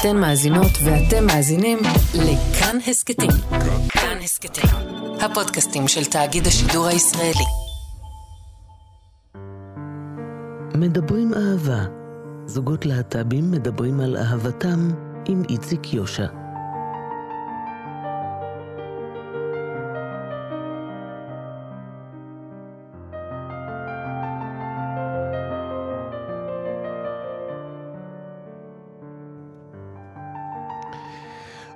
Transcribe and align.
אתן 0.00 0.16
מאזינות 0.16 0.70
ואתם 0.84 1.26
מאזינים 1.26 1.78
לכאן 2.14 2.78
הסכתים. 2.86 3.30
כאן 3.88 4.18
הסכתים, 4.24 4.70
הפודקאסטים 5.20 5.88
של 5.88 6.04
תאגיד 6.04 6.46
השידור 6.46 6.86
הישראלי. 6.86 7.44
מדברים 10.74 11.34
אהבה. 11.34 11.84
זוגות 12.46 12.86
להט"בים 12.86 13.50
מדברים 13.50 14.00
על 14.00 14.16
אהבתם 14.16 14.90
עם 15.28 15.42
איציק 15.48 15.94
יושע. 15.94 16.26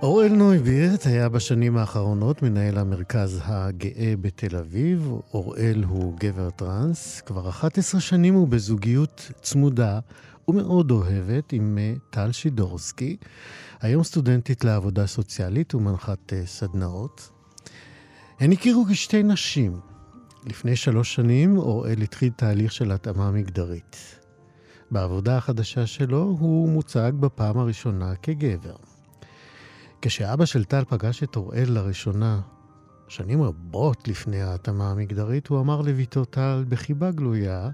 אוראל 0.03 0.33
נויבירט 0.33 1.07
היה 1.07 1.29
בשנים 1.29 1.77
האחרונות 1.77 2.43
מנהל 2.43 2.79
המרכז 2.79 3.41
הגאה 3.45 4.15
בתל 4.21 4.57
אביב. 4.57 5.13
אוראל 5.35 5.85
הוא 5.89 6.15
גבר 6.19 6.51
טראנס, 6.51 7.21
כבר 7.21 7.49
11 7.49 8.01
שנים 8.01 8.35
הוא 8.35 8.49
בזוגיות 8.49 9.31
צמודה 9.43 9.99
ומאוד 10.49 10.91
אוהבת 10.91 11.53
עם 11.53 11.79
אה, 11.81 11.95
טל 12.11 12.33
שידורסקי, 12.33 13.17
היום 13.81 14.05
סטודנטית 14.05 14.65
לעבודה 14.65 15.07
סוציאלית 15.07 15.75
ומנחת 15.75 16.33
אה, 16.33 16.47
סדנאות. 16.47 17.31
הן 18.41 18.53
הכירו 18.53 18.85
כשתי 18.91 19.23
נשים. 19.23 19.81
לפני 20.47 20.77
שלוש 20.77 21.15
שנים 21.15 21.59
אוראל 21.59 22.03
התחיל 22.03 22.31
תהליך 22.37 22.73
של 22.73 22.93
התאמה 22.93 23.31
מגדרית. 23.31 23.97
בעבודה 24.91 25.37
החדשה 25.37 25.87
שלו 25.87 26.37
הוא 26.41 26.69
מוצג 26.69 27.13
בפעם 27.21 27.59
הראשונה 27.59 28.15
כגבר. 28.17 28.90
כשאבא 30.03 30.45
של 30.45 30.65
טל 30.65 30.85
פגש 30.85 31.23
את 31.23 31.37
אוראל 31.37 31.67
לראשונה, 31.69 32.41
שנים 33.09 33.43
רבות 33.43 34.09
לפני 34.09 34.43
ההתאמה 34.43 34.91
המגדרית, 34.91 35.47
הוא 35.47 35.61
אמר 35.61 35.81
לביתו 35.81 36.25
טל 36.25 36.65
בחיבה 36.69 37.11
גלויה, 37.11 37.71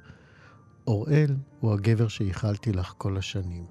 אוראל 0.86 1.36
הוא 1.60 1.72
הגבר 1.72 2.08
שייחלתי 2.08 2.72
לך 2.72 2.94
כל 2.98 3.16
השנים. 3.16 3.66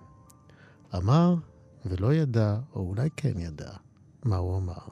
אמר 0.95 1.35
ולא 1.85 2.13
ידע, 2.13 2.57
או 2.73 2.81
אולי 2.81 3.09
כן 3.17 3.39
ידע, 3.39 3.71
מה 4.23 4.35
הוא 4.35 4.57
אמר. 4.57 4.87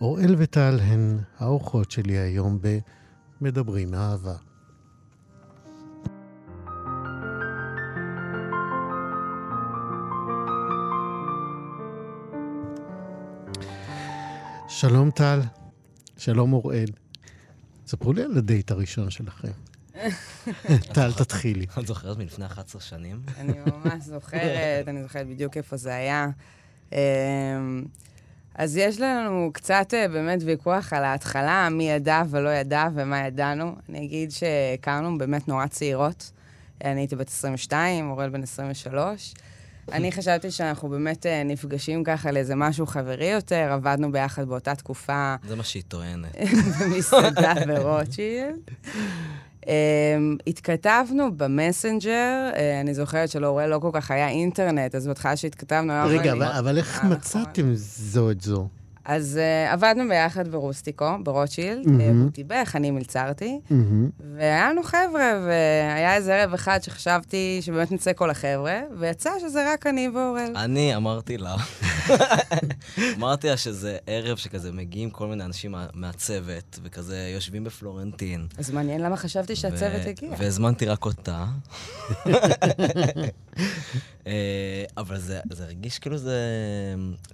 אוראל 0.00 0.34
וטל 0.38 0.78
הן 0.82 1.18
האורחות 1.38 1.90
שלי 1.90 2.18
היום 2.18 2.58
ב"מדברים 2.60 3.94
אהבה". 3.94 4.36
שלום 14.80 15.10
טל, 15.10 15.40
שלום 16.16 16.52
אוראל. 16.52 16.88
ספרו 17.86 18.12
לי 18.12 18.22
על 18.22 18.38
הדייט 18.38 18.70
הראשון 18.70 19.10
שלכם. 19.10 19.48
טל, 20.94 21.12
תתחילי. 21.12 21.66
את 21.78 21.86
זוכרת 21.86 22.18
מלפני 22.18 22.46
11 22.46 22.80
שנים? 22.80 23.22
אני 23.38 23.52
ממש 23.66 24.02
זוכרת, 24.02 24.88
אני 24.88 25.02
זוכרת 25.02 25.26
בדיוק 25.26 25.56
איפה 25.56 25.76
זה 25.76 25.94
היה. 25.94 26.28
אמ, 26.92 26.98
אז 28.54 28.76
יש 28.76 29.00
לנו 29.00 29.50
קצת 29.54 29.94
אה, 29.94 30.08
באמת 30.08 30.40
ויכוח 30.44 30.92
על 30.92 31.04
ההתחלה, 31.04 31.68
מי 31.68 31.90
ידע 31.90 32.22
ולא 32.30 32.48
ידע 32.48 32.88
ומה 32.94 33.26
ידענו. 33.26 33.76
אני 33.88 34.04
אגיד 34.04 34.30
שהכרנו 34.30 35.18
באמת 35.18 35.48
נורא 35.48 35.66
צעירות. 35.66 36.32
אני 36.84 37.00
הייתי 37.00 37.16
בת 37.16 37.28
22, 37.28 38.10
אוראל 38.10 38.30
בן 38.30 38.42
23. 38.42 39.34
אני 39.92 40.12
חשבתי 40.12 40.50
שאנחנו 40.50 40.88
באמת 40.88 41.26
אה, 41.26 41.42
נפגשים 41.44 42.04
ככה 42.04 42.30
לאיזה 42.30 42.54
משהו 42.54 42.86
חברי 42.86 43.26
יותר, 43.26 43.68
עבדנו 43.72 44.12
ביחד 44.12 44.48
באותה 44.48 44.74
תקופה. 44.74 45.36
זה 45.48 45.56
מה 45.56 45.64
שהיא 45.64 45.82
טוענת. 45.88 46.36
במסעדה 46.80 47.54
ברוטשילד. 47.66 48.70
Um, 49.62 49.70
התכתבנו 50.46 51.36
במסנג'ר, 51.36 52.50
uh, 52.52 52.56
אני 52.80 52.94
זוכרת 52.94 53.28
שלאוראל 53.28 53.70
לא 53.70 53.78
כל 53.78 53.90
כך 53.92 54.10
היה 54.10 54.28
אינטרנט, 54.28 54.94
אז 54.94 55.06
בהתחלה 55.06 55.36
שהתכתבנו... 55.36 55.92
רגע, 56.06 56.32
אבל, 56.32 56.46
אבל 56.46 56.78
איך 56.78 57.04
אה, 57.04 57.08
מצאתם 57.08 57.62
נכון. 57.62 57.74
זו 57.74 58.30
את 58.30 58.40
זו? 58.40 58.68
אז 59.08 59.40
uh, 59.68 59.72
עבדנו 59.72 60.08
ביחד 60.08 60.48
ברוסטיקו, 60.48 61.06
ברוטשילד, 61.22 61.84
mm-hmm. 61.86 62.22
הוא 62.22 62.30
טיבח, 62.30 62.72
אני 62.74 62.90
מלצרתי, 62.90 63.60
מהמם. 63.70 64.10
והיה 64.36 64.70
לנו 64.70 64.82
חבר'ה, 64.82 65.40
והיה 65.46 66.14
איזה 66.16 66.34
ערב 66.34 66.54
אחד 66.54 66.78
שחשבתי 66.82 67.58
שבאמת 67.62 67.92
נצא 67.92 68.12
כל 68.12 68.30
החבר'ה, 68.30 68.80
ויצא 68.98 69.30
שזה 69.40 69.72
רק 69.72 69.86
אני 69.86 70.08
ואוראל. 70.08 70.52
אני 70.56 70.96
אמרתי 70.96 71.38
לה, 71.38 71.56
אמרתי 73.16 73.48
לה 73.48 73.56
שזה 73.56 73.96
ערב 74.06 74.36
שכזה 74.36 74.72
מגיעים 74.72 75.10
כל 75.10 75.26
מיני 75.26 75.44
אנשים 75.44 75.72
מה- 75.72 75.86
מהצוות, 75.94 76.78
וכזה 76.82 77.30
יושבים 77.34 77.64
בפלורנטין. 77.64 78.46
אז 78.58 78.70
מעניין 78.70 79.00
למה 79.00 79.16
חשבתי 79.16 79.56
שהצוות 79.56 80.02
ו- 80.04 80.08
הגיע. 80.08 80.30
והזמנתי 80.38 80.86
רק 80.86 81.04
אותה. 81.04 81.44
אה, 84.26 84.84
אבל 84.96 85.18
זה, 85.18 85.40
זה 85.52 85.64
הרגיש 85.64 85.98
כאילו 85.98 86.18
זה... 86.18 86.38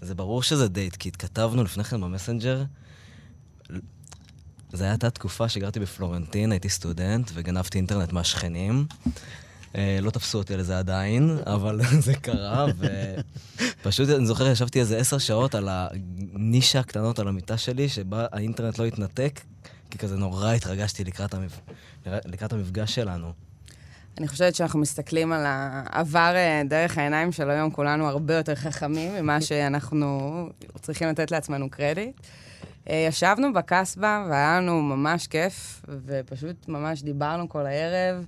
זה 0.00 0.14
ברור 0.14 0.42
שזה 0.42 0.68
דייט, 0.68 0.96
כי 0.96 1.08
התכתבנו 1.08 1.63
לפני 1.64 1.84
כן 1.84 2.00
במסנג'ר. 2.00 2.64
זה 4.72 4.90
הייתה 4.90 5.10
תקופה 5.10 5.48
שגרתי 5.48 5.80
בפלורנטין, 5.80 6.52
הייתי 6.52 6.68
סטודנט, 6.68 7.30
וגנבתי 7.34 7.78
אינטרנט 7.78 8.12
מהשכנים. 8.12 8.86
אה, 9.76 9.98
לא 10.02 10.10
תפסו 10.10 10.38
אותי 10.38 10.54
על 10.54 10.62
זה 10.62 10.78
עדיין, 10.78 11.38
אבל 11.46 11.80
זה 12.06 12.14
קרה, 12.14 12.66
ופשוט 13.80 14.08
אני 14.08 14.26
זוכר, 14.26 14.46
ישבתי 14.46 14.80
איזה 14.80 14.98
עשר 14.98 15.18
שעות 15.18 15.54
על 15.54 15.68
הנישה 15.70 16.80
הקטנות 16.80 17.18
על 17.18 17.28
המיטה 17.28 17.58
שלי, 17.58 17.88
שבה 17.88 18.26
האינטרנט 18.32 18.78
לא 18.78 18.84
התנתק, 18.84 19.40
כי 19.90 19.98
כזה 19.98 20.16
נורא 20.16 20.52
התרגשתי 20.52 21.04
לקראת, 21.04 21.34
המפ... 21.34 21.60
לקראת 22.06 22.52
המפגש 22.52 22.94
שלנו. 22.94 23.32
אני 24.18 24.28
חושבת 24.28 24.54
שאנחנו 24.54 24.78
מסתכלים 24.78 25.32
על 25.32 25.42
העבר 25.46 26.32
אה, 26.34 26.62
דרך 26.64 26.98
העיניים 26.98 27.32
של 27.32 27.50
היום, 27.50 27.70
כולנו 27.70 28.08
הרבה 28.08 28.34
יותר 28.34 28.54
חכמים 28.54 29.14
ממה 29.14 29.40
שאנחנו 29.46 30.30
צריכים 30.80 31.08
לתת 31.08 31.30
לעצמנו 31.30 31.70
קרדיט. 31.70 32.20
אה, 32.90 33.06
ישבנו 33.08 33.52
בקסבה 33.52 34.26
והיה 34.30 34.60
לנו 34.60 34.82
ממש 34.82 35.26
כיף, 35.26 35.82
ופשוט 36.06 36.68
ממש 36.68 37.02
דיברנו 37.02 37.48
כל 37.48 37.66
הערב, 37.66 38.26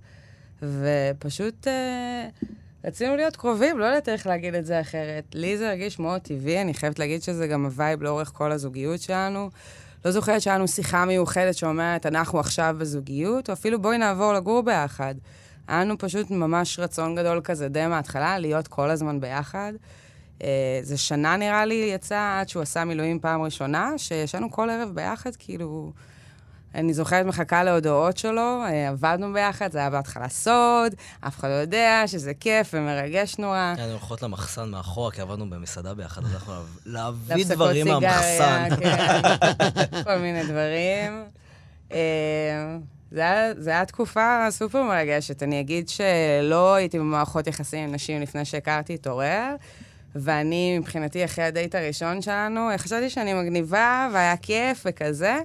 ופשוט 0.62 1.68
אה, 1.68 2.28
רצינו 2.84 3.16
להיות 3.16 3.36
קרובים, 3.36 3.78
לא 3.78 3.84
יודעת 3.84 4.08
איך 4.08 4.26
להגיד 4.26 4.54
את 4.54 4.66
זה 4.66 4.80
אחרת. 4.80 5.24
לי 5.34 5.58
זה 5.58 5.68
הרגיש 5.68 5.98
מאוד 5.98 6.20
טבעי, 6.20 6.60
אני 6.60 6.74
חייבת 6.74 6.98
להגיד 6.98 7.22
שזה 7.22 7.46
גם 7.46 7.64
ה 7.64 7.72
vibe 7.72 8.02
לאורך 8.02 8.32
כל 8.34 8.52
הזוגיות 8.52 9.00
שלנו. 9.00 9.50
לא 10.04 10.10
זוכרת 10.10 10.42
שהיה 10.42 10.56
לנו 10.56 10.68
שיחה 10.68 11.04
מיוחדת 11.04 11.54
שאומרת, 11.54 12.06
אנחנו 12.06 12.40
עכשיו 12.40 12.76
בזוגיות, 12.78 13.48
או 13.48 13.54
אפילו 13.54 13.82
בואי 13.82 13.98
נעבור 13.98 14.32
לגור 14.32 14.62
ביחד. 14.62 15.14
היה 15.68 15.80
לנו 15.80 15.98
פשוט 15.98 16.30
ממש 16.30 16.78
רצון 16.78 17.14
גדול 17.14 17.40
כזה 17.44 17.68
די 17.68 17.86
מההתחלה, 17.86 18.38
להיות 18.38 18.68
כל 18.68 18.90
הזמן 18.90 19.20
ביחד. 19.20 19.72
אה, 20.42 20.78
זה 20.82 20.98
שנה 20.98 21.36
נראה 21.36 21.64
לי 21.64 21.90
יצא 21.94 22.38
עד 22.40 22.48
שהוא 22.48 22.62
עשה 22.62 22.84
מילואים 22.84 23.20
פעם 23.20 23.42
ראשונה, 23.42 23.92
שישנו 23.96 24.50
כל 24.50 24.70
ערב 24.70 24.90
ביחד, 24.94 25.36
כאילו... 25.36 25.92
אני 26.76 26.94
זוכרת 26.94 27.26
מחכה 27.26 27.64
להודעות 27.64 28.16
שלו, 28.16 28.62
אה, 28.64 28.88
עבדנו 28.88 29.32
ביחד, 29.32 29.72
זה 29.72 29.78
היה 29.78 29.90
בהתחלה 29.90 30.28
סוד, 30.28 30.94
אף 31.20 31.38
אחד 31.38 31.48
לא 31.48 31.52
יודע 31.52 32.02
שזה 32.06 32.34
כיף 32.34 32.70
ומרגש 32.72 33.38
נורא. 33.38 33.74
היינו 33.76 33.92
הולכות 33.92 34.22
למחסן 34.22 34.68
מאחורה, 34.68 35.10
כי 35.10 35.20
עבדנו 35.20 35.50
במסעדה 35.50 35.94
ביחד, 35.94 36.24
אז 36.24 36.34
אנחנו 36.34 36.52
להביא 36.86 37.46
דברים 37.46 37.86
מהמחסן. 37.86 38.68
כן, 38.80 39.22
כל 40.04 40.18
מיני 40.18 40.44
דברים. 40.44 41.24
זה 43.10 43.70
היה 43.70 43.84
תקופה 43.84 44.46
סופר 44.50 44.82
מרגשת. 44.82 45.42
אני 45.42 45.60
אגיד 45.60 45.88
שלא 45.88 46.74
הייתי 46.74 46.98
במערכות 46.98 47.46
יחסים 47.46 47.84
עם 47.88 47.94
נשים 47.94 48.22
לפני 48.22 48.44
שהכרתי 48.44 48.94
את 48.94 49.06
אוראל, 49.06 49.54
ואני, 50.14 50.78
מבחינתי, 50.78 51.24
אחרי 51.24 51.44
הדייט 51.44 51.74
הראשון 51.74 52.22
שלנו, 52.22 52.68
חשבתי 52.78 53.10
שאני 53.10 53.34
מגניבה 53.34 54.08
והיה 54.12 54.36
כיף 54.36 54.86
וכזה, 54.88 55.38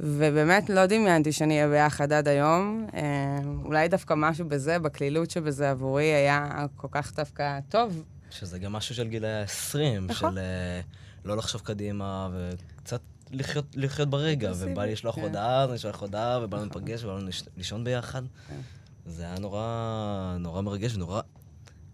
ובאמת 0.00 0.70
לא 0.70 0.86
דמיינתי 0.86 1.32
שאני 1.32 1.54
אהיה 1.54 1.68
ביחד 1.68 2.12
עד 2.12 2.28
היום. 2.28 2.86
אה, 2.94 3.38
אולי 3.64 3.88
דווקא 3.88 4.14
משהו 4.16 4.48
בזה, 4.48 4.78
בקלילות 4.78 5.30
שבזה 5.30 5.70
עבורי, 5.70 6.04
היה 6.04 6.66
כל 6.76 6.88
כך 6.90 7.14
דווקא 7.14 7.58
טוב. 7.68 8.04
שזה 8.30 8.58
גם 8.58 8.72
משהו 8.72 8.94
של 8.94 9.08
גילאי 9.08 9.32
ה-20, 9.32 10.00
נכון. 10.00 10.32
של 10.32 10.38
אה, 10.38 10.80
לא 11.24 11.36
לחשוב 11.36 11.60
קדימה, 11.60 12.28
וקצת 12.34 13.00
לחיות, 13.30 13.64
לחיות 13.76 14.10
ברגע, 14.10 14.52
ובא 14.56 14.84
לי 14.84 14.92
לשלוח 14.92 15.14
כן. 15.14 15.20
הודעה, 15.20 15.62
אז 15.62 15.68
אני 15.68 15.76
אשלח 15.76 16.00
הודעה, 16.00 16.40
ובא 16.42 16.58
לנו 16.58 16.66
להיפגש, 16.66 17.04
ובא 17.04 17.16
לנו 17.16 17.28
לישון 17.56 17.84
ביחד. 17.84 18.22
כן. 18.48 18.60
זה 19.06 19.22
היה 19.22 19.38
נורא, 19.38 20.36
נורא 20.40 20.60
מרגש 20.60 20.94
ונורא 20.94 21.20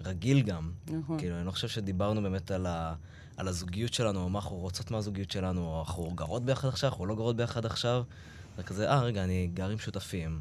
רגיל 0.05 0.43
גם. 0.43 0.71
נכון. 0.87 1.19
כאילו, 1.19 1.37
אני 1.37 1.47
לא 1.47 1.51
חושב 1.51 1.69
שדיברנו 1.69 2.23
באמת 2.23 2.51
על, 2.51 2.67
ה, 2.67 2.95
על 3.37 3.49
הזוגיות 3.49 3.95
שלנו, 3.95 4.21
או 4.21 4.29
מה 4.29 4.39
אנחנו 4.39 4.57
רוצות 4.57 4.91
מהזוגיות 4.91 5.31
שלנו, 5.31 5.67
או 5.67 5.81
אנחנו 5.81 6.11
גרות 6.11 6.45
ביחד 6.45 6.69
עכשיו, 6.69 6.91
אנחנו 6.91 7.07
לא 7.07 7.15
גרות 7.15 7.37
ביחד 7.37 7.67
עכשיו. 7.67 8.03
זה 8.57 8.63
כזה, 8.63 8.91
אה, 8.91 9.03
רגע, 9.03 9.25
אני 9.25 9.51
גר 9.55 9.69
עם 9.69 9.79
שותפים. 9.79 10.41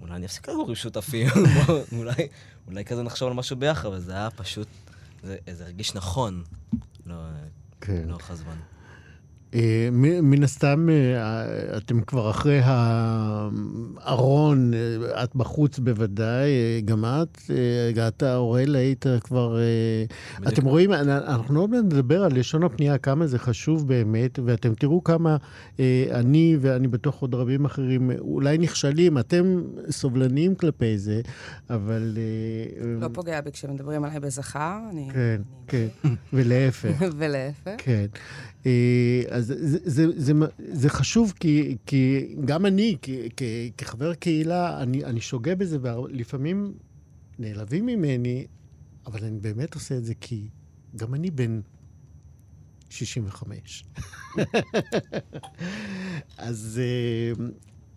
אולי 0.00 0.14
אני 0.14 0.26
אפסיק 0.26 0.48
לגור 0.48 0.68
עם 0.68 0.74
שותפים, 0.74 1.28
אולי, 1.98 2.28
אולי 2.66 2.84
כזה 2.84 3.02
נחשוב 3.02 3.28
על 3.28 3.34
משהו 3.34 3.56
ביחד, 3.56 3.88
וזה 3.88 4.12
היה 4.12 4.30
פשוט 4.30 4.68
זה, 5.22 5.36
זה 5.52 5.64
הרגיש 5.64 5.94
נכון, 5.94 6.44
לא, 7.06 7.14
כן. 7.80 8.02
לאורך 8.08 8.30
הזמן. 8.30 8.56
אה, 9.54 9.88
מן 10.22 10.42
הסתם, 10.42 10.88
אה, 10.90 11.44
אתם 11.76 12.00
כבר 12.00 12.30
אחרי 12.30 12.60
הארון, 12.64 14.74
אה, 14.74 14.78
את 15.24 15.36
בחוץ 15.36 15.78
בוודאי, 15.78 16.48
גם 16.84 17.04
את, 17.04 17.38
אתה, 18.08 18.36
אוראל, 18.36 18.76
היית 18.76 19.06
כבר... 19.20 19.58
בדיוק. 20.38 20.52
אתם 20.52 20.64
רואים, 20.64 20.92
אנ- 20.92 21.08
אנחנו 21.08 21.60
עוד 21.60 21.70
מעט 21.70 21.84
נדבר 21.84 22.22
על 22.24 22.38
לשון 22.38 22.62
הפנייה, 22.62 22.98
כמה 22.98 23.26
זה 23.26 23.38
חשוב 23.38 23.88
באמת, 23.88 24.38
ואתם 24.44 24.74
תראו 24.74 25.04
כמה 25.04 25.36
אני, 26.10 26.56
ואני 26.60 26.88
בטוח 26.88 27.20
עוד 27.20 27.34
רבים 27.34 27.64
אחרים, 27.64 28.10
אולי 28.18 28.58
נכשלים, 28.58 29.18
אתם 29.18 29.62
סובלניים 29.90 30.54
כלפי 30.54 30.98
זה, 30.98 31.20
אבל... 31.70 32.18
לא 33.00 33.08
פוגע 33.12 33.40
בי 33.40 33.52
כשמדברים 33.52 34.04
עליי 34.04 34.20
בזכר, 34.20 34.78
אני... 34.90 35.08
כן, 35.12 35.40
כן, 35.66 35.86
ולהפך. 36.32 37.02
ולהפך. 37.18 37.74
כן. 37.78 38.06
אז 39.38 39.46
זה, 39.46 39.78
זה, 39.84 40.06
זה, 40.16 40.32
זה 40.58 40.88
חשוב, 40.88 41.32
כי, 41.40 41.76
כי 41.86 42.34
גם 42.44 42.66
אני, 42.66 42.96
כ, 43.02 43.10
כ, 43.36 43.42
כחבר 43.78 44.14
קהילה, 44.14 44.82
אני, 44.82 45.04
אני 45.04 45.20
שוגה 45.20 45.54
בזה, 45.54 45.78
ולפעמים 45.82 46.74
נעלבים 47.38 47.86
ממני, 47.86 48.46
אבל 49.06 49.24
אני 49.24 49.38
באמת 49.40 49.74
עושה 49.74 49.96
את 49.96 50.04
זה 50.04 50.14
כי 50.20 50.48
גם 50.96 51.14
אני 51.14 51.30
בן 51.30 51.60
65. 52.90 53.84
אז, 56.38 56.80
אה, 56.82 57.44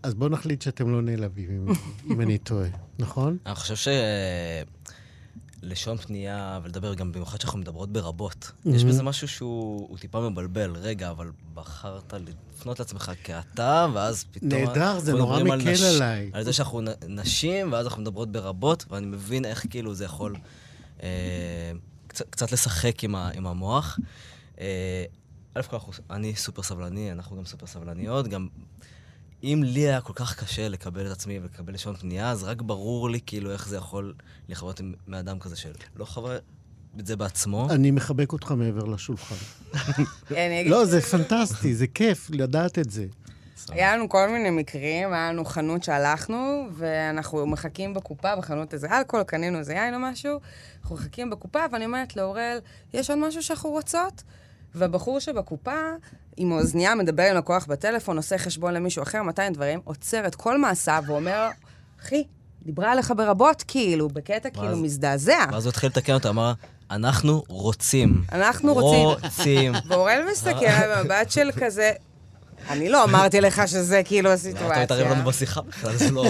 אז 0.04 0.14
בואו 0.14 0.30
נחליט 0.30 0.62
שאתם 0.62 0.90
לא 0.90 1.02
נעלבים 1.02 1.52
אם, 1.52 1.74
אם 2.12 2.22
אני 2.22 2.38
טועה, 2.38 2.70
נכון? 3.00 3.38
אני 3.46 3.56
חושב 3.56 3.76
שלשון 5.62 5.98
פנייה, 5.98 6.60
ולדבר 6.64 6.94
גם 6.94 7.12
במיוחד 7.12 7.42
שאנחנו 7.42 7.60
מדברות 7.60 7.90
ברבות, 7.94 8.52
יש 8.66 8.84
Mhm. 8.84 8.86
בזה 8.86 9.04
משהו 9.04 9.28
שהוא 9.28 9.88
הוא 9.90 9.98
טיפה 9.98 10.30
מבלבל. 10.30 10.72
רגע, 10.76 11.10
אבל 11.10 11.32
בחרת 11.54 12.14
לפנות 12.58 12.80
לעצמך 12.80 13.12
כאתה, 13.24 13.88
ואז 13.94 14.26
פתאום... 14.32 14.50
נהדר, 14.50 15.00
זה 15.00 15.14
נורא 15.14 15.36
מדברים 15.36 15.52
על 15.52 15.60
מקל 15.62 15.72
נש- 15.72 15.82
עליי. 15.82 16.30
על 16.34 16.44
זה 16.44 16.54
שאנחנו 16.54 16.82
נ- 16.82 16.88
נשים, 17.20 17.72
ואז 17.74 17.86
אנחנו 17.88 18.02
מדברות 18.02 18.32
ברבות, 18.32 18.86
ואני 18.90 19.06
מבין 19.06 19.46
איך 19.46 19.66
כאילו 19.70 19.94
זה 19.96 20.06
יכול 20.06 20.36
אה, 21.04 21.72
קצת, 22.08 22.30
קצת 22.30 22.52
לשחק 22.52 23.04
עם, 23.04 23.16
ה, 23.16 23.30
עם 23.34 23.48
המוח. 23.48 24.00
אה, 24.60 25.04
א' 25.56 25.62
כל 25.62 25.76
אנחנו- 25.76 25.94
אני 26.10 26.36
סופר 26.36 26.64
סבלני, 26.64 27.12
אנחנו 27.12 27.38
גם 27.38 27.46
סופר 27.46 27.68
סבלניות, 27.68 28.28
גם 28.28 28.48
אם 29.44 29.62
לי 29.66 29.80
היה 29.80 30.02
כל 30.02 30.14
כך 30.16 30.40
קשה 30.44 30.70
לקבל 30.70 31.08
את 31.08 31.12
עצמי 31.12 31.40
ולקבל 31.40 31.74
לשון 31.74 31.96
פנייה, 31.96 32.30
אז 32.30 32.44
רק 32.44 32.62
ברור 32.62 33.10
לי 33.10 33.20
כאילו 33.26 33.52
איך 33.52 33.68
זה 33.68 33.78
יכול 33.78 34.14
לחוות 34.50 34.80
עם 34.80 34.94
מאדם 35.08 35.40
כזה 35.40 35.56
שלא 35.56 36.06
חווה 36.06 36.38
את 37.00 37.08
זה 37.08 37.16
בעצמו. 37.16 37.68
אני 37.70 37.92
מחבק 37.92 38.34
אותך 38.34 38.52
מעבר 38.52 38.84
לשולחן. 38.84 39.36
אגיד 40.32 40.72
לא, 40.72 40.86
זה 40.86 41.02
פנטסטי, 41.02 41.76
זה 41.76 41.88
כיף 41.88 42.30
לדעת 42.30 42.80
את 42.80 42.92
זה. 42.92 43.06
היה 43.70 43.98
לנו 43.98 44.10
כל 44.10 44.30
מיני 44.30 44.50
מקרים, 44.50 45.14
היה 45.14 45.32
לנו 45.32 45.46
חנות 45.46 45.84
שהלכנו, 45.84 46.68
ואנחנו 46.74 47.48
מחכים 47.48 47.94
בקופה, 47.94 48.36
בחנות 48.36 48.74
איזה 48.74 48.88
אלכוהול, 48.98 49.24
קנינו 49.24 49.60
איזה 49.60 49.74
יין 49.74 49.94
או 49.94 50.00
משהו, 50.00 50.40
אנחנו 50.82 50.96
מחכים 50.96 51.30
בקופה, 51.30 51.60
ואני 51.72 51.86
אומרת 51.86 52.16
לאורל, 52.16 52.60
יש 52.94 53.10
עוד 53.10 53.20
משהו 53.20 53.44
שאנחנו 53.44 53.70
רוצות? 53.70 54.24
והבחור 54.76 55.20
שבקופה, 55.20 55.80
עם 56.38 56.52
האוזנייה, 56.52 56.96
מדבר 56.96 57.24
עם 57.24 57.38
לקוח 57.38 57.66
בטלפון, 57.66 58.18
עושה 58.18 58.38
חשבון 58.38 58.74
למישהו 58.74 59.04
אחר, 59.04 59.24
200 59.24 59.54
דברים, 59.54 59.80
עוצר 59.84 60.28
את 60.28 60.36
כל 60.36 60.58
מעשיו 60.58 61.04
ואומר, 61.08 61.50
אחי, 62.02 62.24
דיברה 62.64 62.92
עליך 62.92 63.14
ברבות, 63.18 63.64
כאילו, 63.68 64.08
בקטע 64.08 64.50
כאילו 64.50 64.78
מזדעזע. 64.78 65.46
ואז 65.52 65.66
הוא 65.66 65.70
התחיל 65.70 65.90
לתקן 65.90 66.14
אותה, 66.14 66.30
אמר, 66.30 66.54
אנחנו 66.92 67.44
רוצים. 67.48 68.24
אנחנו 68.32 68.74
רוצים. 68.74 69.08
רוצים. 69.08 69.74
ואורל 69.88 70.22
מסתכל 70.32 70.96
במבט 70.96 71.32
של 71.32 71.50
כזה, 71.60 71.92
אני 72.70 72.90
לא 72.90 73.04
אמרתי 73.04 73.42
לך 73.42 73.68
שזה 73.68 74.02
כאילו 74.06 74.30
הסיטואציה. 74.30 74.84
אתה 74.84 74.94
מתערב 74.96 75.12
לנו 75.12 75.24
בשיחה 75.24 75.62
בכלל? 75.62 75.96
זה 75.98 76.12
לא 76.12 76.24
לא 76.26 76.30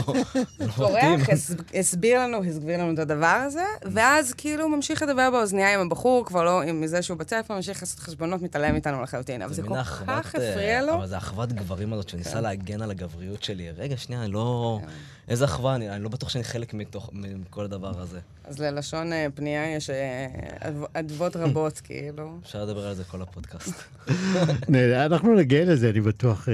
מתאים. 0.59 0.69
טורח, 0.75 1.29
הס- 1.29 1.51
הסביר 1.79 2.19
לנו, 2.23 2.43
הסביר 2.43 2.77
לנו 2.77 2.93
את 2.93 2.99
הדבר 2.99 3.41
הזה, 3.45 3.63
ואז 3.93 4.33
כאילו 4.33 4.69
ממשיך 4.69 5.01
לדבר 5.01 5.29
באוזנייה 5.31 5.73
עם 5.73 5.79
הבחור, 5.79 6.25
כבר 6.25 6.43
לא, 6.43 6.61
עם 6.61 6.87
זה 6.87 7.01
שהוא 7.01 7.17
בטלפון, 7.17 7.55
ממשיך 7.55 7.81
לעשות 7.83 7.99
חשבונות, 7.99 8.41
מתעלם 8.41 8.75
איתנו 8.75 9.01
לחלוטין. 9.01 9.41
אבל 9.41 9.53
זה 9.53 9.61
כל 9.61 9.75
כך 9.83 10.01
הפריע 10.35 10.81
לו. 10.81 10.93
אבל 10.95 11.07
זה 11.07 11.17
אחוות 11.17 11.53
גברים 11.53 11.93
הזאת, 11.93 12.09
שהוא 12.09 12.21
כן. 12.23 12.41
להגן 12.43 12.81
על 12.81 12.91
הגבריות 12.91 13.43
שלי. 13.43 13.71
רגע, 13.77 13.97
שנייה, 13.97 14.23
אני 14.23 14.31
לא... 14.31 14.79
איזה 15.27 15.45
אחווה, 15.45 15.75
אני 15.75 15.89
אני 15.89 16.03
לא 16.03 16.09
בטוח 16.09 16.29
שאני 16.29 16.43
חלק 16.43 16.73
מתוך- 16.73 17.09
מכל 17.13 17.65
הדבר 17.65 17.99
הזה. 17.99 18.19
אז 18.45 18.59
ללשון 18.59 19.13
אה, 19.13 19.27
פנייה 19.35 19.75
יש 19.75 19.89
אה, 19.89 20.27
אדו- 20.59 20.85
אדוות 20.93 21.35
רבות, 21.35 21.79
כאילו. 21.85 22.37
אפשר 22.43 22.63
לדבר 22.65 22.87
על 22.87 22.93
זה 22.95 23.03
כל 23.03 23.21
הפודקאסט. 23.21 23.83
אנחנו 25.05 25.35
נגיע 25.35 25.65
לזה, 25.65 25.89
אני 25.89 26.01
בטוח, 26.01 26.49
אה, 26.49 26.53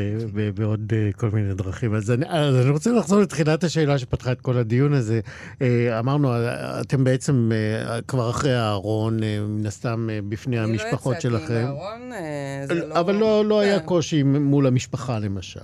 בעוד 0.56 0.94
כל 1.16 1.30
מיני 1.34 1.54
דרכים. 1.54 1.96
אז 1.96 2.12
אני, 2.12 2.26
אז 2.30 2.56
אני 2.56 2.70
רוצה 2.70 2.92
לחזור 2.92 3.20
לתחילת 3.20 3.64
השאלה 3.64 4.00
שפתחה 4.00 4.32
את 4.32 4.42
כל 4.42 4.58
הדיון 4.58 4.94
הזה. 4.94 5.20
אמרנו, 6.00 6.32
אתם 6.82 7.04
בעצם 7.04 7.52
כבר 8.08 8.30
אחרי 8.30 8.56
הארון, 8.56 9.20
מן 9.48 9.66
הסתם 9.66 10.10
בפני 10.30 10.60
המשפחות 10.60 11.16
אני 11.26 11.34
לא 11.34 11.40
שלכם. 11.40 11.54
יצאתי 11.54 11.64
מהארון, 11.64 12.12
זה 12.68 12.74
לא... 12.88 13.00
אבל 13.00 13.16
לא, 13.16 13.46
לא 13.46 13.60
היה 13.60 13.80
כן. 13.80 13.86
קושי 13.86 14.24
מול 14.24 14.68
המשפחה, 14.68 15.20
למשל. 15.20 15.60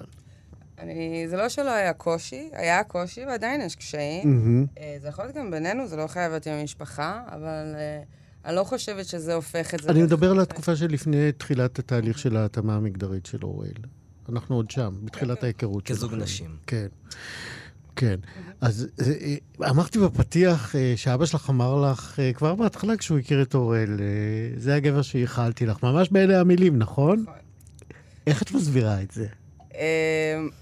אני, 0.83 1.27
זה 1.27 1.37
לא 1.37 1.49
שלא 1.49 1.69
היה 1.69 1.93
קושי, 1.93 2.49
היה 2.53 2.83
קושי 2.83 3.25
ועדיין 3.25 3.61
יש 3.61 3.75
קשיים. 3.75 4.29
מהמם. 4.29 4.65
אה, 4.79 4.97
זה 5.01 5.07
יכול 5.07 5.25
להיות 5.25 5.37
גם 5.37 5.51
בינינו, 5.51 5.87
זה 5.87 5.95
לא 5.95 6.07
חייב 6.07 6.31
להיות 6.31 6.47
עם 6.47 6.53
המשפחה, 6.53 7.21
אבל 7.31 7.75
אה, 7.75 8.01
אני 8.45 8.55
לא 8.55 8.63
חושבת 8.63 9.05
שזה 9.05 9.33
הופך 9.33 9.73
את 9.73 9.79
זה... 9.83 9.89
אני 9.89 10.03
מדבר 10.03 10.31
על 10.31 10.39
התקופה 10.39 10.75
שלפני 10.75 11.31
תחילת 11.31 11.79
התהליך 11.79 12.19
של 12.19 12.37
ההתאמה 12.37 12.75
המגדרית 12.75 13.25
של 13.25 13.37
אוראל. 13.43 13.73
אנחנו 14.29 14.55
עוד 14.55 14.71
שם, 14.71 14.95
בתחילת 15.03 15.43
ההיכרות 15.43 15.87
שלכם. 15.87 15.97
כזוג 15.97 16.13
נשים. 16.15 16.55
כן. 16.67 16.87
כן. 17.95 18.15
אז 18.61 18.87
אה, 19.01 19.69
אמרתי 19.69 19.99
בפתיח 19.99 20.75
שאבא 20.95 21.25
שלך 21.25 21.49
אמר 21.49 21.81
לך, 21.81 22.19
כבר 22.33 22.55
בהתחלה 22.55 22.97
כשהוא 22.97 23.19
הכיר 23.19 23.41
את 23.41 23.55
אוראל, 23.55 23.99
זה 24.57 24.75
הגבר 24.75 25.01
שייחלתי 25.01 25.65
לך, 25.65 25.83
ממש 25.83 26.09
באלה 26.09 26.39
המילים, 26.39 26.77
נכון? 26.77 27.19
נכון. 27.19 27.33
איך 28.27 28.41
את 28.41 28.51
מסבירה 28.51 29.01
את 29.01 29.11
זה? 29.11 29.27
אמ, 29.75 29.79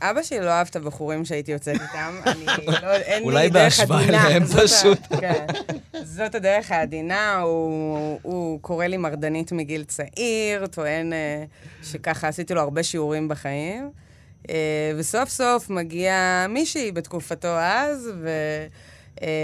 אבא 0.01 0.23
שלי 0.23 0.39
לא 0.39 0.49
אהב 0.49 0.67
את 0.69 0.75
הבחורים 0.75 1.25
שהייתי 1.25 1.51
יוצאת 1.51 1.81
איתם. 1.81 2.15
אני 2.25 2.45
לא, 2.81 2.91
אין 2.95 3.19
לי 3.23 3.25
אולי 3.29 3.49
דרך 3.49 3.63
בהשוואה 3.79 3.99
עדינה. 4.03 4.27
אליהם 4.27 4.45
זאת 4.45 4.59
ה- 4.59 4.63
פשוט. 4.63 4.99
כן. 5.21 5.45
זאת 6.03 6.35
הדרך 6.35 6.71
העדינה, 6.71 7.39
הוא, 7.39 8.19
הוא 8.21 8.59
קורא 8.61 8.85
לי 8.85 8.97
מרדנית 8.97 9.51
מגיל 9.51 9.83
צעיר, 9.83 10.67
טוען 10.67 11.13
אה, 11.13 11.43
שככה 11.83 12.27
עשיתי 12.27 12.53
לו 12.53 12.61
הרבה 12.61 12.83
שיעורים 12.83 13.27
בחיים. 13.27 13.89
אה, 14.49 14.55
וסוף 14.97 15.29
סוף 15.29 15.69
מגיע 15.69 16.15
מישהי 16.49 16.91
בתקופתו 16.91 17.47
אז, 17.59 18.09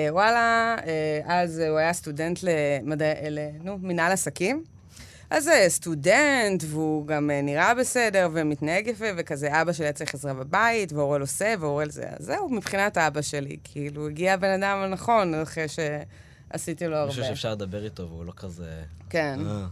ווואלה, 0.09 0.75
אז 1.25 1.59
הוא 1.59 1.77
היה 1.77 1.93
סטודנט 1.93 2.39
למדעי, 2.43 3.13
ל- 3.29 3.39
נו, 3.63 3.77
מנהל 3.81 4.11
עסקים. 4.11 4.63
אז 5.29 5.49
סטודנט, 5.67 6.63
והוא 6.67 7.07
גם 7.07 7.31
אה, 7.31 7.41
נראה 7.41 7.73
בסדר 7.75 8.29
ומתנהג 8.33 8.87
יפה, 8.87 9.05
וכזה 9.17 9.61
אבא 9.61 9.73
שלי 9.73 9.85
היה 9.85 9.93
צריך 9.93 10.13
עזרה 10.13 10.33
בבית, 10.33 10.93
ואורל 10.93 11.21
עושה, 11.21 11.53
ואורל 11.59 11.89
זה... 11.89 12.03
אז 12.09 12.25
זהו, 12.25 12.49
מבחינת 12.49 12.97
אבא 12.97 13.21
שלי. 13.21 13.57
כאילו, 13.63 14.07
הגיע 14.07 14.33
הבן 14.33 14.63
אדם 14.63 14.77
הנכון 14.77 15.33
אחרי 15.33 15.65
שעשיתי 15.67 16.87
לו 16.87 16.95
הרבה. 16.95 17.07
מישהו 17.07 17.23
שאפשר 17.23 17.51
לדבר 17.51 17.85
איתו 17.85 18.09
והוא 18.09 18.25
לא 18.25 18.33
כזה... 18.35 18.83
כן, 19.09 19.39
אה. 19.45 19.65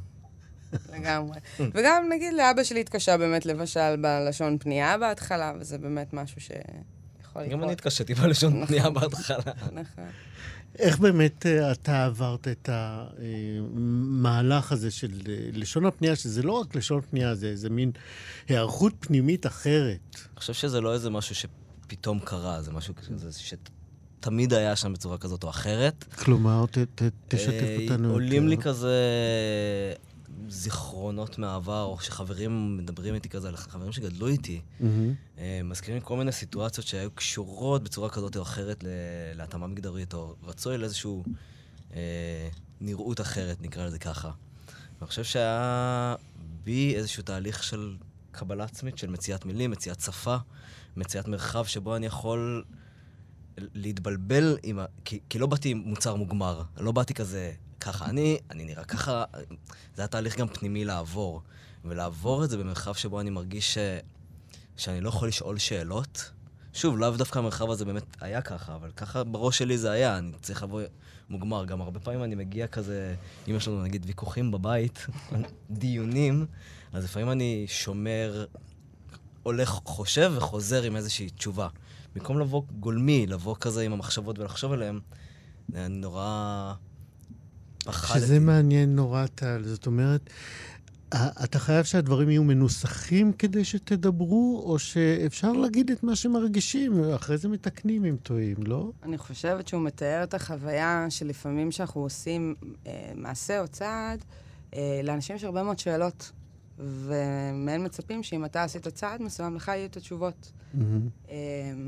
לגמרי. 0.93 1.39
וגם, 1.73 2.09
נגיד, 2.09 2.33
לאבא 2.33 2.63
שלי 2.63 2.79
התקשה 2.79 3.17
באמת 3.17 3.45
לבשל 3.45 3.95
בלשון 3.95 4.57
פנייה 4.57 4.97
בהתחלה, 4.97 5.53
וזה 5.59 5.77
באמת 5.77 6.13
משהו 6.13 6.41
שיכול 6.41 7.41
לקרות. 7.41 7.49
גם 7.49 7.63
אני 7.63 7.71
התקשיתי 7.71 8.13
בלשון 8.13 8.65
פנייה 8.65 8.89
בהתחלה. 8.89 9.53
נכון. 9.71 10.09
איך 10.79 10.99
באמת 10.99 11.45
אה, 11.45 11.71
אתה 11.71 12.05
עברת 12.05 12.47
את 12.47 12.69
המהלך 12.71 14.71
הזה 14.71 14.91
של 14.91 15.11
אה, 15.29 15.35
לשון 15.53 15.85
הפנייה, 15.85 16.15
שזה 16.15 16.43
לא 16.43 16.51
רק 16.51 16.75
לשון 16.75 17.01
פנייה, 17.09 17.35
זה 17.35 17.47
איזה 17.47 17.69
מין 17.69 17.91
היערכות 18.47 18.93
פנימית 18.99 19.45
אחרת. 19.45 20.15
אני 20.15 20.39
חושב 20.39 20.53
שזה 20.53 20.81
לא 20.81 20.93
איזה 20.93 21.09
משהו 21.09 21.35
שפתאום 21.35 22.19
קרה, 22.19 22.61
זה 22.61 22.71
משהו 22.71 22.93
כזה 22.95 23.29
שתמיד 23.31 24.53
היה 24.53 24.75
שם 24.75 24.93
בצורה 24.93 25.17
כזאת 25.17 25.43
או 25.43 25.49
אחרת. 25.49 26.03
כלומר, 26.03 26.65
ת, 26.71 26.77
ת, 26.77 27.03
תשתף 27.27 27.51
אה, 27.51 27.77
אותנו 27.81 28.11
עולים 28.11 28.47
לי. 28.47 28.57
כזה 28.57 28.93
זיכרונות 30.47 31.37
מהעבר, 31.37 31.83
או 31.83 31.99
שחברים 31.99 32.77
מדברים 32.77 33.15
איתי 33.15 33.29
כזה, 33.29 33.57
חברים 33.57 33.91
שגדלו 33.91 34.27
איתי. 34.27 34.61
אה, 35.37 35.61
מזכירים 35.63 36.01
כל 36.01 36.17
מיני 36.17 36.31
סיטואציות 36.31 36.87
שהיו 36.87 37.11
קשורות 37.11 37.83
בצורה 37.83 38.09
כזאת 38.09 38.37
או 38.37 38.41
אחרת 38.41 38.83
להתאמה 39.35 39.67
מגדרית, 39.67 40.13
או 40.13 40.35
רצוי 40.43 40.77
לאיזושהי 40.77 41.11
אה, 41.93 42.49
נראות 42.81 43.21
אחרת, 43.21 43.61
נקרא 43.61 43.85
לזה 43.85 43.99
ככה. 43.99 44.31
ואני 44.99 45.07
חושב 45.07 45.23
שהיה 45.23 46.15
בי 46.63 46.95
איזשהו 46.95 47.23
תהליך 47.23 47.63
של 47.63 47.95
קבלה 48.31 48.63
עצמית, 48.63 48.97
של 48.97 49.09
מציאת 49.09 49.45
מילים, 49.45 49.71
מציאת 49.71 49.99
שפה, 49.99 50.35
מציאת 50.97 51.27
מרחב 51.27 51.65
שבו 51.65 51.95
אני 51.95 52.05
יכול 52.05 52.63
להתבלבל 53.57 54.57
עם 54.63 54.79
ה... 54.79 54.85
כי, 55.05 55.19
כי 55.29 55.39
לא 55.39 55.47
באתי 55.47 55.69
עם 55.69 55.77
מוצר 55.77 56.15
מוגמר, 56.15 56.63
לא 56.77 56.91
באתי 56.91 57.13
כזה, 57.13 57.51
ככה, 57.85 58.05
אני, 58.05 58.37
אני 58.51 58.65
נראה 58.65 58.83
ככה, 58.83 59.23
זה 59.95 60.01
היה 60.01 60.07
תהליך 60.07 60.37
גם 60.37 60.47
פנימי 60.47 60.85
לעבור. 60.85 61.41
ולעבור 61.85 62.43
את 62.43 62.49
זה 62.49 62.57
במרחב 62.57 62.93
שבו 62.93 63.21
אני 63.21 63.29
מרגיש 63.29 63.73
ש... 63.73 63.77
שאני 64.77 65.01
לא 65.01 65.09
יכול 65.09 65.27
לשאול 65.27 65.57
שאלות. 65.57 66.31
שוב, 66.73 66.97
לאו 66.97 67.11
דווקא 67.11 67.39
המרחב 67.39 67.69
הזה 67.69 67.85
באמת 67.85 68.03
היה 68.21 68.41
ככה, 68.41 68.75
אבל 68.75 68.91
ככה 68.91 69.23
בראש 69.23 69.57
שלי 69.57 69.77
זה 69.77 69.91
היה, 69.91 70.17
אני 70.17 70.31
צריך 70.41 70.63
לבוא 70.63 70.81
מוגמר. 71.29 71.65
גם 71.65 71.81
הרבה 71.81 71.99
פעמים 71.99 72.23
אני 72.23 72.35
מגיע 72.35 72.67
כזה, 72.67 73.15
אם 73.47 73.55
יש 73.55 73.67
לנו 73.67 73.83
נגיד 73.83 74.05
ויכוחים 74.05 74.51
בבית, 74.51 75.07
דיונים, 75.69 76.45
אז 76.93 77.03
לפעמים 77.03 77.31
אני 77.31 77.65
שומר, 77.67 78.45
הולך, 79.43 79.69
חושב 79.69 80.33
וחוזר 80.35 80.83
עם 80.83 80.95
איזושהי 80.95 81.29
תשובה. 81.29 81.67
במקום 82.15 82.39
לבוא 82.39 82.63
גולמי, 82.79 83.27
לבוא 83.27 83.55
כזה 83.59 83.81
עם 83.81 83.93
המחשבות 83.93 84.39
ולחשוב 84.39 84.71
עליהן, 84.71 84.99
אני 85.75 85.87
נורא 85.87 86.73
פחדתי. 87.85 88.19
שזה 88.19 88.39
מעניין 88.39 88.95
נורא, 88.95 89.25
טל. 89.35 89.61
זאת 89.65 89.85
אומרת, 89.85 90.29
אתה 91.43 91.59
חייב 91.59 91.85
שהדברים 91.85 92.29
יהיו 92.29 92.43
מנוסחים 92.43 93.33
כדי 93.33 93.63
שתדברו, 93.65 94.63
או 94.65 94.79
שאפשר 94.79 95.51
להגיד 95.51 95.91
את 95.91 96.03
מה 96.03 96.15
שמרגישים, 96.15 97.01
ואחרי 97.01 97.37
זה 97.37 97.47
מתקנים 97.47 98.05
אם 98.05 98.15
טועים, 98.23 98.57
לא? 98.59 98.91
אני 99.03 99.17
חושבת 99.17 99.67
שהוא 99.67 99.81
מתאר 99.81 100.23
את 100.23 100.33
החוויה 100.33 101.05
שלפעמים 101.09 101.71
שאנחנו 101.71 102.01
עושים 102.01 102.55
אה, 102.87 103.11
מעשה 103.15 103.61
או 103.61 103.67
צעד, 103.67 104.25
אה, 104.73 105.01
לאנשים 105.03 105.35
יש 105.35 105.43
הרבה 105.43 105.63
מאוד 105.63 105.79
שאלות, 105.79 106.31
ומהם 106.79 107.83
מצפים 107.83 108.23
שאם 108.23 108.45
אתה 108.45 108.63
עשית 108.63 108.87
צעד 108.87 109.21
מסוים, 109.21 109.55
לך 109.55 109.67
יהיו 109.67 109.85
את 109.85 109.97
התשובות. 109.97 110.51
Mm-hmm. 110.75 110.79
אה, 111.29 111.35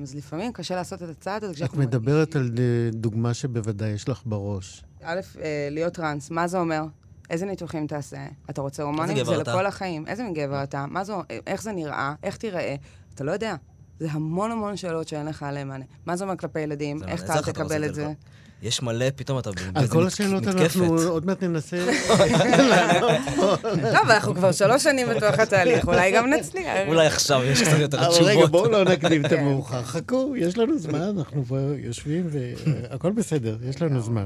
אז 0.02 0.16
לפעמים 0.16 0.54
קשה 0.54 0.76
לעשות 0.76 1.04
את 1.04 1.10
הצעד 1.10 1.44
הזה 1.44 1.54
כשאנחנו... 1.54 1.82
את 1.82 1.88
מדברת 1.88 2.36
על 2.36 2.52
אה, 2.60 2.90
דוגמה 2.92 3.34
שבוודאי 3.34 3.90
יש 3.90 4.10
לך 4.10 4.22
בראש. 4.26 4.84
א', 5.04 5.20
אה, 5.42 5.68
להיות 5.72 5.94
טראנס, 5.94 6.32
מה 6.32 6.48
זה 6.48 6.60
אומר? 6.60 6.84
איזה 7.30 7.46
ניתוחים 7.46 7.88
תעשה? 7.88 8.26
אתה 8.50 8.62
רוצה 8.62 8.84
הורמונים? 8.84 9.26
זה 9.26 9.52
לכל 9.52 9.66
החיים. 9.66 10.08
איזה 10.08 10.24
גבר 10.34 10.64
אתה? 10.64 10.86
מה 10.90 11.04
זה, 11.04 11.14
איך 11.48 11.64
זה 11.64 11.72
נראה? 11.72 12.14
איך 12.24 12.38
תיראה? 12.38 12.76
אתה 13.16 13.24
לא 13.24 13.32
יודע. 13.32 13.56
זה 14.00 14.08
המון 14.12 14.52
המון 14.52 14.78
שאלות 14.78 15.08
שאין 15.08 15.26
לך 15.26 15.44
עליהן 15.44 15.68
מענה. 15.68 15.86
מה 16.06 16.16
זה 16.16 16.24
אומר 16.24 16.38
כלפי 16.38 16.60
ילדים? 16.60 17.04
איך 17.08 17.24
אתה 17.24 17.42
תקבל 17.54 17.86
את 17.86 17.96
זה? 17.96 18.14
יש 18.62 18.82
מלא, 18.82 19.06
פתאום 19.16 19.40
אתה 19.40 19.50
מתקפת. 19.50 19.76
על 19.76 19.88
כל 19.88 20.08
השאלות 20.08 20.48
אנחנו 20.48 20.98
עוד 21.02 21.26
מעט 21.26 21.44
ננסה 21.44 21.78
טוב, 23.96 24.10
אנחנו 24.10 24.36
כבר 24.36 24.52
שלוש 24.52 24.84
שנים 24.84 25.08
בתוך 25.10 25.40
התהליך, 25.40 25.88
אולי 25.88 26.12
גם 26.12 26.30
נצליח. 26.30 26.88
אולי 26.88 27.08
עכשיו 27.08 27.44
יש 27.44 27.62
קצת 27.62 27.80
יותר 27.80 27.98
תשובות. 27.98 28.20
אבל 28.22 28.38
רגע, 28.38 28.46
בואו 28.46 28.72
לא 28.72 28.84
נקדים 28.84 29.26
את 29.26 29.30
כן. 29.30 29.40
המאוחר. 29.40 29.84
חכו, 29.84 30.34
יש 30.38 30.58
לנו 30.58 30.78
זמן, 30.78 31.02
אנחנו 31.18 31.46
פה 31.46 31.58
יושבים 31.78 32.28
והכל 32.30 33.12
בסדר, 33.12 33.58
יש 33.70 33.82
לנו 33.82 34.02
זמן. 34.02 34.26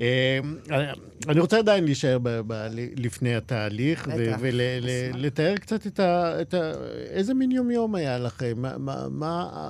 אה, 0.00 0.38
אני 1.28 1.40
רוצה 1.40 1.58
עדיין 1.58 1.84
להישאר 1.84 2.18
לפני 2.96 3.36
התהליך 3.36 4.08
ולתאר 4.40 5.56
קצת 5.56 5.86
את 6.00 6.00
ה... 6.54 6.72
איזה 7.10 7.34
מין 7.34 7.52
יומיום 7.52 7.94
היה 7.94 8.18
לכם? 8.18 8.62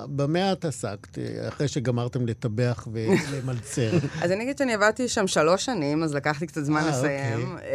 במה 0.09 0.51
את 0.51 0.65
עסקת 0.65 1.17
אחרי 1.47 1.67
שגמרתם 1.67 2.25
לטבח 2.25 2.87
ולמלצר? 2.91 3.96
אז 4.21 4.31
אני 4.31 4.43
אגיד 4.43 4.57
שאני 4.57 4.73
עבדתי 4.73 5.07
שם 5.07 5.27
שלוש 5.27 5.65
שנים, 5.65 6.03
אז 6.03 6.15
לקח 6.15 6.41
לי 6.41 6.47
קצת 6.47 6.63
זמן 6.63 6.81
אה, 6.81 6.89
לסיים. 6.89 7.51
אוקיי. 7.51 7.67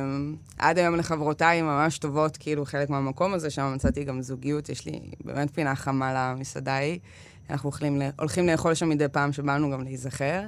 אמ, 0.00 0.34
עד 0.58 0.78
היום 0.78 0.96
לחברותיי 0.96 1.62
ממש 1.62 1.98
טובות, 1.98 2.36
כאילו, 2.36 2.64
חלק 2.64 2.90
מהמקום 2.90 3.34
הזה, 3.34 3.50
שם 3.50 3.72
מצאתי 3.74 4.04
גם 4.04 4.22
זוגיות, 4.22 4.68
יש 4.68 4.86
לי 4.86 5.00
באמת 5.24 5.54
פינה 5.54 5.76
חמה 5.76 6.12
למסעדה 6.14 6.72
ההיא. 6.72 6.98
אנחנו 7.50 7.70
הולכים 8.18 8.48
לאכול 8.48 8.74
שם 8.74 8.88
מדי 8.88 9.08
פעם 9.08 9.32
שבאנו 9.32 9.70
גם 9.70 9.82
להיזכר. 9.84 10.40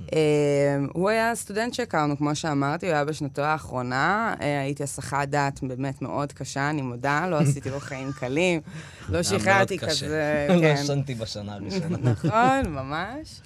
אמ, 0.00 0.88
הוא 0.92 1.08
היה 1.08 1.34
סטודנט 1.34 1.74
שהכרנו, 1.74 2.16
כמו 2.18 2.34
שאמרתי, 2.34 2.86
הוא 2.86 2.94
היה 2.94 3.04
בשנתו 3.04 3.42
האחרונה. 3.42 4.34
אה, 4.40 4.60
הייתי 4.60 4.82
הסחת 4.82 5.28
דעת 5.28 5.60
באמת 5.62 6.02
מאוד 6.02 6.32
קשה, 6.32 6.70
אני 6.70 6.82
מודה, 6.82 7.26
לא 7.26 7.38
עשיתי 7.38 7.70
לו 7.70 7.80
חיים 7.80 8.12
קלים. 8.12 8.60
לא 9.08 9.22
שחררתי 9.22 9.78
כזה, 9.78 10.46
לא 10.48 10.54
כן. 10.54 10.60
לא 10.60 10.66
ישנתי 10.66 11.14
בשנה 11.14 11.54
הראשונה. 11.54 11.98
נכון, 12.12 12.66
ממש. 12.66 13.40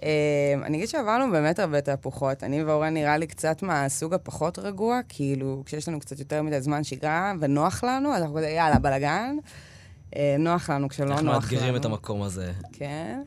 Uh, 0.00 0.02
אני 0.64 0.76
אגיד 0.76 0.88
שעברנו 0.88 1.32
באמת 1.32 1.58
הרבה 1.58 1.80
תהפוכות. 1.80 2.44
אני 2.44 2.64
ואורן 2.64 2.94
נראה 2.94 3.16
לי 3.16 3.26
קצת 3.26 3.62
מהסוג 3.62 4.14
הפחות 4.14 4.58
רגוע, 4.58 5.00
כאילו, 5.08 5.62
כשיש 5.66 5.88
לנו 5.88 6.00
קצת 6.00 6.18
יותר 6.18 6.42
מדי 6.42 6.60
זמן 6.60 6.84
שגרה 6.84 7.32
ונוח 7.40 7.84
לנו, 7.84 8.14
אז 8.14 8.22
אנחנו 8.22 8.36
כזה, 8.36 8.48
יאללה, 8.48 8.78
בלאגן. 8.78 9.36
Uh, 10.10 10.16
נוח 10.38 10.70
לנו 10.70 10.88
כשלא 10.88 11.06
נוח 11.06 11.18
לנו. 11.18 11.32
אנחנו 11.32 11.56
מאתגרים 11.56 11.76
את 11.76 11.84
המקום 11.84 12.22
הזה. 12.22 12.52
כן. 12.72 13.22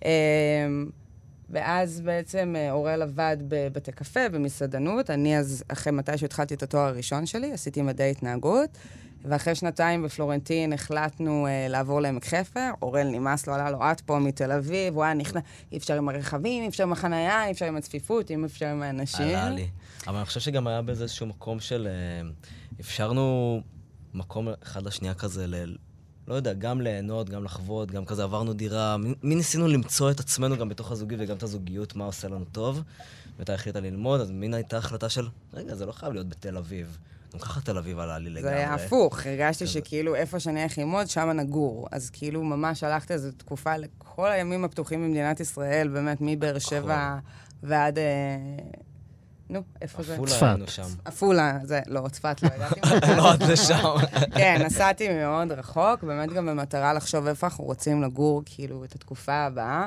Uh, 0.00 0.04
ואז 1.50 2.00
בעצם 2.00 2.54
אורל 2.70 3.02
עבד 3.02 3.36
בבתי 3.48 3.92
קפה, 3.92 4.28
במסעדנות. 4.28 5.10
אני 5.10 5.38
אז, 5.38 5.64
אחרי 5.68 5.92
מתי 5.92 6.18
שהתחלתי 6.18 6.54
את 6.54 6.62
התואר 6.62 6.82
הראשון 6.82 7.26
שלי, 7.26 7.52
עשיתי 7.52 7.82
מדעי 7.82 8.10
התנהגות. 8.10 8.78
ואחרי 9.24 9.54
שנתיים 9.54 10.02
בפלורנטין 10.02 10.72
החלטנו 10.72 11.46
uh, 11.46 11.70
לעבור 11.70 12.00
לעמק 12.00 12.24
חפר. 12.24 12.70
אורל 12.82 13.08
נמאס 13.12 13.46
לו, 13.46 13.54
עלה 13.54 13.70
לו, 13.70 13.78
את 13.92 14.00
פה 14.00 14.18
מתל 14.18 14.52
אביב, 14.52 14.94
הוא 14.94 15.04
היה 15.04 15.14
נכנס, 15.14 15.42
אי 15.72 15.78
אפשר 15.78 15.94
עם 15.94 16.08
הרכבים, 16.08 16.62
אי 16.62 16.68
אפשר 16.68 16.82
עם 16.82 16.92
החנייה, 16.92 17.46
אי 17.46 17.50
אפשר 17.50 17.66
עם 17.66 17.76
הצפיפות, 17.76 18.30
אי 18.30 18.36
אפשר 18.44 18.66
עם 18.66 18.82
האנשים. 18.82 19.26
עלה 19.26 19.50
לי. 19.50 19.68
אבל 20.06 20.16
אני 20.16 20.24
חושב 20.24 20.40
שגם 20.40 20.66
היה 20.66 20.82
בזה 20.82 21.02
איזשהו 21.02 21.26
מקום 21.26 21.60
של... 21.60 21.88
Uh, 21.88 22.80
אפשרנו 22.80 23.60
מקום 24.14 24.48
אחד 24.62 24.82
לשנייה 24.82 25.14
כזה 25.14 25.46
ל... 25.46 25.76
לא 26.28 26.34
יודע, 26.34 26.52
גם 26.52 26.80
ליהנות, 26.80 27.30
גם 27.30 27.44
לחוות, 27.44 27.90
גם 27.90 28.04
כזה 28.04 28.22
עברנו 28.22 28.52
דירה. 28.52 28.96
מי 29.22 29.34
ניסינו 29.34 29.68
למצוא 29.68 30.10
את 30.10 30.20
עצמנו 30.20 30.56
גם 30.56 30.68
בתוך 30.68 30.92
הזוגיות 30.92 31.20
וגם 31.24 31.36
את 31.36 31.42
הזוגיות, 31.42 31.96
מה 31.96 32.04
עושה 32.04 32.28
לנו 32.28 32.44
טוב. 32.52 32.82
ואתה 33.38 33.54
החליטה 33.54 33.80
ללמוד, 33.80 34.20
אז 34.20 34.30
מין 34.30 34.54
הייתה 34.54 34.78
החלטה 34.78 35.08
של, 35.08 35.28
רגע, 35.54 35.74
זה 35.74 35.86
לא 35.86 35.92
חייב 35.92 36.12
להיות 36.12 36.28
בתל 36.28 36.56
אביב. 36.56 36.98
גם 37.32 37.38
ככה 37.38 37.60
תל 37.60 37.78
אביב 37.78 37.98
עלה 37.98 38.18
לי 38.18 38.30
לגמרי. 38.30 38.42
זה 38.42 38.56
היה 38.56 38.74
הפוך, 38.74 39.26
הרגשתי 39.26 39.66
שכאילו 39.66 40.14
איפה 40.14 40.40
שאני 40.40 40.60
הולך 40.60 40.78
ללמוד, 40.78 41.06
שם 41.06 41.30
נגור. 41.30 41.88
אז 41.92 42.10
כאילו 42.10 42.44
ממש 42.44 42.84
הלכתי 42.84 43.12
איזו 43.12 43.30
תקופה 43.30 43.76
לכל 43.76 44.30
הימים 44.30 44.64
הפתוחים 44.64 45.04
במדינת 45.04 45.40
ישראל, 45.40 45.88
באמת, 45.88 46.18
מבאר 46.20 46.58
שבע 46.58 47.18
ועד... 47.62 47.98
אה, 47.98 48.04
נו, 49.50 49.62
איפה 49.82 50.02
זה? 50.02 50.14
עפולה 50.14 50.50
היינו 50.50 50.66
שם. 50.66 50.82
עפולה, 51.04 51.58
זה, 51.62 51.80
לא, 51.86 52.08
צפת, 52.08 52.42
לא 52.42 52.48
ידעתי. 52.54 52.80
לא 53.18 53.32
עד 53.32 53.42
לשם. 53.42 53.94
כן, 54.34 54.62
נסעתי 54.64 55.08
מאוד 55.08 55.52
רחוק, 55.52 56.02
באמת 56.02 56.32
גם 56.32 56.46
במטרה 56.46 56.92
לחשוב 56.92 57.26
איפה 57.26 57.46
אנחנו 57.46 57.64
רוצים 57.64 58.02
לגור, 58.02 58.42
כאילו, 58.44 58.84
את 58.84 58.94
התקופה 58.94 59.34
הבאה. 59.34 59.86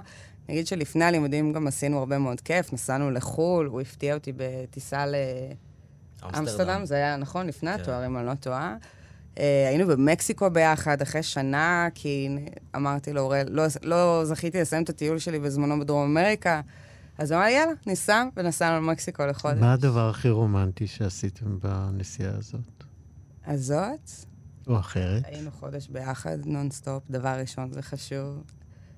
נגיד 0.50 0.68
שלפני 0.68 1.06
הלימודים 1.06 1.54
גם 1.54 1.68
עשינו 1.68 2.00
הרבה 2.00 2.18
מאוד 2.18 2.42
כיף, 2.42 2.74
נסענו 2.74 3.12
לחו"ל, 3.12 3.66
הוא 3.66 3.82
הפתיע 3.82 4.14
אותי 4.14 4.32
בטיסה 4.36 5.06
ל... 5.06 5.16
אמסטרדם, 6.38 6.86
זה 6.86 6.96
היה 6.96 7.18
נכון, 7.18 7.48
לפני 7.48 7.74
כן. 7.74 7.82
התואר, 7.82 8.06
אם 8.06 8.18
אני 8.18 8.26
לא 8.26 8.34
טועה. 8.34 8.76
Uh, 9.36 9.40
היינו 9.68 9.88
במקסיקו 9.88 10.50
ביחד 10.50 11.02
אחרי 11.02 11.24
שנה, 11.24 11.88
כי 11.96 12.30
אמרתי 12.76 13.14
לאורל, 13.14 13.46
לא, 13.50 13.64
לא 13.84 14.22
זכיתי 14.26 14.62
לסיים 14.62 14.84
את 14.84 14.90
הטיול 14.90 15.20
שלי 15.20 15.40
בזמנו 15.40 15.80
בדרום 15.80 16.18
אמריקה, 16.18 16.62
אז 17.18 17.32
אמר, 17.32 17.48
יאללה, 17.48 17.72
ניסע, 17.88 18.24
ונסענו 18.38 18.76
למקסיקו 18.78 19.26
לחודש. 19.26 19.60
מה 19.60 19.74
הדבר 19.74 20.10
הכי 20.10 20.30
רומנטי 20.30 20.88
שעשיתם 20.88 21.60
בנסיעה 21.60 22.32
הזאת? 22.38 22.84
הזאת? 23.46 24.12
או 24.68 24.80
אחרת? 24.80 25.24
היינו 25.26 25.52
חודש 25.52 25.88
ביחד, 25.88 26.38
נונסטופ, 26.46 27.04
דבר 27.10 27.40
ראשון, 27.40 27.72
זה 27.72 27.82
חשוב. 27.82 28.44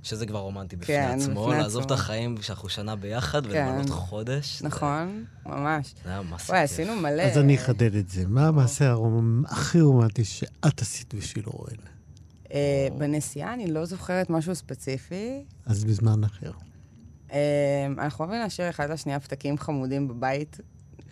שזה 0.03 0.25
כבר 0.25 0.39
רומנטי 0.39 0.75
בפני 0.75 0.95
כן, 0.95 1.17
עצמו, 1.19 1.45
בפני 1.45 1.57
לעזוב 1.57 1.83
עצמו. 1.83 1.95
את 1.95 1.99
החיים 1.99 2.35
שאנחנו 2.41 2.69
שנה 2.69 2.95
ביחד 2.95 3.45
כן. 3.45 3.49
ולמנות 3.49 3.89
חודש. 3.89 4.61
נכון, 4.61 5.25
זה... 5.43 5.49
ממש. 5.49 5.93
זה 6.03 6.09
היה 6.09 6.21
מסע 6.21 6.37
כיף. 6.37 6.49
וואי, 6.49 6.61
עשינו 6.61 6.95
מלא. 6.95 7.21
אז 7.21 7.37
אני 7.37 7.55
אחדד 7.55 7.95
את 7.95 8.09
זה. 8.09 8.27
מה 8.27 8.47
המעשה 8.47 8.89
הרומ... 8.89 9.43
הכי 9.45 9.81
רומנטי 9.81 10.23
שאת 10.23 10.81
עשית 10.81 11.13
בשביל 11.13 11.45
אוראל? 11.47 11.75
אה, 12.53 12.87
בנסיעה 12.97 13.53
אני 13.53 13.67
לא 13.67 13.85
זוכרת 13.85 14.29
משהו 14.29 14.55
ספציפי. 14.55 15.43
אז 15.65 15.83
בזמן 15.83 16.23
אחר. 16.23 16.51
אה, 17.31 17.85
אנחנו 17.97 18.25
אוהבים 18.25 18.41
להשאיר 18.41 18.69
אחד 18.69 18.89
לשנייה 18.89 19.19
פתקים 19.19 19.57
חמודים 19.57 20.07
בבית. 20.07 20.59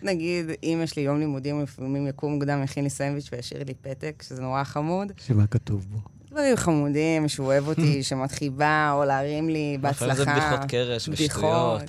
נגיד, 0.02 0.46
אם 0.62 0.80
יש 0.82 0.96
לי 0.96 1.02
יום 1.02 1.18
לימודים, 1.18 1.62
לפעמים 1.62 2.06
יקום 2.06 2.32
מוקדם, 2.32 2.62
יכין 2.62 2.84
לי 2.84 2.90
סנדוויץ' 2.90 3.28
וישאיר 3.32 3.64
לי 3.64 3.74
פתק, 3.74 4.22
שזה 4.28 4.42
נורא 4.42 4.64
חמוד. 4.64 5.12
שמה 5.16 5.46
כתוב 5.46 5.86
בו? 5.90 5.98
דברים 6.32 6.56
חמודים, 6.56 7.28
שהוא 7.28 7.46
אוהב 7.46 7.68
אותי, 7.68 8.02
שמות 8.08 8.32
חיבה, 8.32 8.92
או 8.94 9.04
להרים 9.04 9.48
לי 9.48 9.78
בהצלחה. 9.80 10.22
לפעמים 10.22 10.40
זה 10.40 10.46
בדיחות 10.46 10.70
קרש 10.70 11.08
ושטויות. 11.08 11.82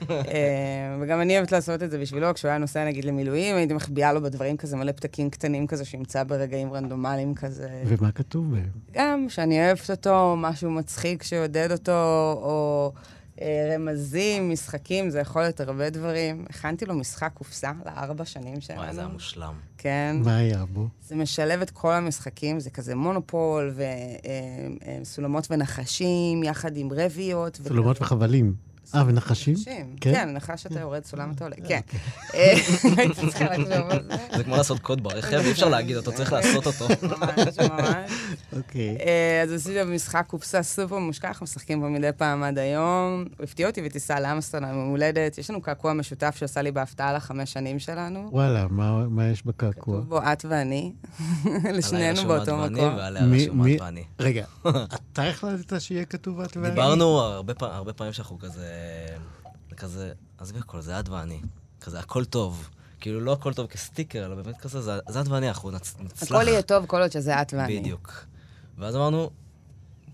אה, 0.10 0.96
וגם 1.00 1.20
אני 1.20 1.36
אוהבת 1.36 1.52
לעשות 1.52 1.82
את 1.82 1.90
זה 1.90 1.98
בשבילו, 1.98 2.34
כשהוא 2.34 2.48
היה 2.48 2.58
נוסע 2.58 2.84
נגיד 2.84 3.04
למילואים, 3.04 3.56
הייתי 3.56 3.74
מחביאה 3.74 4.12
לו 4.12 4.22
בדברים 4.22 4.56
כזה 4.56 4.76
מלא 4.76 4.92
פתקים 4.92 5.30
קטנים 5.30 5.66
כזה, 5.66 5.84
שימצא 5.84 6.22
ברגעים 6.24 6.72
רנדומליים 6.72 7.34
כזה. 7.34 7.68
ומה 7.86 8.12
כתוב 8.12 8.50
בהם? 8.50 8.70
גם 8.92 9.26
שאני 9.28 9.66
אוהבת 9.66 9.90
אותו, 9.90 10.34
משהו 10.38 10.70
מצחיק 10.70 11.22
שיעודד 11.22 11.72
אותו, 11.72 11.92
או 12.42 12.92
רמזים, 13.74 14.50
משחקים, 14.50 15.10
זה 15.10 15.20
יכול 15.20 15.42
להיות 15.42 15.60
הרבה 15.60 15.90
דברים. 15.90 16.44
הכנתי 16.50 16.86
לו 16.86 16.94
משחק 16.94 17.30
קופסה 17.34 17.72
לארבע 17.86 18.24
שנים 18.24 18.60
שלנו. 18.60 18.80
וואי, 18.80 18.94
זה 18.94 19.00
היה 19.00 19.08
מושלם. 19.08 19.54
כן. 19.78 20.16
מה 20.24 20.36
היה 20.36 20.64
בו? 20.72 20.88
זה 21.02 21.16
משלב 21.16 21.60
את 21.60 21.70
כל 21.70 21.92
המשחקים, 21.92 22.60
זה 22.60 22.70
כזה 22.70 22.94
מונופול 22.94 23.74
וסולמות 25.02 25.44
אה, 25.44 25.48
אה, 25.50 25.56
ונחשים, 25.56 26.42
יחד 26.42 26.76
עם 26.76 26.88
רביות. 26.92 27.60
סולמות 27.68 28.02
וחבלים. 28.02 28.69
אה, 28.94 29.04
ונחשים? 29.06 29.54
נחשים. 29.54 29.96
כן? 30.00 30.12
כן, 30.12 30.28
נחש 30.34 30.62
שאתה 30.62 30.80
יורד 30.80 31.04
סולם 31.04 31.32
אתה 31.36 31.44
עולה, 31.44 31.56
כן. 31.68 31.80
אה, 32.34 32.52
הייתי 32.96 33.14
צריכה 33.28 33.44
לחשוב 33.44 33.90
על 33.90 34.02
זה. 34.10 34.16
זה 34.36 34.44
כמו 34.44 34.56
לעשות 34.56 34.78
קוד 34.80 35.02
ברכב, 35.02 35.36
אי 35.38 35.50
אפשר 35.50 35.68
להגיד 35.68 35.96
אותו, 35.96 36.12
צריך 36.12 36.32
לעשות 36.32 36.66
אותו. 36.66 36.86
ממש, 37.02 37.58
ממש. 37.70 38.10
אוקיי. 38.56 38.96
אה, 39.00 39.42
אז 39.42 39.52
עשיתי 39.52 39.74
לו 39.84 39.94
משחק 39.94 40.24
קופסה 40.26 40.62
סופר 40.62 40.98
מושקע, 40.98 41.28
אנחנו 41.28 41.44
משחקים 41.44 41.80
בו 41.80 41.90
מדי 41.90 42.10
פעם 42.16 42.42
עד 42.42 42.58
היום. 42.58 43.24
הוא 43.38 43.44
הפתיע 43.44 43.66
אותי 43.68 43.80
וטיסה 43.84 44.20
לאמסטרדם 44.20 44.68
יום 44.68 44.88
הולדת. 44.88 45.38
יש 45.38 45.50
לנו 45.50 45.62
קעקוע 45.62 45.92
משותף 45.92 46.34
שעשה 46.38 46.62
לי 46.62 46.72
בהפתעה 46.72 47.12
לחמש 47.12 47.52
שנים 47.52 47.78
שלנו. 47.78 48.28
וואלה, 48.32 48.66
מה 48.70 49.24
יש 49.32 49.46
בקעקוע? 49.46 49.94
כתוב 49.96 50.08
בו 50.08 50.18
את 50.32 50.44
ואני, 50.48 50.92
לשנינו 51.72 52.24
באותו 52.28 52.58
ואני, 52.58 52.74
מקום. 52.80 52.96
ועליה 52.96 53.22
מי- 53.22 53.42
רשום 53.44 53.62
מי- 53.62 53.76
את 53.76 53.80
ואני. 53.80 54.04
רגע, 54.20 54.44
אתה 55.12 55.28
החלטת 55.28 55.80
שיהיה 55.80 56.04
כתוב 56.04 56.40
את 56.40 56.56
ואני? 56.56 56.70
דיברנו 56.70 57.20
הרבה 57.60 57.92
פעמים 57.92 58.12
שאנחנו 58.12 58.38
כזה, 58.38 58.66
כזה, 59.76 60.12
עזבי 60.38 60.58
הכל, 60.58 60.80
זה 60.80 61.00
את 61.00 61.08
ואני. 61.08 61.40
כזה, 61.80 61.98
הכל 61.98 62.24
טוב. 62.24 62.68
כאילו, 63.00 63.20
לא 63.20 63.32
הכל 63.32 63.54
טוב 63.54 63.66
כסטיקר, 63.66 64.26
אלא 64.26 64.34
באמת 64.34 64.56
כזה, 64.58 64.80
זה 64.80 64.92
זה 65.08 65.20
את 65.20 65.28
ואני, 65.28 65.48
אנחנו 65.48 65.70
נצ- 65.70 65.96
נצלח. 66.00 66.32
הכל 66.32 66.48
יהיה 66.48 66.62
טוב 66.62 66.86
כל 66.86 67.00
עוד 67.02 67.12
שזה 67.12 67.42
את 67.42 67.54
ואני. 67.56 67.80
בדיוק. 67.80 68.24
ואז 68.78 68.96
אמרנו, 68.96 69.30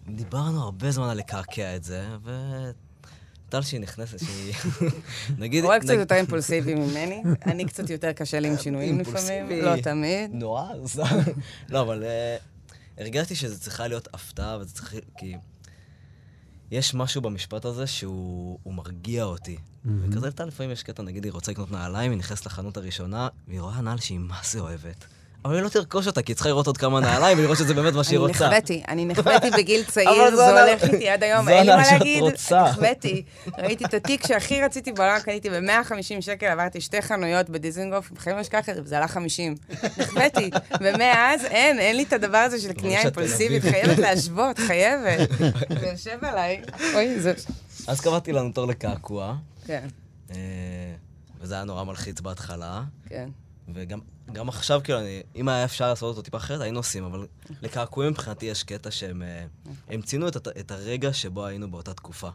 דיברנו 0.08 0.62
הרבה 0.62 0.90
זמן 0.90 1.08
על 1.08 1.18
לקעקע 1.18 1.76
את 1.76 1.84
זה, 1.84 2.06
וטל 2.22 3.62
שהיא 3.62 3.80
נכנסת, 3.80 4.18
שהיא... 4.18 4.54
נגיד... 5.38 5.64
הוא 5.64 5.72
קצת 5.80 5.90
נג- 5.90 5.98
יותר 5.98 6.14
אימפולסיבי 6.14 6.74
ממני, 6.74 7.22
אני 7.46 7.64
קצת 7.64 7.90
יותר 7.90 8.12
קשה 8.12 8.40
לי 8.40 8.48
עם 8.48 8.58
שינויים 8.58 9.00
לפעמים. 9.00 9.48
לא 9.64 9.80
תמיד. 9.82 10.30
נועז. 10.34 11.00
לא, 11.68 11.80
אבל 11.82 12.04
אה, 12.04 12.36
הרגשתי 12.98 13.34
שזה 13.34 13.60
צריכה 13.60 13.88
להיות 13.88 14.08
הפתעה, 14.14 14.58
וזה 14.60 14.74
צריך... 14.74 14.94
כי... 15.18 15.36
יש 16.70 16.94
משהו 16.94 17.20
במשפט 17.22 17.64
הזה 17.64 17.86
שהוא 17.86 18.58
הוא 18.62 18.74
מרגיע 18.74 19.24
אותי. 19.24 19.56
וכזה 19.84 20.26
לטל 20.28 20.44
לפעמים 20.44 20.72
יש 20.72 20.82
קטע, 20.82 21.02
נגיד 21.02 21.24
היא 21.24 21.32
רוצה 21.32 21.52
לקנות 21.52 21.70
נעליים, 21.70 22.10
היא 22.10 22.18
נכנסת 22.18 22.46
לחנות 22.46 22.76
הראשונה, 22.76 23.28
והיא 23.48 23.60
רואה 23.60 23.80
נעל 23.80 23.98
שהיא 23.98 24.18
מה 24.18 24.40
זה 24.44 24.60
אוהבת. 24.60 25.04
אבל 25.46 25.54
היא 25.54 25.62
לא 25.62 25.68
תרכוש 25.68 26.06
אותה, 26.06 26.22
כי 26.22 26.32
היא 26.32 26.34
צריכה 26.34 26.48
לראות 26.48 26.66
עוד 26.66 26.76
כמה 26.76 27.00
נעליים 27.00 27.38
ולראות 27.38 27.58
שזה 27.58 27.74
באמת 27.74 27.94
מה 27.94 28.04
שהיא 28.04 28.18
אני 28.18 28.26
רוצה. 28.26 28.44
נחבאתי, 28.46 28.82
אני 28.88 29.04
נחבאתי 29.04 29.50
בגיל 29.58 29.84
צעיר, 29.84 30.30
זה 30.30 30.36
זה 30.36 30.62
הולך 30.62 30.84
איתי 30.84 31.08
עד 31.08 31.22
היום, 31.22 31.44
זה 31.44 31.50
אין 31.50 31.66
לי 31.66 31.76
מה 31.76 31.82
להגיד. 31.92 32.24
נחבאתי. 32.52 33.22
ראיתי 33.58 33.84
את 33.84 33.94
התיק 33.94 34.26
שהכי 34.26 34.62
רציתי 34.62 34.92
בעולם, 34.92 35.18
קניתי 35.20 35.50
ב-150 35.50 36.20
שקל, 36.20 36.46
עברתי 36.46 36.80
שתי 36.80 37.02
חנויות 37.02 37.50
בדיזנגוף, 37.50 38.10
בחיים 38.10 38.36
לא 38.36 38.40
אשכח 38.40 38.68
את 38.68 38.74
זה, 38.74 38.82
וזה 38.84 38.96
עלה 38.96 39.08
50. 39.08 39.54
נחבאתי, 39.98 40.50
ומאז 40.80 41.44
אין, 41.44 41.78
אין 41.78 41.96
לי 41.96 42.02
את 42.02 42.12
הדבר 42.12 42.38
הזה 42.38 42.60
של 42.60 42.72
קנייה 42.72 43.02
אימפולסיבית. 43.02 43.62
חייבת 43.62 43.98
להשוות, 43.98 44.58
חייבת. 44.58 45.28
זה 45.80 45.86
יושב 45.86 46.18
עליי. 46.24 46.62
אוי, 46.94 47.20
זה... 47.20 47.32
אז 47.86 48.00
קבעתי 48.00 48.32
לנו 48.32 48.52
תור 48.52 48.66
לקעקוע, 48.66 49.34
כן, 49.66 49.86
אה, 50.30 50.36
וזה 51.40 51.54
היה 51.54 51.64
נורא 51.64 51.84
מלחיץ 51.84 52.20
בהתחלה. 52.20 52.82
כן. 53.08 53.28
וגם 53.74 54.00
גם 54.32 54.48
עכשיו, 54.48 54.80
כאילו, 54.84 54.98
אני, 54.98 55.22
אם 55.36 55.48
היה 55.48 55.64
אפשר 55.64 55.88
לעשות 55.88 56.08
אותו 56.08 56.22
טיפה 56.22 56.36
אחרת, 56.36 56.60
היינו 56.60 56.78
עושים, 56.78 57.04
אבל 57.04 57.26
לקעקועים 57.62 58.10
מבחינתי 58.10 58.46
יש 58.46 58.62
קטע 58.62 58.90
שהם 58.90 59.22
אה, 59.22 59.46
הם 59.88 60.02
ציינו 60.02 60.28
את, 60.28 60.48
את 60.48 60.70
הרגע 60.70 61.12
שבו 61.12 61.46
היינו 61.46 61.70
באותה 61.70 61.94
תקופה. 61.94 62.28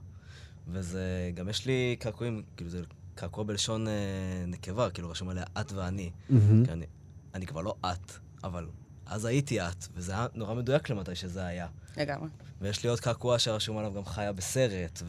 וזה, 0.67 1.31
גם 1.33 1.49
יש 1.49 1.65
לי 1.65 1.95
קעקועים, 1.99 2.43
כאילו, 2.57 2.69
זה 2.69 2.81
קעקוע 3.15 3.43
בלשון 3.43 3.87
אה, 3.87 3.93
נקבה, 4.47 4.89
כאילו, 4.89 5.09
רשום 5.09 5.29
עליה 5.29 5.43
את 5.59 5.71
ואני. 5.71 6.11
מהמם. 6.29 6.65
כי 6.65 6.71
אני, 6.71 6.85
אני 7.35 7.45
כבר 7.45 7.61
לא 7.61 7.75
את, 7.85 8.11
אבל 8.43 8.67
אז 9.05 9.25
הייתי 9.25 9.61
את, 9.61 9.87
וזה 9.95 10.11
היה 10.11 10.27
נורא 10.33 10.53
מדויק 10.53 10.89
למתי 10.89 11.15
שזה 11.15 11.45
היה. 11.45 11.67
לגמרי. 11.97 12.29
ויש 12.61 12.83
לי 12.83 12.89
עוד 12.89 12.99
קעקוע 12.99 13.39
שרשום 13.39 13.77
עליו 13.77 13.93
גם 13.93 14.05
חיה 14.05 14.33
בסרט, 14.33 15.01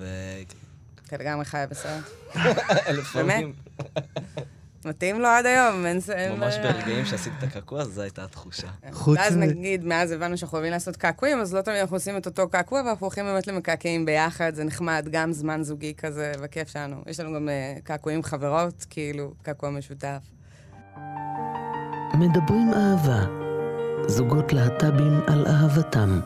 כן, 1.09 1.17
לגמרי 1.21 1.45
חיה 1.45 1.67
בסרט. 1.67 2.05
ולפעמים, 2.89 3.53
מתאים 4.87 5.21
לו 5.21 5.29
עד 5.29 5.47
היום, 5.47 5.87
אין... 5.87 5.99
אין- 6.13 6.33
ממש 6.41 6.55
ברגעים 6.63 7.05
שעשיתי 7.05 7.37
את 7.39 7.43
הקעקוע, 7.43 7.85
זו 7.85 8.03
הייתה 8.03 8.25
התחושה. 8.25 8.67
חוץ 8.93 9.19
ואז 9.19 9.37
נגיד, 9.37 9.85
מאז 9.85 10.11
הבנו 10.11 10.37
שאנחנו 10.37 10.57
אוהבים 10.57 10.73
לעשות 10.73 10.97
קעקועים, 10.97 11.41
אז 11.41 11.55
לא 11.55 11.61
תמיד 11.61 11.77
אנחנו 11.79 11.97
עושים 11.97 12.17
את 12.17 12.27
אותו 12.27 12.49
קעקוע, 12.49 12.83
ואנחנו 12.87 13.07
הולכים 13.07 13.25
באמת 13.25 13.47
למקעקעים 13.47 14.05
ביחד, 14.07 14.55
זה 14.55 14.65
נחמד, 14.65 15.09
גם 15.13 15.33
זמן 15.33 15.63
זוגי 15.63 15.95
כזה, 15.95 16.33
בכיף 16.43 16.69
שלנו. 16.69 16.97
יש 17.07 17.21
לנו 17.21 17.35
גם 17.35 17.49
אה, 17.49 17.75
קעקועים 17.85 18.23
חברות, 18.23 18.87
כאילו, 18.91 19.33
קעקוע 19.43 19.71
משותף. 19.71 20.19
מדברים 22.15 22.71
אהבה. 22.75 23.25
זוגות 24.07 24.53
להט"בים 24.53 25.21
על 25.27 25.47
אהבתם. 25.47 26.21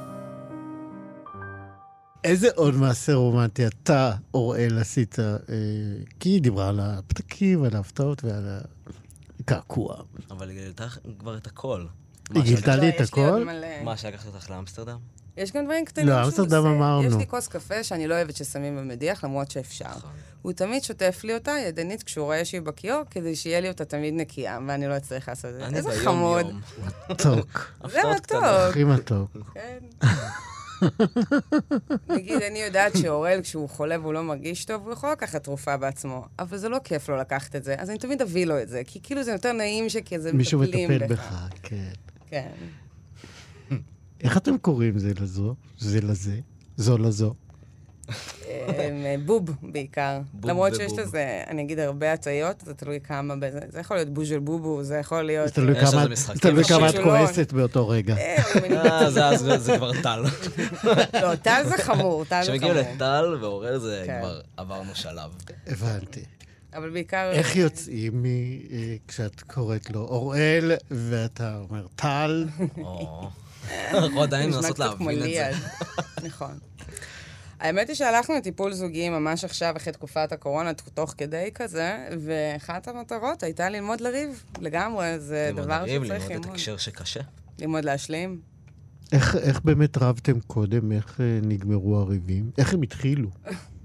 איזה 2.26 2.48
עוד 2.54 2.74
מעשה 2.74 3.14
רומנטי 3.14 3.66
אתה, 3.66 4.12
אוראל, 4.34 4.78
עשית? 4.78 5.18
אה, 5.18 5.36
כי 6.20 6.28
היא 6.28 6.42
דיברה 6.42 6.68
על 6.68 6.80
הפתקים, 6.80 7.64
על 7.64 7.76
ההפתעות 7.76 8.24
ועל 8.24 8.58
הקעקוע. 9.40 9.96
אבל 10.30 10.48
היא 10.48 10.58
גילתה 10.60 10.86
כבר 11.18 11.36
את 11.36 11.46
הכל. 11.46 11.84
היא 12.34 12.42
גילתה 12.42 12.76
לי 12.76 12.88
את 12.88 12.94
לא, 12.94 13.30
עוד 13.30 13.42
הכל? 13.42 13.48
מה, 13.84 13.96
שלקחת 13.96 14.26
אותך 14.26 14.50
לאמסטרדם? 14.50 14.98
יש 15.36 15.52
גם 15.52 15.64
דברים 15.64 15.84
קטנים 15.84 16.08
לא, 16.08 16.24
אמסטרדם. 16.24 16.66
אמרנו. 16.66 17.08
יש 17.08 17.14
לי 17.14 17.26
כוס 17.26 17.48
קפה 17.48 17.84
שאני 17.84 18.06
לא 18.06 18.14
אוהבת 18.14 18.36
ששמים 18.36 18.76
במדיח, 18.76 19.24
למרות 19.24 19.50
שאפשר. 19.50 19.88
נכון. 19.88 20.10
הוא 20.42 20.52
תמיד 20.52 20.82
שוטף 20.82 21.20
לי 21.24 21.34
אותה, 21.34 21.52
ידנית, 21.66 22.02
כשהוא 22.02 22.24
רואה 22.24 22.44
שהיא 22.44 22.60
בכיור, 22.60 23.02
כדי 23.10 23.36
שיהיה 23.36 23.60
לי 23.60 23.68
אותה 23.68 23.84
תמיד 23.84 24.14
נקייה, 24.14 24.58
ואני 24.68 24.88
לא 24.88 24.96
אצטרך 24.96 25.28
לעשות 25.28 25.50
את 25.54 25.70
זה. 25.70 25.76
איזה 25.76 26.04
חמוד. 26.04 26.46
מתוק. 27.10 27.70
זה 27.90 28.00
מתוק. 28.16 28.42
הכי 28.42 28.84
מתוק. 28.84 29.36
כן. 29.54 29.78
נגיד, 32.08 32.42
אני 32.42 32.58
יודעת 32.58 32.96
שאורל, 32.96 33.40
כשהוא 33.42 33.68
חולה 33.68 34.00
והוא 34.00 34.12
לא 34.12 34.22
מרגיש 34.22 34.64
טוב, 34.64 34.82
הוא 34.84 34.92
יכול 34.92 35.12
לקחת 35.12 35.44
תרופה 35.44 35.76
בעצמו, 35.76 36.24
אבל 36.38 36.58
זה 36.58 36.68
לא 36.68 36.78
כיף 36.84 37.08
לו 37.08 37.16
לקחת 37.16 37.56
את 37.56 37.64
זה, 37.64 37.74
אז 37.78 37.90
אני 37.90 37.98
תמיד 37.98 38.22
אביא 38.22 38.46
לו 38.46 38.62
את 38.62 38.68
זה, 38.68 38.82
כי 38.86 39.00
כאילו 39.02 39.22
זה 39.22 39.32
יותר 39.32 39.52
נעים 39.52 39.88
שכזה 39.88 40.32
מישהו 40.32 40.60
מטפלים 40.60 40.90
מטפל 40.90 41.06
בך, 41.06 41.48
כן. 41.62 41.92
כן. 42.26 42.50
איך 44.20 44.36
אתם 44.36 44.58
קוראים 44.58 44.98
זה 44.98 45.12
לזו? 45.20 45.54
זה 45.78 46.00
לזה? 46.00 46.40
זו 46.76 46.98
לזו? 46.98 47.34
אה, 48.48 49.14
בוב 49.26 49.50
בעיקר. 49.62 50.18
בוב 50.32 50.50
למרות 50.50 50.74
שיש. 50.74 50.92
לזה, 50.98 51.42
אני 51.48 51.62
אגיד, 51.62 51.78
הרבה 51.78 52.12
הטעיות, 52.12 52.62
זה 52.66 52.74
תלוי 52.74 53.00
כמה 53.00 53.36
בזה. 53.36 53.60
זה 53.68 53.80
יכול 53.80 53.96
להיות 53.96 54.08
בוז'ל 54.08 54.38
בובו, 54.38 54.82
זה 54.84 54.96
יכול 54.96 55.22
להיות... 55.22 55.48
זה 55.48 55.54
תלוי 56.40 56.64
כמה- 56.64 56.88
את. 56.90 56.94
כועסת 57.04 57.52
באותו 57.52 57.88
רגע. 57.88 58.16
אה, 58.16 58.36
אה, 58.76 59.10
זה- 59.10 59.36
זה- 59.36 59.58
זה 59.58 59.76
כבר 59.76 59.92
טל. 60.02 60.22
לא, 61.22 61.34
טל 61.34 61.62
זה 61.68 61.82
חמור, 61.82 62.24
טל 62.24 62.40
זה 62.44 62.52
כשמגיעים 62.52 62.74
חמור. 62.74 62.94
לטל 62.94 63.36
ואורל 63.40 63.78
זה 63.78 64.02
כן. 64.06 64.18
כבר 64.20 64.40
עברנו 64.56 64.94
שלב. 64.94 65.30
הבנתי. 65.66 66.20
אבל 66.74 66.90
בעיקר... 66.90 67.30
איך 67.32 67.56
יוצאים 67.56 68.22
מ... 68.22 68.26
כשאת 69.08 69.40
קוראת 69.40 69.90
לו 69.90 70.00
אוראל, 70.00 70.72
ואתה 70.90 71.56
אומר 71.70 71.86
טל? 71.96 72.46
או. 72.78 73.28
אנחנו 73.90 74.22
עדיין 74.22 74.50
מנסות 74.50 74.78
להבין 74.78 75.10
את 75.18 75.22
זה. 75.22 75.50
נכון. 76.22 76.58
האמת 77.60 77.88
היא 77.88 77.96
שהלכנו 77.96 78.34
לטיפול 78.34 78.72
זוגי 78.72 79.08
ממש 79.08 79.44
עכשיו, 79.44 79.76
אחרי 79.76 79.92
תקופת 79.92 80.32
הקורונה, 80.32 80.74
תוך 80.74 81.14
כדי 81.18 81.50
כזה, 81.54 82.08
ואחת 82.20 82.88
המטרות 82.88 83.42
הייתה 83.42 83.68
ללמוד 83.68 84.00
לריב, 84.00 84.44
לגמרי, 84.60 85.18
זה 85.18 85.46
ללמוד 85.48 85.64
דבר 85.64 85.80
לריב, 85.80 86.04
שצריך 86.04 86.22
ללמוד 86.22 86.36
את 86.36 86.44
ללמוד. 86.44 86.54
הקשר 86.54 86.76
שקשה. 86.76 87.20
ללמוד 87.58 87.84
להשלים. 87.84 88.40
איך 89.12 89.36
איך 89.36 89.60
באמת 89.60 89.98
רבתם 89.98 90.40
קודם? 90.40 90.92
איך 90.92 91.20
אה, 91.20 91.38
נגמרו 91.42 91.96
הריבים? 91.96 92.50
איך 92.58 92.74
הם 92.74 92.82
התחילו? 92.82 93.28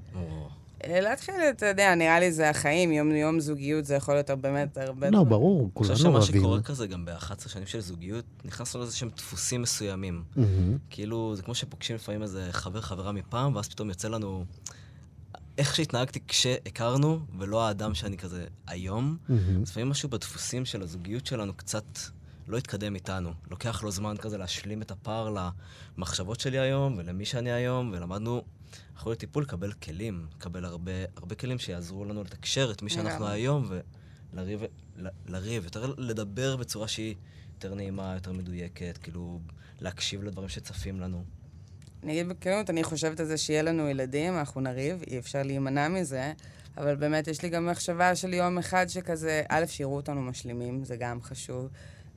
להתחיל, 0.87 1.35
אתה 1.49 1.65
יודע, 1.65 1.95
נראה 1.95 2.19
לי 2.19 2.31
זה 2.31 2.49
החיים, 2.49 2.91
יום-יום 2.91 3.39
זוגיות, 3.39 3.85
זה 3.85 3.95
יכול 3.95 4.13
להיות 4.13 4.29
באמת 4.29 4.77
הרבה... 4.77 5.09
לא. 5.09 5.23
ברור, 5.23 5.61
אני 5.61 5.69
חושב 5.75 5.93
כולנו 6.03 6.21
שמה. 6.21 6.39
שקורה 6.39 6.61
כזה 6.61 6.87
גם 6.87 7.05
ב-11 7.05 7.49
שנים 7.49 7.67
של 7.67 7.79
זוגיות, 7.79 8.25
נכנסנו 8.45 8.79
לאיזה 8.79 8.95
שהם 8.95 9.09
דפוסים 9.17 9.61
מסוימים. 9.61 10.23
כאילו, 10.89 11.35
זה 11.35 11.41
כמו 11.41 11.55
שפוגשים 11.55 11.95
לפעמים 11.95 12.21
איזה 12.21 12.47
חבר, 12.51 12.81
חברה 12.81 13.11
מפעם, 13.11 13.55
ואז 13.55 13.69
פתאום 13.69 13.89
יוצא 13.89 14.07
לנו 14.07 14.45
איך 15.57 15.75
שהתנהגתי 15.75 16.19
כשהכרנו, 16.27 17.19
ולא 17.39 17.67
האדם 17.67 17.93
שאני 17.93 18.17
כזה 18.17 18.45
היום. 18.67 19.17
לפעמים 19.61 19.89
משהו 19.89 20.09
בדפוסים 20.09 20.65
של 20.65 20.81
הזוגיות 20.81 21.25
שלנו 21.25 21.53
קצת 21.53 21.83
לא 22.47 22.57
התקדם 22.57 22.95
איתנו. 22.95 23.31
לוקח 23.51 23.83
לו 23.83 23.91
זמן 23.91 24.17
כזה 24.17 24.37
להשלים 24.37 24.81
את 24.81 24.91
הפער 24.91 25.35
למחשבות 25.97 26.39
שלי 26.39 26.59
היום 26.59 26.95
ולמי 26.97 27.25
שאני 27.25 27.51
היום, 27.51 27.91
ולמדנו, 27.93 28.41
אנחנו 29.01 29.11
לטיפול 29.11 29.43
לקבל 29.43 29.71
כלים, 29.71 30.25
לקבל 30.37 30.65
הרבה, 30.65 30.91
הרבה 31.17 31.35
כלים 31.35 31.59
שיעזרו 31.59 32.05
לנו 32.05 32.23
לתקשר 32.23 32.71
את 32.71 32.81
מי 32.81 32.89
שאנחנו. 32.89 33.27
היום, 33.27 33.71
ולריב, 34.33 34.61
לריב, 35.25 35.63
יותר 35.63 35.93
לדבר 35.97 36.55
בצורה 36.55 36.87
שהיא 36.87 37.15
יותר 37.53 37.75
נעימה, 37.75 38.13
יותר 38.13 38.31
מדויקת, 38.31 38.97
כאילו 39.03 39.39
להקשיב 39.79 40.23
לדברים 40.23 40.49
שצפים 40.49 40.99
לנו. 40.99 41.23
אני 42.03 42.11
אגיד 42.11 42.29
בכנות, 42.29 42.69
אני 42.69 42.83
חושבת 42.83 43.19
על 43.19 43.25
זה 43.25 43.37
שיהיה 43.37 43.61
לנו 43.61 43.89
ילדים, 43.89 44.37
אנחנו 44.37 44.61
נריב, 44.61 45.03
אי 45.07 45.19
אפשר 45.19 45.43
להימנע 45.43 45.87
מזה, 45.87 46.33
אבל 46.77 46.95
באמת 46.95 47.27
יש 47.27 47.41
לי 47.41 47.49
גם 47.49 47.65
מחשבה 47.65 48.15
של 48.15 48.33
יום 48.33 48.57
אחד 48.57 48.87
שכזה, 48.87 49.43
א', 49.49 49.65
שיראו 49.67 49.95
אותנו 49.95 50.21
משלימים, 50.21 50.83
זה 50.83 50.95
גם 50.95 51.21
חשוב, 51.21 51.69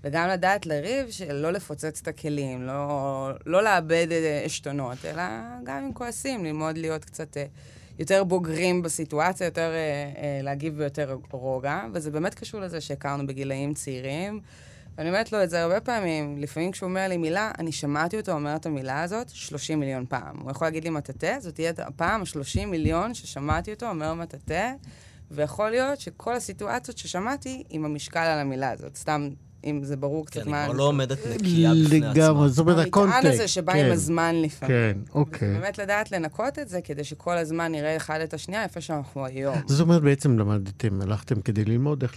וגם 0.05 0.29
לדעת 0.29 0.67
לריב, 0.67 1.11
שלא 1.11 1.51
לפוצץ 1.51 2.01
את 2.03 2.09
הכלים, 2.09 2.62
לא, 2.62 3.31
לא 3.47 3.62
לאבד 3.62 4.07
אה, 4.11 4.43
עשתונות, 4.45 5.05
אלא 5.05 5.23
גם 5.64 5.85
אם 5.85 5.93
כועסים, 5.93 6.45
ללמוד 6.45 6.79
להיות 6.79 7.05
קצת 7.05 7.37
אה, 7.37 7.45
יותר 7.99 8.25
בוגרים 8.25 8.83
בסיטואציה, 8.83 9.45
יותר 9.45 9.71
אה, 9.71 10.40
להגיב 10.43 10.79
ביותר 10.79 11.17
רוגע, 11.31 11.87
וזה 11.93 12.11
באמת 12.11 12.35
קשור 12.35 12.61
לזה 12.61 12.81
שהכרנו 12.81 13.27
בגילאים 13.27 13.75
צעירים. 13.75 14.40
ואני 14.99 15.09
אומרת 15.09 15.33
לו 15.33 15.43
את 15.43 15.51
זה 15.51 15.62
הרבה 15.62 15.81
פעמים, 15.81 16.38
לפעמים 16.38 16.73
כשהוא 16.73 16.88
אומר 16.88 17.09
לי 17.09 17.17
מילה, 17.17 17.51
אני 17.59 17.73
שמעתי 17.73 18.17
אותו 18.17 18.33
אומר 18.33 18.57
את 18.57 18.67
המילה 18.67 19.03
הזאת 19.03 19.29
30 19.29 19.81
מיליון 19.81 20.07
פעם. 20.09 20.40
הוא 20.40 20.51
יכול 20.51 20.67
להגיד 20.67 20.85
לי 20.85 20.90
מטאטא, 20.90 21.40
זאת 21.40 21.55
תהיה 21.55 21.73
הפעם 21.79 22.21
ה-30 22.21 22.67
מיליון 22.67 23.14
ששמעתי 23.14 23.73
אותו 23.73 23.88
אומר 23.88 24.14
מטאטא, 24.14 24.73
ויכול 25.31 25.71
להיות 25.71 26.01
שכל 26.01 26.35
הסיטואציות 26.35 26.99
ששמעתי 26.99 27.64
עם 27.71 27.85
המשקל 27.85 28.21
על 28.21 28.38
המילה 28.38 28.71
הזאת. 28.71 28.97
סתם 28.97 29.29
אם 29.66 29.85
זה 29.85 29.96
ברור 29.96 30.27
קצת 30.27 30.42
כן, 30.42 30.50
מה... 30.50 30.61
היא 30.61 30.66
כבר 30.68 30.77
לא 30.77 30.83
עומדת 30.83 31.18
נקייה 31.27 31.70
בפני 31.70 31.96
עצמה. 31.96 32.12
לגמרי, 32.12 32.48
זאת 32.48 32.59
אומרת, 32.59 32.87
הקונטקסט. 32.87 33.16
המטען 33.16 33.33
הזה 33.33 33.48
שבא 33.48 33.72
כן. 33.72 33.85
עם 33.85 33.92
הזמן 33.92 34.35
לפעמים. 34.42 34.77
כן, 34.77 34.98
אוקיי. 35.14 35.53
באמת 35.53 35.79
לדעת 35.79 36.12
לנקות 36.12 36.59
את 36.59 36.68
זה, 36.68 36.81
כדי 36.81 37.05
שכל 37.05 37.37
הזמן 37.37 37.72
נראה 37.72 37.96
אחד 37.96 38.20
את 38.20 38.35
השנייה 38.35 38.62
איפה 38.62 38.81
שאנחנו 38.81 39.27
היום. 39.27 39.57
זאת 39.66 39.81
אומרת, 39.81 40.03
בעצם 40.03 40.38
למדתם, 40.38 41.03
הלכתם 41.03 41.40
כדי 41.40 41.64
ללמוד 41.64 42.03
איך 42.03 42.14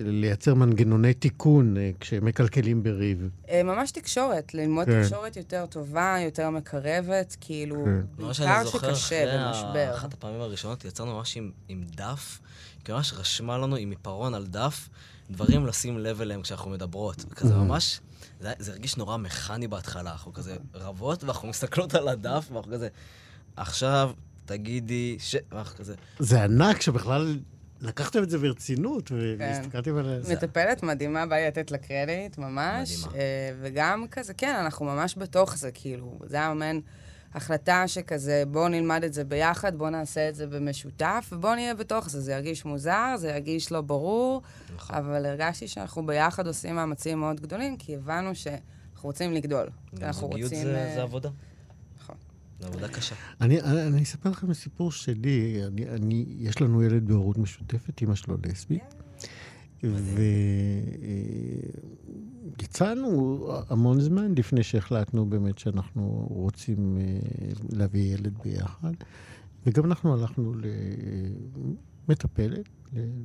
לייצר 0.00 0.54
מנגנוני 0.54 1.14
תיקון 1.14 1.76
אה, 1.76 1.90
כשמקלקלים 2.00 2.82
בריב. 2.82 3.28
אה, 3.50 3.62
ממש 3.62 3.90
תקשורת, 3.90 4.54
ללמוד 4.54 4.86
כן. 4.86 5.02
תקשורת 5.02 5.36
יותר 5.36 5.66
טובה, 5.66 6.16
יותר 6.24 6.50
מקרבת, 6.50 7.36
כאילו, 7.40 7.84
כן. 7.84 8.26
בעיקר 8.26 8.66
שקשה 8.66 8.92
אחרי 8.92 9.38
במשבר. 9.38 9.90
אחת 9.94 10.12
הפעמים 10.14 10.40
הראשונות 10.40 10.84
יצאנו 10.84 11.16
ממש 11.16 11.36
עם, 11.36 11.50
עם 11.68 11.82
דף, 11.96 12.40
כי 12.84 12.92
ממש 12.92 13.12
רשמה 13.16 13.58
לנו 13.58 13.76
עם 13.76 13.90
עיפרון 13.90 14.34
על 14.34 14.46
דף 14.46 14.88
דברים 15.30 15.66
לשים 15.66 15.98
לב 15.98 16.20
אליהם 16.20 16.42
כשאנחנו 16.42 16.70
מדברות. 16.70 17.24
כזה 17.34 17.54
ממש, 17.54 18.00
זה, 18.40 18.52
זה 18.58 18.72
הרגיש 18.72 18.96
נורא 18.96 19.16
מכני 19.16 19.68
בהתחלה, 19.68 20.12
אנחנו 20.12 20.32
כזה 20.32 20.56
רבות, 20.74 21.24
ואנחנו 21.24 21.48
מסתכלות 21.48 21.94
על 21.94 22.08
הדף, 22.08 22.48
ואנחנו 22.52 22.72
כזה, 22.72 22.88
עכשיו 23.56 24.10
תגידי 24.44 25.16
ש... 25.20 25.36
ואנחנו 25.50 25.78
כזה, 25.78 25.94
זה 26.18 26.44
ענק 26.44 26.80
שבכלל 26.80 27.38
לקחתם 27.80 28.22
את 28.22 28.30
זה 28.30 28.38
ברצינות, 28.38 29.08
כן. 29.08 29.14
והסתכלתם 29.38 29.96
על 29.96 30.22
זה. 30.22 30.34
מטפלת 30.34 30.82
מדהימה, 30.82 31.26
בא 31.26 31.36
לי 31.36 31.46
לתת 31.46 31.70
לה 31.70 31.78
קרדיט, 31.78 32.38
ממש. 32.38 32.98
מדהימה. 32.98 33.14
אה, 33.14 33.52
וגם 33.60 34.06
כזה, 34.10 34.34
כן, 34.34 34.54
אנחנו 34.54 34.86
ממש 34.86 35.14
בתוך 35.18 35.56
זה, 35.56 35.70
כאילו, 35.70 36.18
זה 36.26 36.36
היה 36.36 36.54
מעין 36.54 36.80
החלטה 37.34 37.88
שכזה, 37.88 38.42
בואו 38.50 38.68
נלמד 38.68 39.04
את 39.04 39.12
זה 39.12 39.24
ביחד, 39.24 39.76
בואו 39.76 39.90
נעשה 39.90 40.28
את 40.28 40.34
זה 40.34 40.46
במשותף, 40.46 41.30
ובואו 41.32 41.54
נהיה 41.54 41.74
בתוך 41.74 42.10
זה. 42.10 42.20
זה 42.20 42.32
ירגיש 42.32 42.64
מוזר, 42.64 43.14
זה 43.16 43.28
ירגיש 43.28 43.72
לא 43.72 43.80
ברור, 43.80 44.42
נכון. 44.74 44.96
אבל 44.96 45.26
הרגשתי 45.26 45.68
שאנחנו 45.68 46.06
ביחד 46.06 46.46
עושים 46.46 46.74
מאמצים 46.74 47.18
מאוד 47.18 47.40
גדולים, 47.40 47.76
כי 47.76 47.94
הבנו 47.94 48.34
שאנחנו 48.34 49.08
רוצים 49.08 49.32
לגדול. 49.32 49.66
גם 49.94 50.06
אנחנו 50.06 50.26
זוגיות 50.26 50.52
רוצים... 50.52 50.64
זה, 50.64 50.76
אה, 50.76 50.94
זה 50.94 51.02
עבודה. 51.02 51.28
נכון. 52.02 52.16
זה 52.60 52.66
עבודה 52.66 52.88
קשה. 52.88 53.14
אני, 53.40 53.60
אני, 53.60 53.86
אני 53.86 54.02
אספר 54.02 54.30
לכם 54.30 54.54
סיפור 54.54 54.92
שלי. 54.92 55.62
אני, 55.66 55.88
אני, 55.88 56.24
יש 56.38 56.60
לנו 56.60 56.82
ילד 56.82 57.06
בהורות 57.06 57.38
משותפת, 57.38 58.00
אימא 58.00 58.14
שלו 58.14 58.36
לסבית. 58.46 58.94
ויצאנו 62.58 63.38
המון 63.68 64.00
זמן 64.00 64.34
לפני 64.36 64.62
שהחלטנו 64.62 65.26
באמת 65.26 65.58
שאנחנו 65.58 66.26
רוצים 66.30 66.98
אה, 67.00 67.04
להביא 67.72 68.14
ילד 68.14 68.38
ביחד. 68.44 68.92
וגם 69.66 69.84
אנחנו 69.84 70.14
הלכנו 70.14 70.52
למטפלת, 72.08 72.68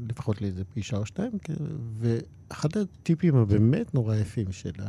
לפחות 0.10 0.42
לאיזה 0.42 0.64
פגישה 0.64 0.98
או 0.98 1.06
שתיים, 1.06 1.32
כ- 1.44 1.52
ואחד 2.00 2.70
הטיפים 2.78 3.36
הבאמת 3.36 3.94
נורא 3.94 4.16
יפים 4.16 4.52
שלה, 4.52 4.88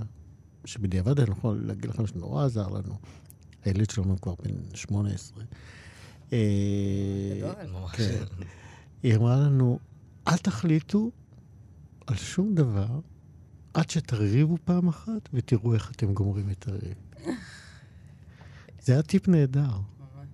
שבדיעבד 0.64 1.20
אני 1.20 1.30
יכול 1.30 1.62
להגיד 1.66 1.90
לכם 1.90 2.06
שנורא 2.06 2.44
עזר 2.44 2.68
לנו, 2.68 2.94
הילד 3.64 3.90
שלנו 3.90 4.20
כבר 4.20 4.34
בן 4.44 4.54
18. 4.74 5.44
אה. 6.32 6.38
כן. 7.96 8.24
היא 9.02 9.16
אמרה 9.16 9.36
לנו, 9.40 9.78
אל 10.28 10.36
תחליטו 10.36 11.10
על 12.06 12.16
שום 12.16 12.54
דבר 12.54 13.00
עד 13.76 13.90
שתריבו 13.90 14.56
פעם 14.64 14.88
אחת 14.88 15.28
ותראו 15.32 15.74
איך 15.74 15.90
אתם 15.90 16.14
גומרים 16.14 16.50
את 16.50 16.68
הריב. 16.68 16.94
זה 18.82 18.92
היה 18.92 19.02
טיפ 19.02 19.28
נהדר. 19.28 19.70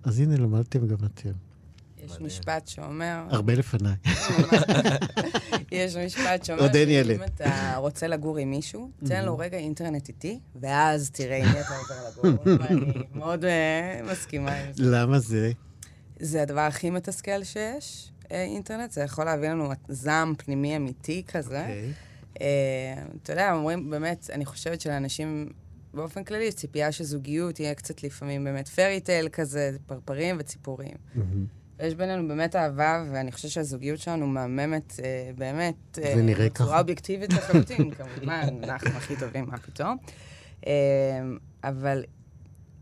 אז 0.03 0.19
הנה, 0.19 0.37
למדתם 0.37 0.87
גם 0.87 0.97
אתם. 1.05 1.31
יש. 1.97 2.21
משפט 2.21 2.67
שאומר... 2.67 3.23
הרבה 3.29 3.55
לפניי. 3.55 3.95
יש 5.71 5.95
משפט 5.95 6.45
שאומר 6.45 6.61
עוד 6.61 6.75
אין 6.75 6.89
ילד. 6.89 7.17
שאם 7.17 7.23
אתה 7.23 7.75
רוצה 7.77 8.07
לגור 8.07 8.37
עם 8.37 8.49
מישהו, 8.49 8.89
תן 9.05 9.25
לו 9.25 9.37
רגע 9.37 9.57
אינטרנט 9.57 10.07
איתי, 10.07 10.39
ואז 10.61 11.11
תראה 11.11 11.37
עם 11.37 11.51
מי 11.53 11.61
אתה 11.61 11.77
עובר 11.77 12.29
לגור. 12.31 12.43
ואני 12.59 12.91
מאוד 13.13 13.45
אה, 13.45 14.01
מסכימה 14.11 14.55
עם 14.55 14.73
זה. 14.73 14.83
למה 14.85 15.19
זה? 15.19 15.51
זה 16.19 16.41
הדבר 16.41 16.61
הכי 16.61 16.89
מתסכל 16.89 17.43
שיש, 17.43 18.11
אה, 18.31 18.43
אינטרנט. 18.43 18.91
זה 18.91 19.01
יכול 19.01 19.25
להביא 19.25 19.49
לנו 19.49 19.71
זעם 19.87 20.33
פנימי 20.37 20.75
אמיתי 20.75 21.23
כזה. 21.27 21.61
אוקיי. 21.61 21.93
אה, 22.43 23.03
אתה 23.23 23.33
יודע, 23.33 23.53
אומרים, 23.53 23.89
באמת, 23.89 24.29
אני 24.33 24.45
חושבת 24.45 24.81
שלאנשים, 24.81 25.49
באופן 25.93 26.23
כללי, 26.23 26.43
יש 26.43 26.53
ציפייה 26.53 26.91
שזוגיות 26.91 27.59
יהיה 27.59 27.75
קצת 27.75 28.03
לפעמים 28.03 28.43
באמת 28.43 28.67
פרי 28.67 28.99
טייל 28.99 29.29
כזה, 29.29 29.77
פרפרים 29.85 30.35
וציפורים. 30.39 30.95
יש 31.79 31.95
בינינו 31.95 32.27
באמת 32.27 32.55
אהבה, 32.55 33.03
ואני 33.11 33.31
חושבת 33.31 33.51
שהזוגיות 33.51 33.99
שלנו 33.99 34.27
מהממת, 34.27 34.99
אה, 35.03 35.31
באמת, 35.37 35.99
אה, 36.03 36.15
זה 36.15 36.21
נראה 36.21 36.45
בצורה 36.49 36.69
ככה. 36.69 36.79
אובייקטיבית 36.79 37.33
לחלוטין, 37.33 37.91
כמובן, 37.95 38.63
אנחנו 38.63 38.89
הכי 38.89 39.15
טובים, 39.19 39.45
מה 39.49 39.57
פתאום. 39.57 39.97
אה, 40.67 40.71
אבל, 41.63 42.03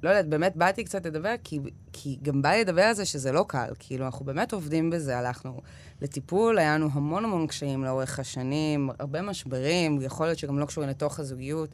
לא 0.04 0.10
יודעת, 0.10 0.28
באמת 0.28 0.56
באתי 0.56 0.84
קצת 0.84 1.06
לדבר, 1.06 1.36
כי, 1.44 1.60
כי 1.94 2.18
גם 2.22 2.42
בא 2.42 2.50
לי 2.50 2.62
לדבר 2.62 2.82
על 2.82 2.94
זה 2.94 3.06
שזה 3.06 3.32
לא 3.32 3.46
קל. 3.48 3.70
כאילו, 3.80 4.06
אנחנו 4.06 4.26
באמת 4.26 4.54
עובדים 4.54 4.90
בזה, 4.90 5.18
הלכנו 5.18 5.62
לטיפול, 6.02 6.60
היה 6.60 6.76
לנו 6.76 6.90
המון 6.94 7.26
המון 7.26 7.48
קשיים 7.48 7.84
לאורך 7.84 8.20
השנים, 8.20 8.90
הרבה 9.00 9.22
משברים, 9.22 10.02
יכול 10.02 10.26
להיות 10.26 10.40
שגם 10.40 10.60
לא 10.60 10.66
קשורים 10.66 10.90
לתוך 10.90 11.20
הזוגיות. 11.20 11.70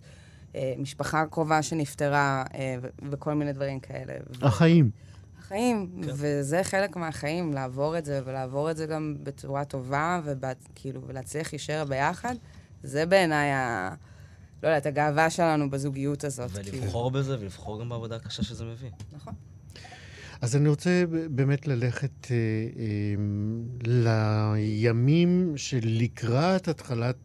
אה, 0.56 0.74
משפחה 0.78 1.26
קרובה 1.26 1.62
שנפטרה, 1.62 2.44
אה, 2.54 2.76
וכל 3.12 3.34
מיני 3.34 3.54
דברים 3.54 3.80
כאלה. 3.80 4.14
החיים. 4.42 4.90
החיים, 5.40 6.02
כן. 6.04 6.10
וזה 6.14 6.64
חלק 6.64 6.96
מהחיים, 6.96 7.54
לעבור 7.54 7.98
את 7.98 8.06
זה, 8.06 8.22
ולעבור 8.26 8.72
את 8.72 8.78
זה 8.78 8.86
גם 8.86 9.16
בצורה 9.24 9.66
טובה, 9.66 10.22
וכאילו, 10.26 11.02
ולהצליח 11.08 11.54
להישאר 11.54 11.86
ביחד, 11.86 12.36
זה 12.84 13.06
בעיניי 13.06 13.52
ה... 13.52 13.90
לא 14.64 14.68
יודעת, 14.68 14.86
הגאווה 14.86 15.30
שלנו 15.30 15.70
בזוגיות 15.70 16.24
הזאת. 16.24 16.52
כאילו. 16.52 16.78
ולבחור 16.78 17.12
בזה, 17.12 17.40
ולבחור 17.40 17.80
גם 17.80 17.90
בעבודה 17.90 18.16
הקשה 18.16 18.44
שזה 18.44 18.66
מביא. 18.66 18.90
נכון. 19.12 19.34
אז 20.42 20.56
אני 20.56 20.70
רוצה 20.70 21.04
באמת 21.32 21.68
ללכת 21.68 22.28
אה, 22.32 22.36
אה, 22.80 23.16
לימים 24.58 25.54
שלקראת 25.56 26.68
התחלת 26.68 27.16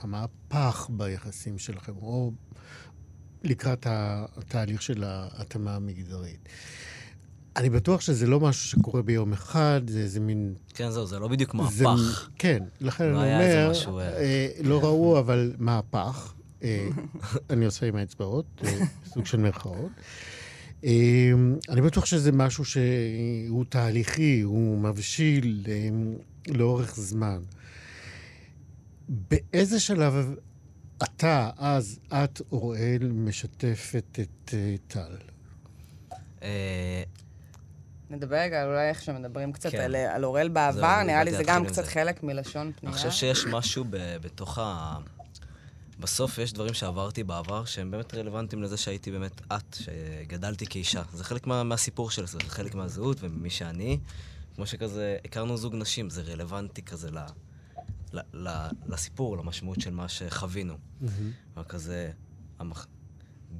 המהפך 0.00 0.86
ביחסים 0.90 1.58
שלכם, 1.58 1.92
או 1.96 2.32
לקראת 3.44 3.86
התהליך 3.90 4.82
של 4.82 5.04
ההתאמה 5.06 5.76
המגדרית. 5.76 6.48
אני 7.56 7.70
בטוח 7.70 8.00
שזה 8.00 8.26
לא 8.26 8.40
משהו 8.40 8.68
שקורה 8.68 9.02
ביום 9.02 9.32
אחד, 9.32 9.80
זה 9.88 9.98
איזה 9.98 10.20
מין... 10.20 10.54
כן, 10.74 10.90
זהו, 10.90 11.06
זה 11.06 11.18
לא 11.18 11.28
בדיוק 11.28 11.56
זה- 11.70 11.84
מהפך. 11.84 12.28
כן, 12.38 12.62
לכן 12.80 13.08
לא 13.12 13.22
אני 13.22 13.34
אומר, 13.34 13.70
משהו, 13.70 13.98
אה, 13.98 14.04
אה, 14.16 14.48
לא 14.62 14.80
ראו, 14.80 15.18
אבל 15.18 15.52
מהפך. 15.58 16.34
אה, 16.62 16.88
אני 17.50 17.64
עושה 17.64 17.86
עם 17.86 17.96
האצבעות, 17.96 18.46
אה, 18.64 18.78
סוג 19.14 19.26
של 19.26 19.38
מירכאות. 19.38 19.90
אה, 20.84 21.30
אני 21.68 21.80
בטוח 21.80 22.04
שזה 22.04 22.32
משהו 22.32 22.64
שהוא 22.64 23.64
תהליכי, 23.68 24.40
הוא 24.40 24.78
מבשיל 24.78 25.66
אה, 25.68 25.88
לאורך 26.48 26.94
זמן. 26.96 27.40
באיזה 29.08 29.80
שלב 29.80 30.34
אתה, 31.02 31.50
אז, 31.56 31.98
את, 32.12 32.40
אוראל, 32.52 33.12
משתפת 33.14 34.18
את 34.20 34.54
אה, 34.54 34.74
טל? 34.88 35.16
אה, 36.42 37.02
נדבר 38.10 38.36
רגע 38.36 38.62
על 38.62 38.68
אולי 38.68 38.88
איך 38.88 39.02
שמדברים 39.02 39.52
קצת 39.52 39.70
כן. 39.70 39.80
על, 39.80 39.96
על 39.96 40.24
אורל 40.24 40.48
בעבר, 40.48 41.02
נראה 41.02 41.24
לי 41.24 41.30
זה 41.32 41.42
גם 41.46 41.66
קצת 41.66 41.84
זה. 41.84 41.90
חלק 41.90 42.22
מלשון 42.22 42.62
אני 42.66 42.72
פנייה. 42.72 42.96
חושב 42.96 43.10
שיש 43.10 43.46
משהו 43.46 43.84
ב- 43.90 44.16
בתוך 44.22 44.58
ה... 44.58 44.96
בסוף 46.02 46.38
יש 46.38 46.52
דברים 46.52 46.74
שעברתי 46.74 47.24
בעבר 47.24 47.64
שהם 47.64 47.90
באמת 47.90 48.14
רלוונטיים 48.14 48.62
לזה 48.62 48.76
שהייתי 48.76 49.10
באמת 49.10 49.40
את, 49.52 49.74
שגדלתי 49.74 50.66
כאישה. 50.66 51.02
זה 51.12 51.24
חלק 51.24 51.46
מה, 51.46 51.64
מהסיפור 51.64 52.10
של 52.10 52.26
זה, 52.26 52.38
זה 52.44 52.50
חלק 52.50 52.74
מהזהות 52.74 53.18
וממי 53.20 53.50
שאני. 53.50 53.98
כמו 54.54 54.66
שכזה, 54.66 55.16
הכרנו 55.24 55.56
זוג 55.56 55.74
נשים, 55.74 56.10
זה 56.10 56.22
רלוונטי 56.22 56.82
כזה 56.82 57.10
ל, 57.10 57.18
ל, 58.12 58.20
ל, 58.32 58.68
לסיפור, 58.86 59.36
למשמעות 59.36 59.80
של 59.80 59.90
מה 59.90 60.08
שחווינו. 60.08 60.78
וכזה, 61.56 62.10
המח... 62.58 62.86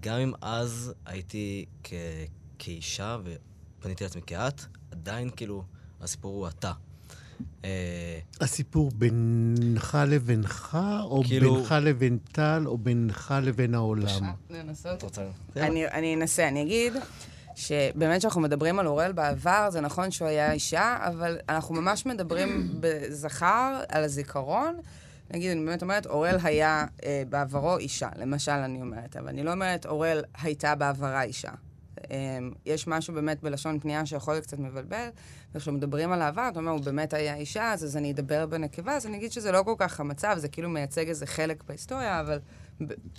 גם 0.00 0.18
אם 0.18 0.32
אז 0.40 0.92
הייתי 1.06 1.66
כ... 1.84 1.92
כאישה 2.58 3.18
ופניתי 3.24 4.04
לעצמי 4.04 4.22
כאת, 4.22 4.62
עדיין 4.90 5.30
כאילו 5.36 5.64
הסיפור 6.00 6.34
הוא 6.34 6.48
אתה. 6.48 6.72
אה, 7.64 8.18
הסיפור 8.40 8.90
בינך 8.94 9.98
לבינך, 10.08 10.78
או 11.02 11.22
כאילו- 11.24 11.54
בינך 11.54 11.74
לבין 11.82 12.18
טל, 12.32 12.62
או 12.66 12.78
בינך 12.78 13.34
לבין 13.42 13.74
העולם? 13.74 14.32
לנסות? 14.50 15.02
רוצה... 15.02 15.22
אני, 15.56 15.86
אני 15.88 16.14
אנסה, 16.14 16.48
אני 16.48 16.62
אגיד 16.62 16.92
שבאמת 17.54 18.18
כשאנחנו 18.18 18.40
מדברים 18.40 18.78
על 18.78 18.86
אוראל 18.86 19.12
בעבר, 19.12 19.68
זה 19.70 19.80
נכון 19.80 20.10
שהוא 20.10 20.28
היה 20.28 20.52
אישה, 20.52 20.96
אבל 21.00 21.38
אנחנו 21.48 21.74
ממש 21.74 22.06
מדברים 22.06 22.48
בזכר 22.80 23.80
על 23.88 24.04
הזיכרון. 24.04 24.76
נגיד, 25.30 25.50
אני 25.50 25.64
באמת 25.64 25.82
אומרת, 25.82 26.06
אוראל 26.06 26.36
היה 26.42 26.84
אה, 27.04 27.22
בעברו 27.28 27.78
אישה, 27.78 28.08
למשל 28.16 28.52
אני 28.52 28.80
אומרת, 28.80 29.16
אבל 29.16 29.28
אני 29.28 29.42
לא 29.42 29.52
אומרת, 29.52 29.86
אוראל 29.86 30.22
הייתה 30.42 30.74
בעברה 30.74 31.22
אישה. 31.22 31.50
אה, 32.12 32.38
יש 32.66 32.86
משהו 32.86 33.14
באמת 33.14 33.42
בלשון 33.42 33.80
פנייה 33.80 34.06
שיכול 34.06 34.34
להיות 34.34 34.46
קצת 34.46 34.58
מבלבל, 34.58 35.08
וכשמדברים 35.54 36.12
על 36.12 36.22
העבר, 36.22 36.48
אתה 36.48 36.58
אומר, 36.58 36.70
הוא 36.70 36.80
באמת 36.80 37.14
היה 37.14 37.36
אישה, 37.36 37.72
אז, 37.72 37.84
אז 37.84 37.96
אני 37.96 38.12
אדבר 38.12 38.46
בנקבה, 38.46 38.96
אז 38.96 39.06
אני 39.06 39.16
אגיד 39.16 39.32
שזה 39.32 39.52
לא 39.52 39.62
כל 39.62 39.74
כך 39.78 40.00
המצב, 40.00 40.34
זה 40.38 40.48
כאילו 40.48 40.70
מייצג 40.70 41.08
איזה 41.08 41.26
חלק 41.26 41.64
בהיסטוריה, 41.64 42.20
אבל 42.20 42.40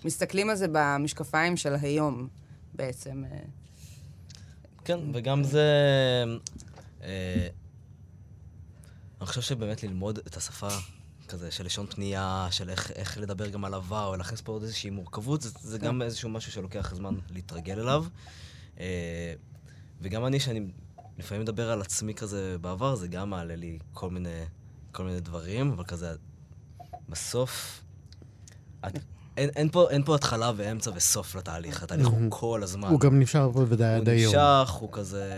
מסתכלים 0.05 0.49
על 0.49 0.55
זה 0.55 0.65
במשקפיים 0.71 1.57
של 1.57 1.75
היום, 1.81 2.27
בעצם. 2.73 3.23
אה. 3.31 3.37
כן, 4.85 4.99
וגם 5.13 5.43
זה... 5.43 5.67
אה, 7.03 7.47
אני 9.21 9.27
חושב 9.27 9.41
שבאמת 9.41 9.83
ללמוד 9.83 10.19
את 10.27 10.37
השפה 10.37 10.67
כזה 11.27 11.51
של 11.51 11.65
לשון 11.65 11.85
פנייה, 11.87 12.47
של 12.51 12.69
איך, 12.69 12.91
איך 12.91 13.17
לדבר 13.17 13.49
גם 13.49 13.65
על 13.65 13.73
עבר, 13.73 14.05
או 14.05 14.15
להכניס 14.15 14.41
פה 14.41 14.51
עוד 14.51 14.63
איזושהי 14.63 14.89
מורכבות, 14.89 15.41
זה, 15.41 15.49
זה 15.61 15.77
גם 15.77 16.01
איזשהו 16.01 16.29
משהו 16.29 16.51
שלוקח 16.51 16.95
זמן 16.95 17.15
להתרגל 17.29 17.79
אליו. 17.79 18.05
אה, 18.79 19.33
וגם 20.01 20.25
אני, 20.25 20.39
שאני 20.39 20.67
לפעמים 21.17 21.41
מדבר 21.41 21.71
על 21.71 21.81
עצמי 21.81 22.13
כזה 22.13 22.55
בעבר, 22.61 22.95
זה 22.95 23.07
גם 23.07 23.29
מעלה 23.29 23.55
לי 23.55 23.79
כל 23.93 24.09
מיני, 24.09 24.43
כל 24.91 25.03
מיני 25.03 25.19
דברים, 25.19 25.71
אבל 25.71 25.83
כזה, 25.83 26.11
בסוף, 27.09 27.83
את, 28.87 28.93
אין, 29.37 29.49
אין, 29.55 29.69
פה, 29.69 29.89
אין 29.89 30.03
פה 30.03 30.15
התחלה 30.15 30.51
ואמצע 30.55 30.91
וסוף 30.95 31.35
לתהליך, 31.35 31.83
התהליך 31.83 32.07
הוא 32.07 32.19
כל 32.29 32.63
הזמן. 32.63 32.87
הוא 32.87 32.99
גם 32.99 33.19
נשאר 33.19 33.51
פה 33.53 33.65
ודאי 33.67 33.95
עד 33.95 34.09
היום. 34.09 34.35
הוא 34.35 34.59
נמשך, 34.59 34.71
הוא 34.71 34.89
כזה... 34.91 35.33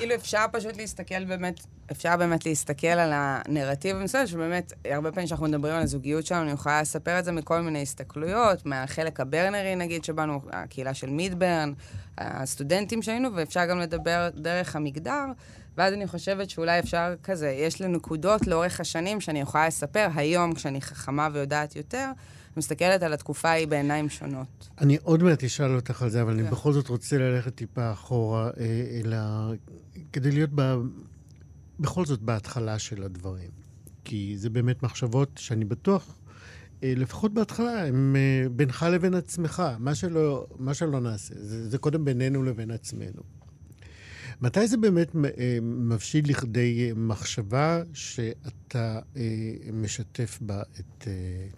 כאילו 0.00 0.14
אפשר 0.14 0.44
פשוט 0.52 0.76
להסתכל 0.76 1.24
באמת, 1.24 1.60
אפשר 1.92 2.16
באמת 2.16 2.46
להסתכל 2.46 2.86
על 2.86 3.10
הנרטיב 3.14 3.96
המסוים, 3.96 4.26
שבאמת, 4.26 4.72
הרבה 4.90 5.12
פעמים 5.12 5.26
כשאנחנו 5.26 5.46
מדברים 5.46 5.74
על 5.74 5.82
הזוגיות 5.82 6.26
שלנו, 6.26 6.42
אני 6.42 6.50
יכולה 6.50 6.80
לספר 6.82 7.18
את 7.18 7.24
זה 7.24 7.32
מכל 7.32 7.60
מיני 7.60 7.82
הסתכלויות, 7.82 8.66
מהחלק 8.66 9.20
הברנרי 9.20 9.76
נגיד, 9.76 10.04
שבאנו, 10.04 10.40
הקהילה 10.52 10.94
של 10.94 11.10
מידברן, 11.10 11.72
הסטודנטים 12.18 13.02
שהיינו, 13.02 13.28
ואפשר 13.34 13.66
גם 13.66 13.78
לדבר 13.78 14.28
דרך 14.34 14.76
המגדר, 14.76 15.24
ואז 15.76 15.92
אני 15.94 16.06
חושבת 16.06 16.50
שאולי 16.50 16.78
אפשר 16.78 17.14
כזה, 17.22 17.50
יש 17.50 17.80
לי 17.80 17.88
נקודות 17.88 18.46
לאורך 18.46 18.80
השנים 18.80 19.20
שאני 19.20 19.40
יכולה 19.40 19.66
לספר, 19.66 20.08
היום 20.14 20.54
כשאני 20.54 20.80
חכמה 20.80 21.28
ויודעת 21.32 21.76
יותר, 21.76 22.10
מסתכלת 22.56 23.02
על 23.02 23.12
התקופה 23.12 23.48
ההיא 23.48 23.68
בעיניים 23.68 24.08
שונות. 24.08 24.68
אני 24.80 24.98
עוד 25.02 25.22
מעט 25.22 25.44
אשאל 25.44 25.76
אותך 25.76 26.02
על 26.02 26.10
זה, 26.10 26.22
אבל 26.22 26.32
אני 26.32 26.42
כן. 26.42 26.50
בכל 26.50 26.72
זאת 26.72 26.88
רוצה 26.88 27.18
ללכת 27.18 27.54
טיפה 27.54 27.92
אחורה, 27.92 28.50
אה, 28.60 29.00
אלא 29.04 29.16
כדי 30.12 30.30
להיות 30.30 30.50
ב... 30.54 30.74
בכל 31.80 32.06
זאת 32.06 32.20
בהתחלה 32.20 32.78
של 32.78 33.02
הדברים. 33.02 33.50
כי 34.04 34.34
זה 34.36 34.50
באמת 34.50 34.82
מחשבות 34.82 35.30
שאני 35.36 35.64
בטוח, 35.64 36.14
אה, 36.82 36.92
לפחות 36.96 37.34
בהתחלה, 37.34 37.86
הם 37.86 38.16
אה, 38.16 38.48
בינך 38.48 38.86
לבין 38.92 39.14
עצמך. 39.14 39.62
מה 39.78 39.94
שלא, 39.94 40.46
מה 40.58 40.74
שלא 40.74 41.00
נעשה, 41.00 41.34
זה, 41.38 41.68
זה 41.68 41.78
קודם 41.78 42.04
בינינו 42.04 42.42
לבין 42.42 42.70
עצמנו. 42.70 43.22
מתי 44.42 44.68
זה 44.68 44.76
באמת 44.76 45.16
אה, 45.16 45.58
מבשיל 45.62 46.30
לכדי 46.30 46.92
מחשבה 46.96 47.82
שאתה 47.94 49.00
אה, 49.16 49.22
משתף 49.72 50.38
בה 50.40 50.62
את 50.62 51.06
אה, 51.06 51.12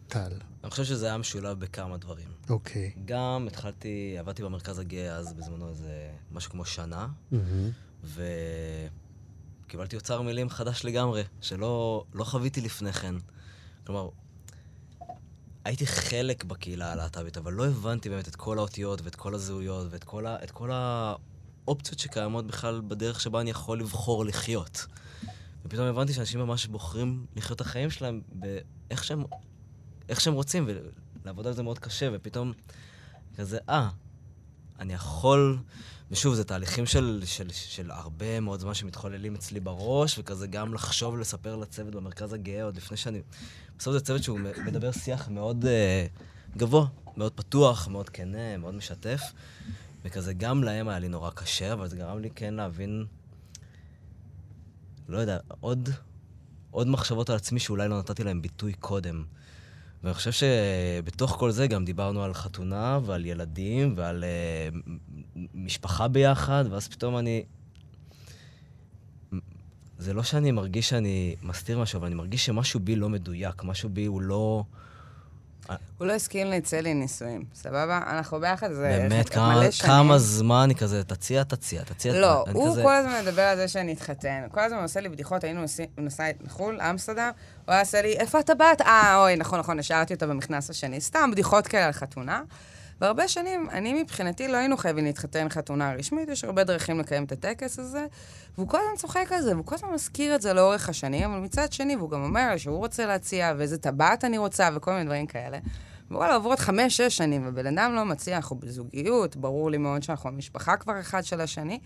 טל? 0.09 0.33
אני 0.64 0.71
חושב 0.71 0.85
שזה 0.85 1.07
היה 1.07 1.18
משולב 1.18 1.61
בכמה 1.61 1.97
דברים. 1.97 2.29
אוקיי. 2.51 2.92
גם 3.05 3.45
התחלתי, 3.47 4.16
עבדתי 4.18 4.42
במרכז 4.42 4.79
הגאה 4.79 5.16
אז 5.16 5.33
בזמנו 5.33 5.68
איזה 5.68 6.11
משהו 6.33 6.51
כמו 6.51 6.64
שנה, 6.64 7.09
מהמם. 7.33 7.71
וקיבלתי 9.64 9.97
אוצר 9.97 10.23
מילים 10.23 10.51
חדש 10.51 10.85
לגמרי, 10.85 11.23
שלא 11.40 12.05
לא 12.14 12.25
חוויתי 12.25 12.61
לפני 12.61 12.92
כן. 12.92 13.14
כלומר, 13.87 14.09
הייתי 15.64 15.87
חלק 15.87 16.45
בקהילה 16.45 16.92
הלהט"בית, 16.92 17.37
אבל 17.37 17.53
לא 17.53 17.66
הבנתי 17.66 18.09
באמת 18.09 18.29
את 18.29 18.37
כל 18.37 18.59
האותיות 18.59 19.03
ואת 19.03 19.14
כל 19.14 19.35
הזהויות 19.35 19.87
ואת 19.90 20.05
כל, 20.05 20.27
ה, 20.27 20.37
כל 20.51 20.71
האופציות 21.66 21.98
שקיימות 21.98 22.46
בכלל 22.46 22.81
בדרך 22.88 23.20
שבה 23.20 23.40
אני 23.40 23.51
יכול 23.51 23.81
לבחור 23.81 24.25
לחיות. 24.25 24.87
ופתאום 25.64 25.87
הבנתי 25.87 26.12
שאנשים 26.12 26.40
ממש 26.40 26.66
בוחרים 26.66 27.27
לחיות 27.37 27.57
את 27.57 27.61
החיים 27.61 27.90
שלהם 27.90 28.20
באיך 28.33 29.05
שהם, 29.05 29.25
איך 30.09 30.20
שהם 30.20 30.35
רוצים, 30.35 30.68
ולעבוד 31.25 31.46
על 31.46 31.53
זה 31.53 31.62
מאוד 31.62 31.79
קשה, 31.79 32.09
ופתאום 32.12 32.53
כזה, 33.37 33.59
אה, 33.68 33.88
אני 34.79 34.94
יכול... 34.94 35.59
ושוב, 36.11 36.35
זה 36.35 36.44
תהליכים 36.44 36.87
של, 36.87 37.22
של, 37.27 37.48
של 37.53 37.90
הרבה 37.90 38.40
מאוד 38.40 38.61
זמן 38.61 38.75
שמתחוללים 38.75 39.35
אצלי 39.35 39.61
בראש, 39.61 40.18
וכזה 40.18 40.46
גם 40.46 40.75
לחשוב 40.75 41.18
לספר 41.18 41.57
לצוות 41.57 41.94
במרכז 41.94 42.33
הגאה 42.33 42.64
עוד 42.64 42.77
לפני 42.77 42.96
שאני... 42.96 43.20
בסוף 43.79 43.92
זה 43.92 44.01
צוות 44.01 44.22
שהוא 44.22 44.38
מדבר 44.38 44.92
שיח 44.92 45.29
מאוד 45.29 45.64
uh, 45.64 46.59
גבוה, 46.59 46.87
מאוד 47.16 47.33
פתוח, 47.33 47.88
מאוד 47.88 48.09
כנה, 48.09 48.57
מאוד 48.57 48.75
משתף, 48.75 49.20
וכזה 50.04 50.34
גם 50.34 50.64
להם 50.64 50.88
היה 50.88 50.98
לי 50.98 51.08
נורא 51.08 51.30
קשה, 51.30 51.72
אבל 51.72 51.88
זה 51.88 51.96
גרם 51.96 52.18
לי 52.18 52.30
כן 52.30 52.54
להבין, 52.54 53.06
לא 55.08 55.18
יודע, 55.18 55.38
עוד, 55.60 55.88
עוד 56.70 56.88
מחשבות 56.88 57.30
על 57.30 57.36
עצמי 57.36 57.60
שאולי 57.60 57.88
לא 57.88 57.98
נתתי 57.98 58.24
להם 58.24 58.42
ביטוי 58.42 58.72
קודם. 58.72 59.24
ואני 60.02 60.14
חושב 60.14 60.32
שבתוך 60.32 61.30
כל 61.30 61.50
זה 61.50 61.66
גם 61.66 61.84
דיברנו 61.84 62.22
על 62.22 62.34
חתונה 62.34 62.98
ועל 63.04 63.26
ילדים 63.26 63.94
ועל 63.96 64.24
uh, 64.24 65.38
משפחה 65.54 66.08
ביחד, 66.08 66.64
ואז 66.70 66.88
פתאום 66.88 67.18
אני... 67.18 67.44
זה 69.98 70.14
לא 70.14 70.22
שאני 70.22 70.50
מרגיש 70.50 70.88
שאני 70.88 71.36
מסתיר 71.42 71.78
משהו, 71.78 71.98
אבל 71.98 72.06
אני 72.06 72.14
מרגיש 72.14 72.46
שמשהו 72.46 72.80
בי 72.80 72.96
לא 72.96 73.08
מדויק, 73.08 73.64
משהו 73.64 73.88
בי 73.88 74.04
הוא 74.04 74.22
לא... 74.22 74.64
הוא 75.98 76.07
לא 76.07 76.12
הסכים 76.12 76.46
לצא 76.46 76.77
לי 76.81 76.94
נישואים, 76.94 77.44
סבבה? 77.55 78.01
אנחנו 78.07 78.40
ביחד, 78.40 78.72
זה 78.72 78.83
באמת, 78.83 79.12
מלא 79.12 79.22
כמה, 79.35 79.72
שנים. 79.72 79.90
כמה 79.92 80.18
זמן 80.18 80.61
אני 80.64 80.75
כזה, 80.75 81.05
תציע, 81.05 81.42
תציע, 81.44 81.83
תציע. 81.83 82.12
לא, 82.20 82.44
הוא 82.53 82.70
כזה, 82.70 82.83
כל 82.83 82.94
הזמן 82.94 83.20
מדבר 83.22 83.42
על 83.42 83.57
זה 83.57 83.68
שאני 83.68 83.92
אתחתן. 83.92 84.42
כל 84.51 84.61
הזמן 84.61 84.83
עושה 84.83 85.01
לי 85.01 85.09
בדיחות, 85.09 85.44
היינו 85.44 85.61
נוסעים- 85.61 85.88
לחו"ל, 86.44 86.81
אמסטרדם, 86.81 87.31
הוא 87.66 87.72
היה 87.72 87.81
עושה 87.81 88.03
לי, 88.03 88.12
איפה 88.12 88.40
אתה 88.40 88.55
בת? 88.55 88.81
אה, 88.81 89.16
אוי, 89.22 89.37
נכון, 89.37 89.59
נכון, 89.59 89.79
השארתי 89.79 90.14
אותו 90.14 90.29
במכנס 90.29 90.70
השני. 90.70 91.01
סתם 91.01 91.31
בדיחות 91.33 91.66
כאלה 91.66 91.87
על 91.87 91.92
חתונה. 91.92 92.42
והרבה 93.02 93.28
שנים, 93.28 93.70
אני 93.70 94.02
מבחינתי 94.02 94.48
לא 94.48 94.56
היינו 94.56 94.76
חייבים 94.76 95.04
להתחתן 95.04 95.48
חתונה 95.48 95.94
רשמית, 95.94 96.28
יש 96.28 96.44
הרבה 96.44 96.64
דרכים 96.64 97.00
לקיים 97.00 97.24
את 97.24 97.32
הטקס 97.32 97.78
הזה, 97.78 98.06
והוא 98.54 98.68
כל 98.68 98.78
הזמן 98.80 98.96
צוחק 98.96 99.26
על 99.30 99.42
זה, 99.42 99.54
והוא 99.54 99.66
כל 99.66 99.74
הזמן 99.74 99.88
מזכיר 99.94 100.34
את 100.34 100.42
זה 100.42 100.52
לאורך 100.52 100.88
השנים, 100.88 101.30
אבל 101.30 101.40
מצד 101.40 101.72
שני, 101.72 101.96
והוא 101.96 102.10
גם 102.10 102.22
אומר 102.22 102.56
שהוא 102.56 102.76
רוצה 102.78 103.06
להציע, 103.06 103.52
ואיזה 103.58 103.78
טבעת 103.78 104.24
אני 104.24 104.38
רוצה, 104.38 104.68
וכל 104.74 104.92
מיני 104.92 105.04
דברים 105.04 105.26
כאלה. 105.26 105.58
וואלה, 106.10 106.34
עוברות 106.34 106.58
חמש, 106.58 106.96
שש 106.96 107.16
שנים, 107.16 107.42
ובן 107.46 107.78
אדם 107.78 107.94
לא 107.94 108.04
מציע, 108.04 108.36
אנחנו 108.36 108.56
בזוגיות, 108.56 109.36
ברור 109.36 109.70
לי 109.70 109.78
מאוד 109.78 110.02
שאנחנו 110.02 110.28
המשפחה 110.28 110.76
כבר 110.76 111.00
אחד 111.00 111.24
של 111.24 111.40
השני, 111.40 111.78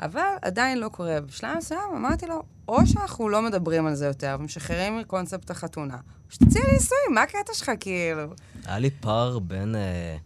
אבל 0.00 0.20
עדיין 0.42 0.78
לא 0.78 0.88
קורה. 0.88 1.20
בשלב 1.20 1.56
מסוים 1.56 1.80
אמרתי 1.96 2.26
לו, 2.26 2.42
או 2.68 2.86
שאנחנו 2.86 3.28
לא 3.28 3.42
מדברים 3.42 3.86
על 3.86 3.94
זה 3.94 4.06
יותר, 4.06 4.36
ומשחררים 4.40 4.98
מקונספט 4.98 5.50
החתונה, 5.50 5.96
או 5.96 6.30
שתציע 6.30 6.62
לי 6.64 6.72
נישואים, 6.72 7.14
מה 7.14 7.22
הקטע 7.22 7.54
שלך, 7.54 7.70
כאילו? 7.80 8.22
היה 8.66 8.78
לי 8.78 8.90
פער 8.90 9.38
בין 9.38 9.74
אה, 9.74 10.16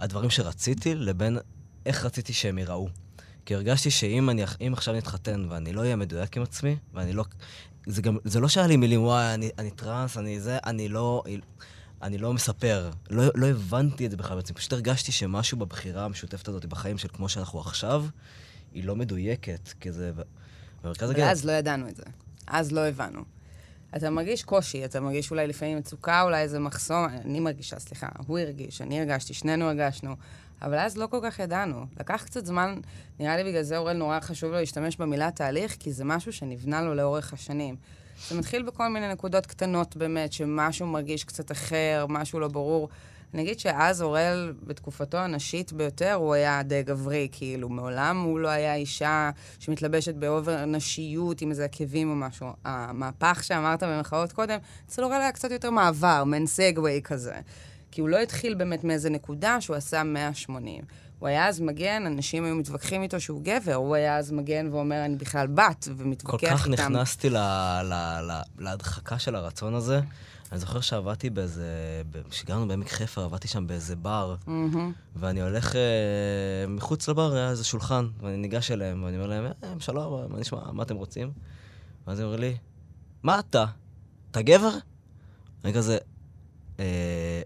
הדברים 0.00 0.30
שרציתי 0.30 0.94
לבין 0.94 1.38
איך 1.86 2.04
רציתי 2.04 2.32
שהם 2.32 2.58
ייראו. 2.58 2.88
כי 3.46 3.54
הרגשתי 3.54 3.90
שאם 3.90 4.30
אני, 4.30 4.42
עכשיו 4.72 4.94
נתחתן 4.94 5.46
ואני 5.48 5.72
לא 5.72 5.80
אהיה 5.80 5.96
מדויק 5.96 6.36
עם 6.36 6.42
עצמי, 6.42 6.76
ואני 6.94 7.12
לא... 7.12 7.24
זה 7.86 8.02
גם, 8.02 8.16
זה 8.24 8.40
לא 8.40 8.48
שהיה 8.48 8.66
לי 8.66 8.76
מילים, 8.76 9.02
וואי, 9.02 9.34
אני, 9.34 9.50
אני 9.58 9.70
טראנס, 9.70 10.18
אני 10.18 10.40
זה, 10.40 10.58
אני 10.66 10.88
לא... 10.88 11.22
אני 12.02 12.18
לא 12.18 12.32
מספר. 12.32 12.90
לא, 13.10 13.24
לא 13.34 13.46
הבנתי 13.46 14.06
את 14.06 14.10
זה 14.10 14.16
בכלל 14.16 14.36
בעצמי. 14.36 14.56
פשוט 14.56 14.72
הרגשתי 14.72 15.12
שמשהו 15.12 15.58
בבחירה 15.58 16.04
המשותפת 16.04 16.48
הזאת, 16.48 16.64
בחיים 16.64 16.98
של 16.98 17.08
כמו 17.08 17.28
שאנחנו 17.28 17.60
עכשיו, 17.60 18.04
היא 18.72 18.84
לא 18.84 18.96
מדויקת, 18.96 19.72
כי 19.80 19.92
זה... 19.92 20.12
במרכז 20.82 21.10
הגאה... 21.10 21.30
אז 21.30 21.44
לא 21.44 21.52
ידענו 21.52 21.88
את 21.88 21.96
זה. 21.96 22.02
אז 22.46 22.72
לא 22.72 22.80
הבנו. 22.80 23.33
אתה 23.96 24.10
מרגיש 24.10 24.42
קושי, 24.42 24.84
אתה 24.84 25.00
מרגיש 25.00 25.30
אולי 25.30 25.46
לפעמים 25.46 25.78
מצוקה, 25.78 26.22
אולי 26.22 26.42
איזה 26.42 26.58
מחסום, 26.58 27.04
אני 27.24 27.40
מרגישה, 27.40 27.78
סליחה, 27.78 28.08
הוא 28.26 28.38
הרגיש, 28.38 28.80
אני 28.80 29.00
הרגשתי, 29.00 29.34
שנינו 29.34 29.64
הרגשנו, 29.64 30.16
אבל 30.62 30.78
אז 30.78 30.96
לא 30.96 31.06
כל 31.06 31.18
כך 31.22 31.38
ידענו. 31.38 31.86
לקח 32.00 32.22
קצת 32.26 32.46
זמן, 32.46 32.80
נראה 33.20 33.36
לי 33.36 33.44
בגלל 33.44 33.62
זה 33.62 33.76
אורל 33.76 33.92
נורא 33.92 34.20
חשוב 34.20 34.50
לו 34.50 34.56
להשתמש 34.56 34.96
במילה 34.96 35.30
תהליך, 35.30 35.76
כי 35.80 35.92
זה 35.92 36.04
משהו 36.04 36.32
שנבנה 36.32 36.82
לו 36.82 36.94
לאורך 36.94 37.32
השנים. 37.32 37.76
זה 38.28 38.38
מתחיל 38.38 38.62
בכל 38.62 38.88
מיני 38.88 39.12
נקודות 39.12 39.46
קטנות 39.46 39.96
באמת, 39.96 40.32
שמשהו 40.32 40.86
מרגיש 40.86 41.24
קצת 41.24 41.52
אחר, 41.52 42.06
משהו 42.08 42.40
לא 42.40 42.48
ברור. 42.48 42.88
אני 43.34 43.42
אגיד 43.42 43.60
שאז 43.60 44.02
אוראל, 44.02 44.52
בתקופתו 44.66 45.18
הנשית 45.18 45.72
ביותר, 45.72 46.12
הוא 46.12 46.34
היה 46.34 46.62
די 46.62 46.82
גברי, 46.82 47.28
כאילו, 47.32 47.68
מעולם 47.68 48.22
הוא 48.22 48.38
לא 48.38 48.48
היה 48.48 48.74
אישה 48.74 49.30
שמתלבשת 49.58 50.14
באובר 50.14 50.64
נשיות 50.64 51.40
עם 51.40 51.50
איזה 51.50 51.64
עקבים 51.64 52.10
או 52.10 52.14
משהו. 52.14 52.46
המהפך 52.64 53.40
שאמרת 53.44 53.82
במחאות 53.82 54.32
קודם, 54.32 54.58
אצל 54.88 55.04
אוראל 55.04 55.20
היה 55.20 55.32
קצת 55.32 55.50
יותר 55.50 55.70
מעבר, 55.70 56.24
מעין 56.24 56.46
סגווי 56.46 57.00
כזה. 57.04 57.34
כי 57.90 58.00
הוא 58.00 58.08
לא 58.08 58.18
התחיל 58.18 58.54
באמת 58.54 58.84
מאיזה 58.84 59.10
נקודה 59.10 59.60
שהוא 59.60 59.76
עשה 59.76 60.02
180. 60.02 60.84
הוא 61.18 61.28
היה 61.28 61.48
אז 61.48 61.60
מגן, 61.60 62.06
אנשים 62.06 62.44
היו 62.44 62.54
מתווכחים 62.54 63.02
איתו 63.02 63.20
שהוא 63.20 63.40
גבר, 63.44 63.74
הוא 63.74 63.94
היה 63.94 64.16
אז 64.18 64.32
מגן 64.32 64.68
ואומר, 64.72 65.04
אני 65.04 65.16
בכלל 65.16 65.46
בת, 65.46 65.88
ומתווכח 65.96 66.38
כל 66.40 66.46
איתם. 66.46 66.56
כך 66.56 66.68
נכנסתי 66.68 67.30
ל- 67.30 67.36
ל- 67.82 68.20
ל- 68.30 68.42
להדחקה 68.58 69.18
של 69.18 69.34
הרצון 69.34 69.74
הזה. 69.74 70.00
אני 70.54 70.60
זוכר 70.60 70.80
שעבדתי 70.80 71.30
באיזה, 71.30 72.02
כשגרנו 72.30 72.68
בעמק 72.68 72.88
חפר, 72.88 73.24
עבדתי 73.24 73.48
שם 73.48 73.66
באיזה 73.66 73.96
בר, 73.96 74.34
מהמם. 74.46 74.92
ואני 75.16 75.42
הולך, 75.42 75.76
אה, 75.76 76.66
מחוץ 76.68 77.08
לבר 77.08 77.32
היה 77.34 77.50
איזה 77.50 77.64
שולחן, 77.64 78.08
ואני 78.20 78.36
ניגש 78.36 78.70
אליהם, 78.70 79.04
ואני 79.04 79.16
אומר 79.16 79.26
להם, 79.26 79.44
אה, 79.44 79.74
שלום, 79.78 80.32
מה 80.32 80.38
נשמע, 80.38 80.72
מה 80.72 80.82
אתם 80.82 80.96
רוצים? 80.96 81.32
ואז 82.06 82.18
הם 82.18 82.24
אומרים 82.24 82.40
לי, 82.40 82.56
מה 83.22 83.38
אתה? 83.38 83.64
אתה 84.30 84.42
גבר? 84.42 84.70
אני 85.64 85.72
כזה, 85.72 85.98
אה, 86.80 87.42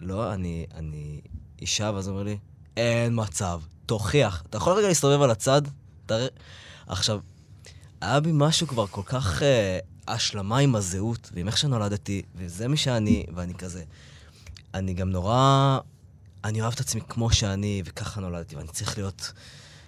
לא, 0.00 0.34
אני, 0.34 0.66
אני 0.74 1.20
אישה, 1.60 1.90
ואז 1.94 2.08
הוא 2.08 2.12
אומר 2.12 2.24
לי, 2.24 2.38
אין 2.76 3.12
מצב, 3.16 3.60
תוכיח. 3.86 4.42
אתה 4.50 4.56
יכול 4.56 4.72
רגע 4.72 4.88
להסתובב 4.88 5.22
על 5.22 5.30
הצד? 5.30 5.62
תראה... 6.06 6.26
עכשיו, 6.86 7.20
היה 8.00 8.20
בי 8.20 8.30
משהו 8.34 8.66
כבר 8.66 8.86
כל 8.86 9.02
כך 9.04 9.42
אה, 9.42 9.78
השלמה 10.12 10.58
עם 10.58 10.74
הזהות, 10.74 11.30
ועם 11.34 11.46
איך 11.46 11.58
שנולדתי, 11.58 12.22
וזה 12.34 12.68
מי 12.68 12.76
שאני, 12.76 13.26
ואני 13.34 13.54
כזה... 13.54 13.84
אני 14.74 14.94
גם 14.94 15.10
נורא... 15.10 15.78
אני 16.44 16.60
אוהב 16.60 16.72
את 16.72 16.80
עצמי 16.80 17.00
כמו 17.08 17.32
שאני, 17.32 17.82
וככה 17.84 18.20
נולדתי, 18.20 18.56
ואני 18.56 18.68
צריך 18.68 18.98
להיות 18.98 19.32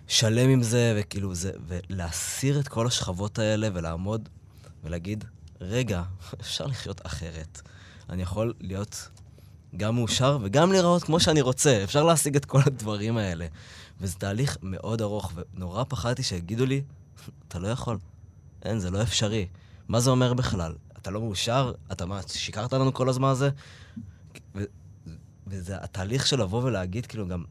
שלם 0.07 0.51
עם 0.51 0.63
זה, 0.63 1.01
וכאילו 1.01 1.35
זה... 1.35 1.53
ולהסיר 1.67 2.61
את 2.61 2.69
כל 2.69 2.87
השכבות 2.87 3.39
האלה, 3.39 3.69
ולעמוד 3.75 4.29
ולהגיד, 4.85 5.25
רגע, 5.61 6.03
אפשר 6.41 6.67
לחיות 6.67 7.07
אחרת. 7.07 7.63
אני 8.11 8.23
יכול 8.23 8.53
להיות 8.61 9.09
גם 9.77 9.95
מאושר 9.95 10.39
וגם 10.43 10.73
להיראות 10.73 11.05
כמו 11.05 11.21
שאני 11.21 11.41
רוצה. 11.41 11.85
אפשר 11.85 12.03
להשיג 12.03 12.37
את 12.37 12.45
כל 12.45 12.61
הדברים 12.67 13.17
האלה. 13.17 13.47
וזה 14.01 14.15
תהליך 14.15 14.59
מאוד 14.63 15.03
ארוך, 15.03 15.33
ונורא 15.35 15.85
פחדתי 15.89 16.23
שיגידו 16.23 16.67
לי, 16.67 16.83
אתה 17.49 17.59
לא 17.59 17.69
יכול. 17.69 17.99
אין, 18.63 18.79
זה 18.79 18.91
לא 18.91 19.03
אפשרי. 19.03 19.47
מה 19.89 20.01
זה 20.01 20.11
אומר 20.11 20.35
בכלל? 20.35 20.75
אתה 20.99 21.11
לא 21.11 21.21
מאושר? 21.21 21.73
אתה 21.93 22.07
מה, 22.07 22.21
שיקרת 22.29 22.73
לנו 22.73 22.95
כל 22.95 23.09
הזמן 23.09 23.29
הזה? 23.29 23.51
ו- 24.55 24.65
וזה 25.47 25.77
התהליך 25.85 26.27
של 26.27 26.41
לבוא 26.41 26.63
ולהגיד, 26.63 27.07
כאילו, 27.07 27.29
גם... 27.29 27.45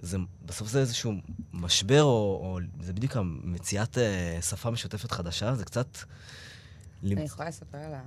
זה, 0.00 0.18
בסוף 0.46 0.68
זה 0.68 0.80
איזשהו 0.80 1.12
משבר, 1.52 2.02
או, 2.02 2.40
או 2.42 2.58
זה 2.80 2.92
בדיוק 2.92 3.16
המציאת 3.16 3.98
אה, 3.98 4.38
שפה 4.42 4.70
משותפת 4.70 5.10
חדשה, 5.10 5.54
זה 5.54 5.64
קצת... 5.64 5.98
אני 7.04 7.22
יכולה 7.22 7.48
לספר 7.48 7.78
על 7.78 7.94
ה... 7.94 8.02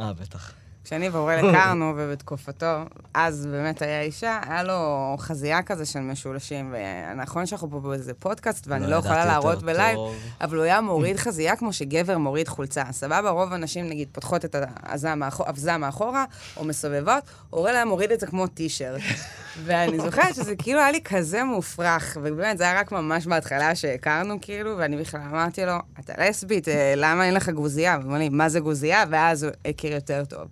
אה, 0.00 0.12
בטח. 0.12 0.52
כשאני 0.84 1.08
ואוראל 1.08 1.38
הכרנו, 1.48 1.92
ובתקופתו, 1.96 2.76
אז 3.14 3.46
באמת 3.46 3.82
היה 3.82 4.00
אישה, 4.00 4.40
היה 4.46 4.62
לו 4.62 5.14
חזייה 5.18 5.62
כזה 5.62 5.86
של 5.86 6.00
משולשים, 6.00 6.74
ונכון 6.74 7.46
שאנחנו 7.46 7.70
פה 7.70 7.80
באיזה 7.80 8.14
פודקאסט, 8.14 8.68
ואני 8.68 8.86
לא 8.90 8.96
יכולה 8.96 9.14
ידעתי 9.14 9.28
להראות 9.28 9.62
בלייב. 9.62 9.98
אבל 10.40 10.56
הוא 10.56 10.64
היה 10.64 10.80
מוריד 10.80 11.16
חזייה 11.24 11.56
כמו 11.56 11.72
שגבר 11.72 12.18
מוריד 12.18 12.48
חולצה. 12.48 12.84
סבבה, 12.90 13.30
רוב 13.30 13.52
הנשים, 13.52 13.88
נגיד, 13.88 14.08
פותחות 14.12 14.44
את 14.44 14.56
האבזה 14.58 15.76
מאחורה, 15.76 16.24
או 16.56 16.64
מסובבות, 16.64 17.22
אוראל 17.52 17.74
היה 17.74 17.84
מוריד 17.84 18.12
את 18.12 18.20
זה 18.20 18.26
כמו 18.26 18.46
טישרט. 18.46 19.00
ואני 19.64 20.00
זוכרת 20.00 20.34
שזה 20.34 20.56
כאילו 20.56 20.80
היה 20.80 20.90
לי 20.90 21.00
כזה 21.04 21.44
מופרך, 21.44 22.18
ובאמת, 22.22 22.58
זה 22.58 22.64
היה 22.64 22.80
רק 22.80 22.92
ממש 22.92 23.26
בהתחלה 23.26 23.74
שהכרנו, 23.74 24.38
כאילו, 24.40 24.78
ואני 24.78 24.96
בכלל 24.96 25.20
אמרתי 25.30 25.66
לו, 25.66 25.74
אתה 26.00 26.12
לסבית, 26.18 26.68
אה, 26.68 26.94
למה 26.96 27.26
אין 27.26 27.34
לך 27.34 27.48
גוזייה? 27.48 27.98
והוא 28.00 28.10
אמר 28.10 28.18
לי, 28.18 28.28
מה 28.28 28.48
זה 28.48 28.60
גוזייה? 28.60 29.04
ואז 29.10 29.42
הוא 29.42 29.52
הכיר 29.64 29.92
יותר 29.92 30.24
טוב. 30.24 30.48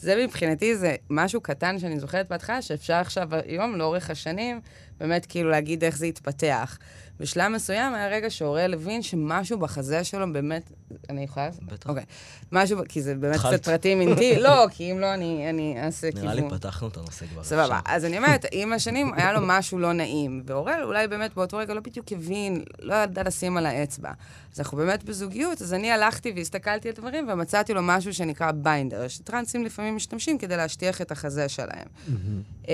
זה 0.00 0.24
מבחינתי, 0.24 0.76
זה 0.76 0.96
משהו 1.10 1.40
קטן 1.40 1.78
שאני 1.78 2.00
זוכרת 2.00 2.28
בהתחלה, 2.28 2.62
שאפשר 2.62 2.94
עכשיו, 2.94 3.28
היום, 3.46 3.76
לאורך 3.76 4.10
השנים, 4.10 4.60
באמת 5.00 5.26
כאילו 5.26 5.50
להגיד 5.50 5.84
איך 5.84 5.96
זה 5.96 6.06
התפתח. 6.06 6.78
בשלב 7.20 7.48
מסוים 7.48 7.94
היה 7.94 8.08
רגע 8.08 8.30
שאוראל 8.30 8.74
הבין 8.74 9.02
שמשהו 9.02 9.58
בחזה 9.58 10.04
שלו 10.04 10.32
באמת... 10.32 10.72
אני 11.10 11.22
יכולה? 11.24 11.50
בטח. 11.62 11.88
אוקיי. 11.88 12.04
משהו, 12.52 12.78
כי 12.88 13.02
זה 13.02 13.14
באמת. 13.14 13.36
קצת 13.38 13.64
פרטים 13.64 14.00
אינטי, 14.00 14.36
לא, 14.46 14.66
כי 14.70 14.92
אם 14.92 14.98
לא, 14.98 15.14
אני, 15.14 15.50
אני 15.50 15.84
אעשה 15.84 16.10
כיוון. 16.12 16.24
נראה 16.24 16.34
לי 16.34 16.42
פתחנו 16.50 16.88
את 16.88 16.96
הנושא 16.96 17.26
כבר. 17.26 17.44
סבבה. 17.44 17.78
אפשר. 17.78 17.92
אז 17.94 18.04
אני 18.04 18.18
אומרת, 18.18 18.46
עם 18.52 18.72
השנים 18.72 19.14
היה 19.14 19.32
לו 19.32 19.40
משהו 19.42 19.78
לא 19.78 19.92
נעים, 19.92 20.42
ואוראל 20.46 20.82
אולי 20.82 21.08
באמת 21.08 21.34
באותו 21.34 21.56
רגע 21.56 21.74
לא 21.74 21.80
בדיוק 21.80 22.12
הבין, 22.12 22.64
לא 22.80 22.94
ידע 22.94 23.22
לשים 23.22 23.56
על 23.56 23.66
האצבע. 23.66 24.10
אז 24.52 24.60
אנחנו 24.60 24.78
באמת 24.78 25.04
בזוגיות, 25.04 25.62
אז 25.62 25.74
אני 25.74 25.90
הלכתי 25.90 26.32
והסתכלתי 26.36 26.88
על 26.88 26.94
דברים, 26.94 27.28
ומצאתי 27.28 27.74
לו 27.74 27.82
משהו 27.82 28.14
שנקרא 28.14 28.52
binder, 28.52 29.08
שטרנסים 29.08 29.64
לפעמים 29.64 29.96
משתמשים 29.96 30.38
כדי 30.38 30.56
להשטיח 30.56 31.00
את 31.00 31.12
החזה 31.12 31.48
שלהם. 31.48 31.86
אמ, 32.68 32.72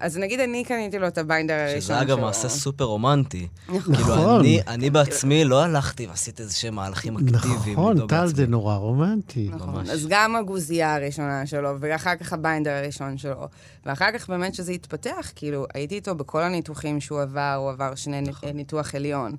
אז 0.00 0.18
נגיד 0.18 0.40
אני 0.40 0.64
קניתי 0.64 0.98
לו 0.98 1.06
את 1.08 1.18
ה 1.18 1.23
binder 1.23 1.54
הראשון 1.54 1.80
שזה 1.80 1.86
שלו. 1.94 2.02
אגב 2.02 2.20
מעשה 2.20 2.48
סופר 2.48 2.84
רומנטי. 2.84 3.46
נכון. 3.68 3.94
כאילו, 3.94 4.40
אני- 4.40 4.60
אני 4.66 4.90
בעצמי 4.90 5.44
לא 5.44 5.62
הלכתי 5.62 6.06
ועשיתי 6.06 6.42
איזה 6.42 6.54
שהם 6.56 6.74
מהלכים 6.74 7.16
אקטיביים. 7.16 7.72
נכון, 7.72 8.06
טל. 8.06 8.26
זה 8.26 8.46
נורא 8.46 8.74
רומנטי. 8.76 9.50
נכון. 9.54 9.74
ממש. 9.74 9.88
אז 9.88 10.06
גם 10.10 10.36
הגוזייה 10.36 10.94
הראשונה 10.94 11.46
שלו, 11.46 11.70
ואחר 11.80 12.16
כך 12.16 12.32
ה 12.32 12.37
binder 12.37 12.70
הראשון 12.70 13.18
שלו. 13.18 13.48
ואחר 13.86 14.12
כך 14.18 14.28
באמת 14.30 14.54
שזה 14.54 14.72
התפתח, 14.72 15.30
כאילו, 15.34 15.66
הייתי 15.74 15.94
איתו 15.94 16.14
בכל 16.14 16.42
הניתוחים 16.42 17.00
שהוא 17.00 17.20
עבר, 17.22 17.54
הוא 17.58 17.70
עבר 17.70 17.94
שני 17.94 18.20
נכון. 18.20 18.32
נכון. 18.48 18.56
ניתוח 18.56 18.94
עליון. 18.94 19.36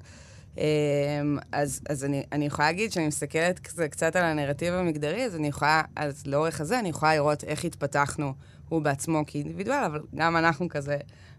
אמ, 0.57 0.63
אז, 1.51 1.81
אז 1.89 2.03
אני, 2.05 2.23
אני 2.31 2.45
יכולה 2.45 2.67
להגיד 2.67 2.91
שאני 2.91 3.07
מסתכלת 3.07 3.59
קצת 3.89 4.15
על 4.15 4.23
הנרטיב 4.23 4.73
המגדרי, 4.73 5.25
אז 5.25 5.35
אני 5.35 5.47
יכולה, 5.47 5.81
אז 5.95 6.23
לאורך 6.25 6.61
הזה 6.61 6.79
אני 6.79 6.89
יכולה 6.89 7.15
לראות 7.15 7.43
איך 7.43 7.65
התפתחנו, 7.65 8.33
הוא 8.69 8.81
בעצמו 8.81 9.23
כאינדיבידואל, 9.27 9.83
אבל 9.83 10.01
גם 10.15 10.37
אנחנו 10.37 10.69
כזה 10.69 10.97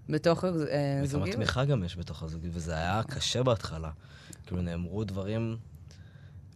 בתוך 0.09 0.45
אה, 0.45 0.51
וכמה 0.51 1.07
זוגיות. 1.07 1.37
תמיכה 1.37 1.65
גם 1.65 1.85
יש 1.85 1.97
בתוך 1.97 2.23
הזוגיות, 2.23 2.57
וזה 2.57 2.75
היה 2.75 3.03
קשה 3.03 3.43
בהתחלה. 3.43 3.91
כאילו, 4.47 4.63
נאמרו 4.63 5.05
דברים 5.05 5.57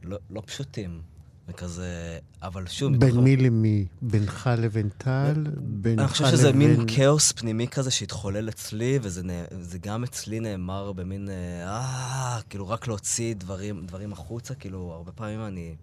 לא 0.02 0.18
לא 0.30 0.42
פשוטים, 0.46 1.00
וכזה... 1.48 2.18
אבל 2.42 2.66
שוב, 2.66 2.96
בין 2.96 3.08
מתוך- 3.10 3.24
מי 3.24 3.36
למי? 3.36 3.86
בינך 4.02 4.50
לבין 4.58 4.88
טל? 4.98 5.44
בינך 5.56 6.00
אני 6.00 6.08
חושב 6.08 6.26
שזה 6.26 6.52
מין 6.52 6.84
כאוס 6.88 7.32
פנימי 7.32 7.68
כזה 7.68 7.90
שהתחולל 7.90 8.48
אצלי, 8.48 8.98
וזה 9.02 9.78
גם 9.80 10.04
אצלי 10.04 10.40
נאמר 10.40 10.92
במין, 10.92 11.28
אה, 11.28 11.34
אה, 11.68 12.40
כאילו 12.50 12.68
רק 12.68 12.86
להוציא 12.88 13.34
דברים, 13.34 13.86
דברים 13.86 14.12
החוצה, 14.12 14.54
כאילו, 14.54 14.92
הרבה 14.92 15.12
פעמים 15.12 15.40
אני... 15.46 15.74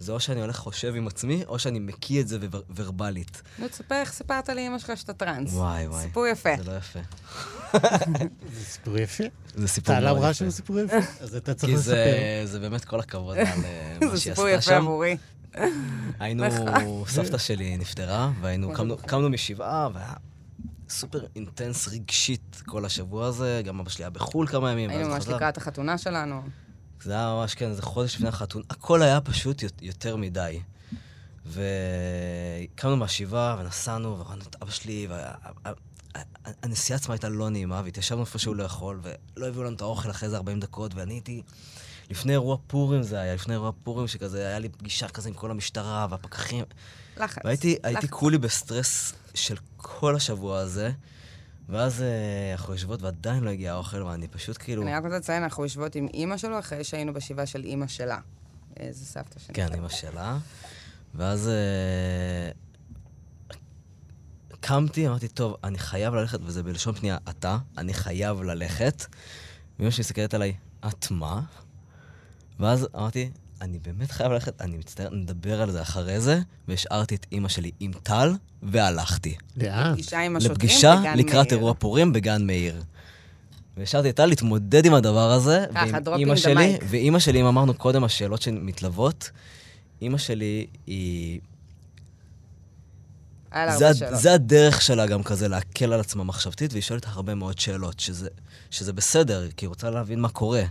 זה 0.00 0.12
או 0.12 0.20
שאני 0.20 0.40
הולך 0.40 0.56
חושב 0.56 0.94
עם 0.96 1.06
עצמי, 1.06 1.44
או 1.48 1.58
שאני 1.58 1.78
מקיא 1.78 2.20
את 2.20 2.28
זה 2.28 2.38
ור- 2.40 2.62
ורבלית. 2.76 3.42
נו, 3.58 3.68
תספר 3.68 3.94
איך 3.94 4.12
סיפרת 4.12 4.48
לאמא 4.48 4.78
שלך 4.78 4.96
שאתה 4.96 5.12
טראנס. 5.12 5.52
וואי, 5.52 5.88
וואי. 5.88 6.02
סיפור 6.02 6.26
יפה. 6.26 6.50
זה 6.64 6.70
לא 6.72 6.76
יפה. 6.76 6.98
זה 8.54 8.64
סיפור 8.64 8.98
יפה. 8.98 9.24
זה 9.54 9.68
סיפור 9.68 9.94
טל 9.94 10.04
מאוד 10.04 10.16
אמרה 10.16 10.30
יפה. 10.30 10.34
שהוא 10.34 10.50
סיפור 10.50 10.78
יפה, 10.80 10.96
אז 11.24 11.34
אתה 11.36 11.54
צריך 11.54 11.72
כי 11.72 11.78
לספר. 11.78 11.92
זה, 11.94 12.42
זה 12.44 12.58
באמת 12.60 12.84
כל 12.84 13.00
הכבוד 13.00 13.36
על 13.38 13.46
אה, 13.46 13.96
מה 14.00 14.08
זה 14.10 14.20
שהיא 14.20 14.32
סיפור 14.34 14.46
עשתה 14.46 14.58
יפה 14.58 14.70
שם. 14.80 14.82
עבורי. 14.82 15.16
היינו, 16.20 16.44
סבתא 17.08 17.38
שלי 17.38 17.76
נפטרה, 17.76 18.30
והיינו, 18.40 18.72
קמנו, 18.74 18.96
קמנו 18.96 19.30
משבעה, 19.30 19.88
והיה 19.94 20.12
סופר 20.88 21.24
אינטנס 21.36 21.88
רגשית 21.88 22.62
כל 22.66 22.84
השבוע 22.84 23.26
הזה. 23.26 23.62
גם 23.64 23.80
אבא 23.80 23.90
שלי 23.90 24.04
היה 24.04 24.10
בחו"ל 24.10 24.46
כמה 24.46 24.70
ימים, 24.72 24.90
היינו 24.90 25.08
ממש. 25.08 25.28
לקראת 25.28 25.56
החתונה 25.56 25.98
שלנו. 25.98 26.42
זה 27.02 27.12
היה 27.12 27.26
ממש, 27.28 27.54
כן, 27.54 27.72
זה 27.72 27.82
חודש 27.82 28.14
לפני 28.16 28.28
החתונה. 28.28 28.64
הכל 28.70 29.02
היה 29.02 29.20
פשוט 29.20 29.62
יות- 29.62 29.82
יותר 29.82 30.16
מדי. 30.16 30.60
וקמנו 31.46 32.96
מהשבעה 32.96 33.56
ונסענו, 33.58 34.18
וראינו 34.18 34.42
את 34.42 34.56
אבא 34.62 34.70
שלי, 34.70 35.08
והנסיעה 36.62 36.96
עצמה 36.96 37.14
הייתה 37.14 37.28
לא 37.28 37.50
נעימה, 37.50 37.80
והתיישבנו 37.84 38.20
איפשהו 38.20 38.54
לאכול, 38.54 39.00
ולא 39.36 39.46
הביאו 39.48 39.64
לנו 39.64 39.76
את 39.76 39.80
האוכל 39.80 40.10
אחרי 40.10 40.28
זה 40.28 40.36
40 40.36 40.60
דקות, 40.60 40.94
ואני 40.94 41.14
הייתי... 41.14 41.42
לפני 42.10 42.32
אירוע 42.32 42.56
פורים 42.66 43.02
זה 43.02 43.20
היה, 43.20 43.34
לפני 43.34 43.54
אירוע 43.54 43.72
פורים 43.84 44.08
שכזה, 44.08 44.46
היה 44.48 44.58
לי 44.58 44.68
פגישה 44.68 45.08
כזה 45.08 45.28
עם 45.28 45.34
כל 45.34 45.50
המשטרה 45.50 46.06
והפקחים. 46.10 46.64
לחץ. 47.16 47.42
והייתי 47.44 47.76
הייתי 47.82 48.06
לחץ. 48.06 48.10
כולי 48.10 48.38
בסטרס 48.38 49.12
של 49.34 49.56
כל 49.76 50.16
השבוע 50.16 50.58
הזה, 50.58 50.90
ואז 51.70 52.02
אה, 52.02 52.52
אנחנו 52.52 52.72
יושבות 52.72 53.02
ועדיין 53.02 53.44
לא 53.44 53.50
הגיע 53.50 53.72
האוכל, 53.72 54.02
ואני 54.02 54.28
פשוט 54.28 54.56
כאילו... 54.58 54.82
אני 54.82 54.94
רק 54.94 55.04
רוצה 55.04 55.16
לציין, 55.16 55.42
אנחנו 55.42 55.62
יושבות 55.62 55.94
עם 55.94 56.06
אימא 56.14 56.36
שלו 56.36 56.58
אחרי 56.58 56.84
שהיינו 56.84 57.12
בשבעה 57.12 57.46
של 57.46 57.64
אימא 57.64 57.86
שלה. 57.86 58.18
איזה 58.76 59.04
סבתא 59.04 59.38
שלי. 59.38 59.54
כן, 59.54 59.74
אימא 59.74 59.88
שלה. 59.88 60.38
ואז 61.14 61.48
אה, 61.48 62.50
קמתי, 64.60 65.08
אמרתי, 65.08 65.28
טוב, 65.28 65.56
אני 65.64 65.78
חייב 65.78 66.14
ללכת, 66.14 66.38
וזה 66.42 66.62
בלשון 66.62 66.94
פנייה, 66.94 67.18
אתה, 67.28 67.58
אני 67.78 67.94
חייב 67.94 68.42
ללכת. 68.42 69.06
ואמא 69.78 69.90
שלי 69.90 70.00
מסתכלת 70.00 70.34
עליי, 70.34 70.54
את 70.88 71.10
מה? 71.10 71.42
ואז 72.60 72.88
אמרתי, 72.96 73.30
אני 73.60 73.78
באמת 73.78 74.10
חייב 74.10 74.32
ללכת, 74.32 74.62
אני 74.62 74.76
מצטער, 74.76 75.10
נדבר 75.10 75.62
על 75.62 75.70
זה 75.70 75.82
אחרי 75.82 76.20
זה, 76.20 76.40
והשארתי 76.68 77.14
את 77.14 77.26
אימא 77.32 77.48
שלי 77.48 77.70
עם 77.80 77.92
טל, 78.02 78.32
והלכתי. 78.62 79.36
לאן? 79.56 79.92
פגישה 79.92 80.20
עם 80.20 80.36
השוטרים 80.36 80.56
לפגישה 80.56 80.96
בגן 81.00 81.18
לקראת 81.18 81.46
מאיר. 81.46 81.58
אירוע 81.58 81.74
פורים 81.74 82.12
בגן 82.12 82.46
מאיר. 82.46 82.82
והשארתי 83.76 84.10
את 84.10 84.16
טל 84.16 84.26
להתמודד 84.26 84.86
עם 84.86 84.94
הדבר 84.94 85.30
הזה, 85.30 85.64
ככה, 85.74 85.98
ועם 86.04 86.18
אימא 86.18 86.36
שלי. 86.36 86.78
ואימא 86.88 87.18
שלי, 87.18 87.40
אם 87.40 87.46
אמרנו 87.46 87.74
קודם, 87.74 88.04
השאלות 88.04 88.42
שמתלוות, 88.42 89.30
אימא 90.02 90.18
שלי 90.18 90.66
היא... 90.86 91.40
זה. 93.76 93.92
זה 93.92 94.32
הדרך 94.32 94.82
שלה 94.82 95.06
גם 95.06 95.22
כזה 95.22 95.48
להקל 95.48 95.92
על 95.92 96.00
עצמה 96.00 96.24
מחשבתית, 96.24 96.72
והיא 96.72 96.82
שואלת 96.82 97.06
הרבה 97.08 97.34
מאוד 97.34 97.58
שאלות, 97.58 98.00
שזה, 98.00 98.28
שזה 98.70 98.92
בסדר, 98.92 99.48
כי 99.56 99.64
היא 99.64 99.68
רוצה 99.68 99.90
להבין 99.90 100.20
מה 100.20 100.28
קורה. 100.28 100.62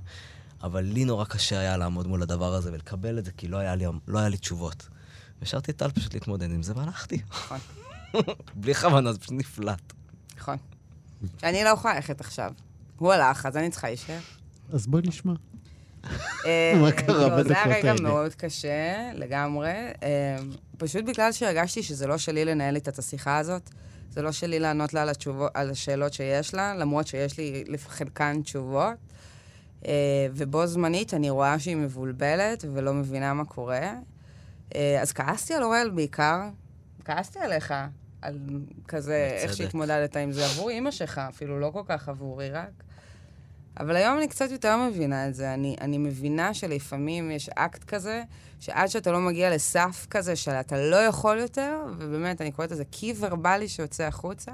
אבל 0.64 0.82
לי 0.82 1.06
נורא 1.06 1.26
קשה 1.26 1.60
היה 1.60 1.78
לעמוד 1.78 2.08
מול 2.08 2.22
הדבר 2.22 2.54
הזה 2.54 2.74
ולקבל 2.74 3.20
את 3.20 3.26
זה, 3.26 3.32
כי 3.32 3.48
לא 3.48 3.58
היה 3.58 3.76
לי, 3.76 3.86
לא 4.08 4.20
היה 4.20 4.30
לי 4.30 4.38
תשובות. 4.38 4.88
והשארתי 5.40 5.72
את 5.72 5.78
טל 5.78 5.92
פשוט 5.92 6.14
להתמודד 6.14 6.52
עם 6.52 6.64
זה, 6.64 6.74
והלכתי. 6.76 7.22
נכון. 7.30 7.58
בלי 8.56 8.76
כוונה, 8.76 9.14
זה 9.14 9.20
פשוט 9.20 9.34
נפלט. 9.34 9.94
נכון. 10.38 10.58
אני 11.44 11.64
לא 11.64 11.70
יכולה 11.70 11.96
ללכת 11.96 12.22
עכשיו. 12.22 12.52
הוא 12.98 13.14
הלך, 13.14 13.46
אז 13.46 13.58
אני 13.58 13.70
צריכה 13.70 13.88
להישאר. 13.88 14.20
אז 14.74 14.88
בואי 14.88 15.04
נשמע. 15.06 15.34
אה, 16.46 16.74
מה 16.82 16.92
קרה 16.92 17.28
לא, 17.28 17.30
בדקות 17.30 17.48
זה 17.48 17.64
היה 17.64 17.78
רגע 17.78 17.92
האלה? 17.92 18.02
מאוד 18.02 18.36
קשה, 18.36 19.12
לגמרי. 19.14 19.72
אה, 20.04 20.38
פשוט 20.78 21.06
בגלל 21.06 21.32
שהרגשתי 21.32 21.84
שזה 21.84 22.08
לא 22.08 22.18
שלי 22.18 22.46
לנהל 22.46 22.76
איתה 22.76 22.92
את 22.92 23.00
השיחה 23.00 23.38
הזאת. 23.38 23.70
זה 24.10 24.22
לא 24.22 24.32
שלי 24.32 24.60
לענות 24.60 24.94
לה 24.94 25.06
על, 25.54 25.70
השאלות 25.72 26.14
שיש 26.14 26.54
לה, 26.54 26.76
למרות 26.76 27.08
שיש 27.08 27.38
לי 27.38 27.64
לחלקן 27.68 28.42
תשובות. 28.42 29.09
אה, 29.86 30.28
ובו 30.34 30.68
זמנית 30.68 31.14
אני 31.14 31.30
רואה 31.30 31.60
שהיא 31.60 31.76
מבולבלת 31.76 32.66
ולא 32.74 32.94
מבינה 32.94 33.34
מה 33.34 33.46
קורה. 33.46 33.94
אה, 34.76 35.02
אז 35.02 35.12
כעסתי 35.12 35.54
על 35.54 35.64
אוראל 35.64 35.90
בעיקר. 35.90 36.50
כעסתי 37.06 37.40
עליך, 37.40 37.74
על 38.22 38.40
כזה, 38.88 39.30
איך 39.32 39.52
בצדק. 39.52 39.66
שהתמודדת 39.66 40.18
עם 40.18 40.32
זה 40.32 40.46
עבור 40.46 40.70
אימא 40.70 40.92
שלך, 40.92 41.22
אפילו 41.30 41.60
לא 41.60 41.70
כל 41.74 41.84
כך 41.88 42.10
עבורי 42.10 42.52
רק. 42.52 42.84
אבל 43.80 43.96
היום 43.96 44.18
אני 44.18 44.28
קצת 44.28 44.52
יותר 44.52 44.78
מבינה 44.78 45.28
את 45.28 45.36
זה. 45.36 45.54
אני, 45.54 45.76
אני 45.82 45.98
מבינה 45.98 46.54
שלפעמים 46.54 47.32
יש 47.32 47.50
אקט 47.50 47.84
כזה, 47.84 48.24
שעד 48.60 48.88
שאתה 48.88 49.12
לא 49.12 49.20
מגיע 49.20 49.56
לסף 49.56 50.08
כזה 50.10 50.36
של 50.36 50.52
אתה 50.52 50.78
לא 50.78 50.96
יכול 50.96 51.38
יותר, 51.38 51.78
ובאמת, 51.98 52.42
אני 52.42 52.52
קוראת 52.52 52.72
לזה 52.72 52.86
קי 52.86 53.14
ורבלי 53.20 53.68
שיוצא 53.68 54.04
החוצה, 54.04 54.52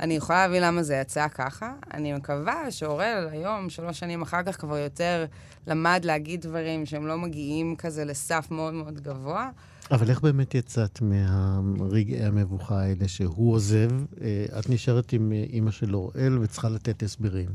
אני 0.00 0.14
יכולה 0.14 0.46
להבין 0.46 0.62
למה 0.62 0.82
זה 0.82 0.94
יצא 0.94 1.28
ככה. 1.28 1.72
אני 1.94 2.12
מקווה 2.12 2.70
שאורל 2.70 3.28
היום, 3.30 3.70
שלוש 3.70 3.98
שנים 3.98 4.22
אחר 4.22 4.42
כך, 4.42 4.60
כבר 4.60 4.78
יותר 4.78 5.26
למד 5.66 6.00
להגיד 6.04 6.40
דברים 6.40 6.86
שהם 6.86 7.06
לא 7.06 7.18
מגיעים 7.18 7.76
כזה 7.76 8.04
לסף 8.04 8.46
מאוד 8.50 8.74
מאוד 8.74 9.00
גבוה. 9.00 9.50
אבל 9.90 10.10
איך 10.10 10.20
באמת 10.20 10.54
יצאת 10.54 11.00
מהרגעי 11.00 12.24
המבוכה 12.24 12.82
האלה 12.82 13.08
שהוא 13.08 13.52
עוזב? 13.52 13.90
אה, 14.20 14.58
את 14.58 14.70
נשארת 14.70 15.12
עם 15.12 15.32
אה, 15.32 15.44
אימא 15.52 15.70
של 15.70 15.94
אוראל 15.94 16.38
וצריכה 16.38 16.68
לתת 16.68 17.02
הסברים. 17.02 17.48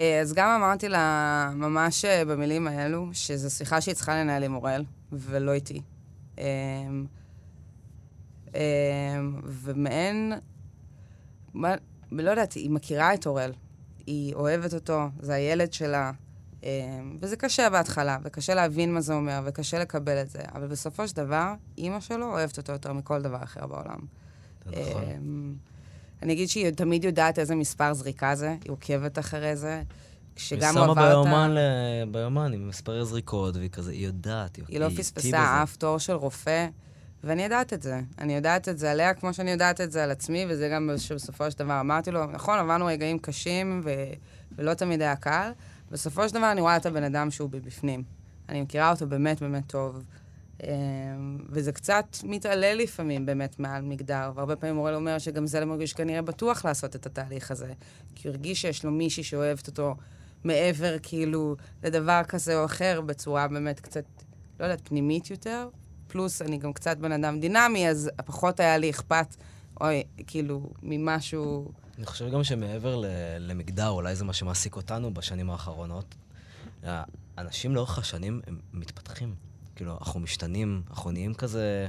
אה, 0.00 0.20
אז 0.20 0.32
גם 0.32 0.48
אמרתי 0.48 0.88
לה 0.88 1.50
ממש 1.54 2.04
במילים 2.04 2.66
האלו, 2.66 3.08
שזו 3.12 3.50
שיחה 3.50 3.80
שהיא 3.80 3.94
צריכה 3.94 4.14
לנהל 4.14 4.44
עם 4.44 4.54
אוראל, 4.54 4.84
ולא 5.12 5.52
איתי. 5.52 5.80
אמ, 6.38 6.44
אמ, 8.54 8.60
ומעין, 9.44 10.32
מה- 11.54 11.74
לא 12.12 12.30
יודעת, 12.30 12.52
היא 12.52 12.70
מכירה 12.70 13.14
את 13.14 13.26
אוראל, 13.26 13.52
היא 14.06 14.34
אוהבת 14.34 14.74
אותו, 14.74 15.00
זה 15.20 15.34
הילד 15.34 15.72
שלה, 15.72 16.12
אמ, 16.62 16.68
וזה 17.20 17.36
קשה 17.36 17.70
בהתחלה, 17.70 18.18
וקשה 18.22 18.54
להבין 18.54 18.94
מה 18.94 19.00
זה 19.00 19.14
אומר, 19.14 19.40
וקשה 19.44 19.78
לקבל 19.78 20.20
את 20.22 20.30
זה, 20.30 20.38
אבל 20.54 20.66
בסופו 20.66 21.08
של 21.08 21.16
דבר, 21.16 21.52
אימא 21.78 22.00
שלו 22.00 22.26
אוהבת 22.26 22.58
אותו 22.58 22.72
יותר 22.72 22.92
מכל 22.92 23.22
דבר 23.22 23.42
אחר 23.42 23.66
בעולם. 23.66 23.98
נכון. 24.66 25.02
אמ, 25.16 25.54
אני 26.22 26.32
אגיד 26.32 26.48
שהיא 26.48 26.70
תמיד 26.70 27.04
יודעת 27.04 27.38
איזה 27.38 27.54
מספר 27.54 27.94
זריקה 27.94 28.34
זה, 28.34 28.56
היא 28.64 28.72
עוקבת 28.72 29.18
אחרי 29.18 29.56
זה. 29.56 29.82
כשגם 30.36 30.78
הוא 30.78 30.84
היא 30.84 30.94
שמה 30.94 31.08
ביומן, 31.08 31.54
ביומן 32.12 32.52
עם 32.52 32.68
מספרי 32.68 33.04
זריקות, 33.04 33.56
והיא 33.56 33.70
כזה, 33.70 33.90
היא 33.92 34.06
יודעת. 34.06 34.58
היא 34.68 34.80
לא 34.80 34.88
פספסה. 34.96 35.62
אף 35.62 35.76
תור 35.76 35.98
של 35.98 36.12
רופא, 36.12 36.68
ואני 37.24 37.42
יודעת 37.42 37.72
את 37.72 37.82
זה. 37.82 38.00
אני 38.18 38.34
יודעת 38.34 38.68
את 38.68 38.78
זה 38.78 38.90
עליה 38.90 39.14
כמו 39.14 39.34
שאני 39.34 39.50
יודעת 39.50 39.80
את 39.80 39.92
זה 39.92 40.04
על 40.04 40.10
עצמי, 40.10 40.46
וזה 40.48 40.68
גם 40.68 40.90
בסופו 41.14 41.50
של 41.50 41.58
דבר 41.58 41.80
אמרתי 41.80 42.10
לו, 42.10 42.26
נכון, 42.26 42.58
עברנו 42.58 42.86
רגעים 42.86 43.18
קשים, 43.18 43.80
ו... 43.84 43.90
ולא 44.56 44.74
תמיד 44.74 45.02
היה 45.02 45.16
קל. 45.16 45.50
בסופו 45.90 46.28
של 46.28 46.34
דבר 46.34 46.52
אני 46.52 46.60
רואה 46.60 46.76
את 46.76 46.86
הבן 46.86 47.02
אדם 47.02 47.30
שהוא 47.30 47.50
מבפנים. 47.52 48.02
אני 48.48 48.62
מכירה 48.62 48.90
אותו 48.90 49.06
באמת 49.06 49.40
באמת 49.40 49.66
טוב. 49.66 50.04
אמ, 50.62 50.68
וזה 51.48 51.72
קצת 51.72 52.04
מתעלה 52.24 52.74
לפעמים 52.74 53.26
באמת 53.26 53.60
מעל 53.60 53.82
מגדר, 53.82 54.32
והרבה 54.34 54.56
פעמים 54.56 54.78
אורל 54.78 54.94
אומר 54.94 55.18
שגם 55.18 55.46
זה 55.46 55.64
מרגיש 55.64 55.92
כנראה 55.92 56.22
בטוח 56.22 56.64
לעשות 56.64 56.96
את 56.96 57.06
התהליך 57.06 57.50
הזה. 57.50 57.72
כי 58.14 58.28
הוא 58.28 58.34
הרגיש 58.34 58.60
שיש 58.60 58.84
לו 58.84 58.90
מישהי 58.90 59.22
שאוהבת 59.22 59.66
אותו 59.66 59.94
מעבר 60.44 60.96
כאילו 61.02 61.56
לדבר 61.82 62.20
כזה 62.28 62.58
או 62.58 62.64
אחר, 62.64 63.00
בצורה 63.00 63.48
באמת 63.48 63.80
קצת, 63.80 64.04
לא 64.60 64.64
יודעת, 64.64 64.88
פנימית 64.88 65.30
יותר. 65.30 65.68
פלוס 66.14 66.42
אני 66.42 66.58
גם 66.58 66.72
קצת 66.72 66.98
בן 66.98 67.12
אדם 67.12 67.40
דינמי, 67.40 67.88
אז 67.88 68.10
פחות 68.26 68.60
היה 68.60 68.78
לי 68.78 68.90
אכפת, 68.90 69.36
אוי, 69.80 70.02
כאילו, 70.26 70.70
ממשהו... 70.82 71.72
אני 71.98 72.06
חושב 72.06 72.30
גם 72.30 72.44
שמעבר 72.44 73.02
למגדר, 73.38 73.88
אולי 73.88 74.16
זה 74.16 74.24
מה 74.24 74.32
שמעסיק 74.32 74.76
אותנו 74.76 75.14
בשנים 75.14 75.50
האחרונות, 75.50 76.14
אנשים 77.38 77.74
לאורך 77.74 77.98
השנים 77.98 78.40
הם 78.46 78.58
מתפתחים. 78.72 79.34
כאילו, 79.76 79.96
אנחנו 80.00 80.20
משתנים, 80.20 80.82
אנחנו 80.90 81.10
נהיים 81.10 81.34
כזה... 81.34 81.88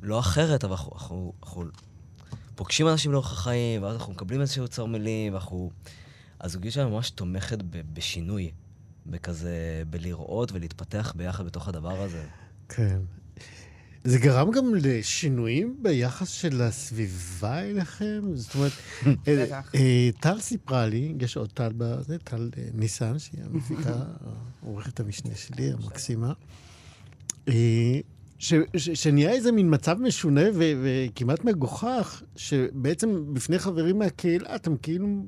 לא 0.00 0.20
אחרת, 0.20 0.64
אבל 0.64 0.72
אנחנו, 0.72 0.96
אנחנו, 0.96 1.32
אנחנו 1.42 1.64
פוגשים 2.54 2.88
אנשים 2.88 3.12
לאורך 3.12 3.32
החיים, 3.32 3.82
ואז 3.82 3.96
אנחנו 3.96 4.12
מקבלים 4.12 4.40
איזשהו 4.40 4.68
צור 4.68 4.88
מילים, 4.88 5.32
ואנחנו... 5.32 5.70
הזוגיות 6.40 6.74
שלנו 6.74 6.90
ממש 6.90 7.10
תומכת 7.10 7.58
בשינוי, 7.92 8.50
בכזה, 9.06 9.82
בלראות 9.90 10.52
ולהתפתח 10.52 11.12
ביחד 11.16 11.46
בתוך 11.46 11.68
הדבר 11.68 12.00
הזה. 12.00 12.22
כן. 12.68 12.98
זה 14.04 14.18
גרם 14.18 14.50
גם 14.50 14.74
לשינויים 14.74 15.76
ביחס 15.82 16.28
של 16.28 16.62
הסביבה 16.62 17.60
אליכם? 17.60 18.20
זאת 18.34 18.54
אומרת, 18.54 18.72
אה. 19.28 19.60
אה, 19.74 20.10
טל 20.20 20.40
סיפרה 20.40 20.86
לי, 20.86 21.14
יש 21.20 21.36
עוד 21.36 21.52
טל 21.52 21.72
בזה, 21.76 22.18
טל 22.18 22.50
אה, 22.58 22.62
ניסן, 22.74 23.18
שהיא 23.18 23.40
המפיקה, 23.44 24.04
עורכת 24.66 25.00
המשנה 25.00 25.34
שלי, 25.34 25.72
המקסימה, 25.72 26.32
ש- 28.38 28.54
ש- 28.76 28.90
שנהיה 28.90 29.30
איזה 29.30 29.52
מין 29.52 29.74
מצב 29.74 29.98
משונה 30.00 30.40
ו- 30.54 30.82
וכמעט 30.84 31.44
מגוחך, 31.44 32.22
שבעצם 32.36 33.34
בפני 33.34 33.58
חברים 33.58 33.98
מהקהילה 33.98 34.56
אתם 34.56 34.76
כאילו 34.76 35.24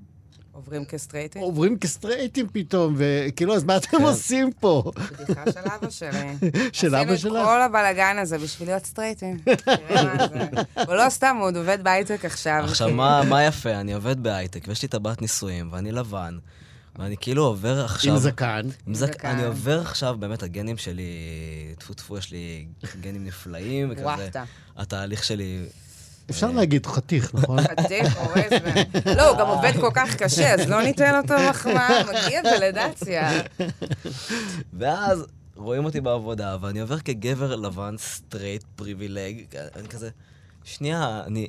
עוברים 0.55 0.85
כסטרייטים? 0.85 1.43
עוברים 1.43 1.79
כסטרייטים 1.79 2.47
פתאום, 2.53 2.95
וכאילו, 2.99 3.55
אז 3.55 3.65
מה 3.65 3.77
אתם 3.77 3.89
כן. 3.99 4.03
עושים 4.03 4.53
פה? 4.53 4.93
בדיחה 5.21 5.45
של 5.53 5.61
אבא 5.61 5.91
שלי. 5.91 6.11
של 6.73 6.95
אבא 6.95 7.13
עשינו 7.13 7.15
את 7.15 7.19
שלך? 7.19 7.47
כל 7.47 7.63
הבלאגן 7.63 8.17
הזה 8.19 8.39
בשביל 8.39 8.69
להיות 8.69 8.87
סטרייטים. 8.87 9.39
הוא 10.87 10.95
לא 10.95 11.11
סתם, 11.11 11.37
הוא 11.39 11.47
עוד 11.47 11.57
עובד 11.57 11.79
בהייטק 11.83 12.25
עכשיו. 12.25 12.61
עכשיו, 12.65 12.91
מה, 12.91 13.23
מה 13.29 13.45
יפה? 13.45 13.71
אני 13.71 13.95
עובד 13.95 14.23
בהייטק, 14.23 14.65
ויש 14.69 14.83
לי 14.83 14.89
טבעת 14.89 15.23
נישואים, 15.23 15.69
ואני 15.73 15.93
לבן, 15.93 16.39
ואני 16.99 17.17
כאילו 17.17 17.45
עובר 17.45 17.85
עכשיו... 17.85 18.13
עם 18.13 18.19
זקן. 18.19 18.69
עם 18.87 18.95
זק... 18.95 19.13
זקן. 19.13 19.29
אני 19.29 19.45
עובר 19.45 19.81
עכשיו, 19.81 20.17
באמת, 20.19 20.43
הגנים 20.43 20.77
שלי, 20.77 21.05
טפו 21.79 21.95
טפו, 21.95 22.19
יש 22.19 22.31
לי 22.31 22.67
גנים 23.01 23.25
נפלאים, 23.25 23.89
וכזה... 23.91 24.05
וואחטה. 24.05 24.45
התהליך 24.77 25.25
שלי... 25.25 25.63
אפשר 26.31 26.51
להגיד 26.51 26.87
חתיך, 26.87 27.35
נכון? 27.35 27.59
חתיך, 27.63 28.17
אורז. 28.17 28.53
לא, 29.17 29.29
הוא 29.29 29.39
גם 29.39 29.47
עובד 29.47 29.73
כל 29.81 29.91
כך 29.95 30.17
קשה, 30.17 30.55
אז 30.55 30.69
לא 30.69 30.83
ניתן 30.83 31.21
אותו 31.23 31.35
מחמאה, 31.51 32.03
מגיע 32.05 32.41
ולידציה. 32.45 33.31
ואז 34.73 35.27
רואים 35.57 35.85
אותי 35.85 36.01
בעבודה, 36.01 36.57
ואני 36.61 36.81
עובר 36.81 36.99
כגבר 36.99 37.57
לבן, 37.57 37.95
סטרייט, 37.99 38.65
privileged, 38.77 39.45
אני 39.77 39.89
כזה... 39.89 40.11
שנייה, 40.65 41.23
אני... 41.27 41.49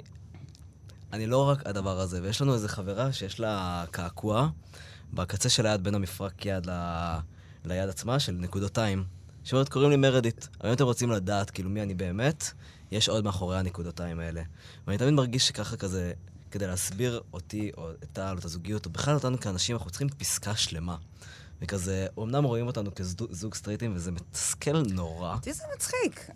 אני 1.14 1.28
לא 1.28 1.50
רק 1.50 1.68
הדבר 1.68 2.00
הזה, 2.00 2.20
ויש 2.24 2.42
לנו 2.42 2.54
איזה 2.54 2.70
חברה 2.70 3.14
שיש 3.14 3.40
לה 3.40 3.84
קעקוע 3.92 4.48
בקצה 5.14 5.50
של 5.50 5.66
היד 5.66 5.84
בין 5.84 5.96
המפרק 5.96 6.46
יד 6.46 6.70
ל... 6.70 6.72
ליד 7.66 7.90
עצמה, 7.90 8.20
של 8.20 8.32
נקודותיים. 8.32 9.04
שאומרת, 9.44 9.70
קוראים 9.70 9.92
לי 9.92 9.98
מרדיט. 9.98 10.46
אבל 10.62 10.70
אם 10.70 10.76
אתם 10.76 10.84
רוצים 10.84 11.12
לדעת, 11.12 11.50
כאילו, 11.50 11.70
מי 11.70 11.82
אני 11.82 11.94
באמת, 11.94 12.52
יש 12.92 13.10
עוד 13.10 13.24
מאחורי 13.24 13.60
הנקודותיים 13.60 14.20
האלה. 14.20 14.42
ואני 14.88 14.98
תמיד 14.98 15.14
מרגיש 15.14 15.48
שככה 15.48 15.78
כזה, 15.78 16.14
כדי 16.52 16.68
להסביר 16.68 17.22
אותי, 17.34 17.72
או 17.78 17.92
את 17.92 18.06
טל, 18.14 18.34
או 18.34 18.40
את 18.40 18.46
הזוגיות, 18.46 18.86
או 18.86 18.92
בכלל 18.92 19.14
אותנו 19.14 19.40
כאנשים, 19.40 19.76
אנחנו 19.76 19.90
צריכים 19.90 20.10
פסקה 20.10 20.56
שלמה. 20.56 20.96
וכזה, 21.62 22.08
אמנם 22.20 22.44
רואים 22.44 22.68
אותנו 22.68 22.92
כזוג 22.96 23.54
סטרייטים, 23.54 23.96
וזה 23.96 24.12
מתסכל 24.12 24.82
נורא. 24.92 25.34
אותי 25.34 25.54
זה 25.54 25.64
מצחיק. 25.76 26.30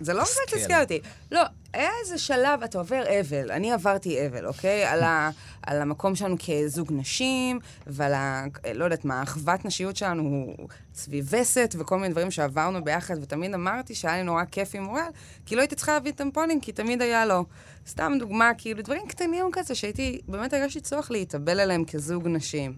זה 0.00 0.12
לא 0.12 0.18
באמת 0.18 0.30
מסכן. 0.54 0.58
תסכל 0.60 0.80
אותי. 0.80 1.00
לא, 1.32 1.42
היה 1.72 1.90
איזה 2.02 2.18
שלב, 2.18 2.62
אתה 2.64 2.78
עובר 2.78 3.02
אבל. 3.20 3.50
אני 3.50 3.72
עברתי 3.72 4.26
אבל, 4.26 4.46
אוקיי? 4.46 4.84
על, 4.84 5.02
ה, 5.02 5.30
על 5.62 5.82
המקום 5.82 6.14
שלנו 6.14 6.36
כזוג 6.46 6.92
נשים, 6.92 7.58
ועל 7.86 8.14
ה... 8.14 8.44
לא 8.74 8.84
יודעת 8.84 9.04
מה, 9.04 9.22
אחוות 9.22 9.64
נשיות 9.64 9.96
שלנו 9.96 10.22
הוא 10.22 10.68
סביב 10.94 11.28
וסת, 11.30 11.74
וכל 11.78 11.98
מיני 11.98 12.12
דברים 12.12 12.30
שעברנו 12.30 12.84
ביחד, 12.84 13.14
ותמיד 13.22 13.54
אמרתי 13.54 13.94
שהיה 13.94 14.16
לי 14.16 14.22
נורא 14.22 14.44
כיף 14.44 14.74
עם 14.74 14.88
אוראל, 14.88 15.10
כי 15.46 15.56
לא 15.56 15.60
הייתי 15.60 15.74
צריכה 15.74 15.92
להביא 15.92 16.12
טמפונים, 16.12 16.60
כי 16.60 16.72
תמיד 16.72 17.02
היה 17.02 17.26
לו. 17.26 17.44
סתם 17.88 18.12
דוגמה, 18.18 18.50
כאילו, 18.58 18.82
דברים 18.82 19.06
קטנים 19.08 19.46
כזה, 19.52 19.74
שהייתי, 19.74 20.20
באמת 20.28 20.52
הרגשתי 20.52 20.80
צורך 20.80 21.10
להתאבל 21.10 21.60
עליהם 21.60 21.84
כזוג 21.84 22.28
נשים. 22.28 22.72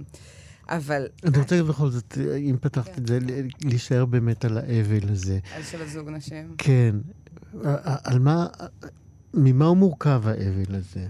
אבל... 0.68 1.06
אני 1.24 1.38
רוצה 1.38 1.62
בכל 1.62 1.90
זאת, 1.90 2.18
אם 2.36 2.56
פתחת 2.60 2.98
את 2.98 3.06
זה, 3.06 3.18
להישאר 3.64 4.04
באמת 4.04 4.44
על 4.44 4.58
האבל 4.58 5.08
הזה. 5.10 5.38
על 5.54 5.62
של 5.62 5.82
הזוג 5.82 6.08
נשים. 6.08 6.54
כן. 6.58 6.96
על 8.04 8.18
מה... 8.18 8.46
ממה 9.34 9.64
הוא 9.64 9.76
מורכב 9.76 10.22
האבל 10.24 10.74
הזה? 10.74 11.06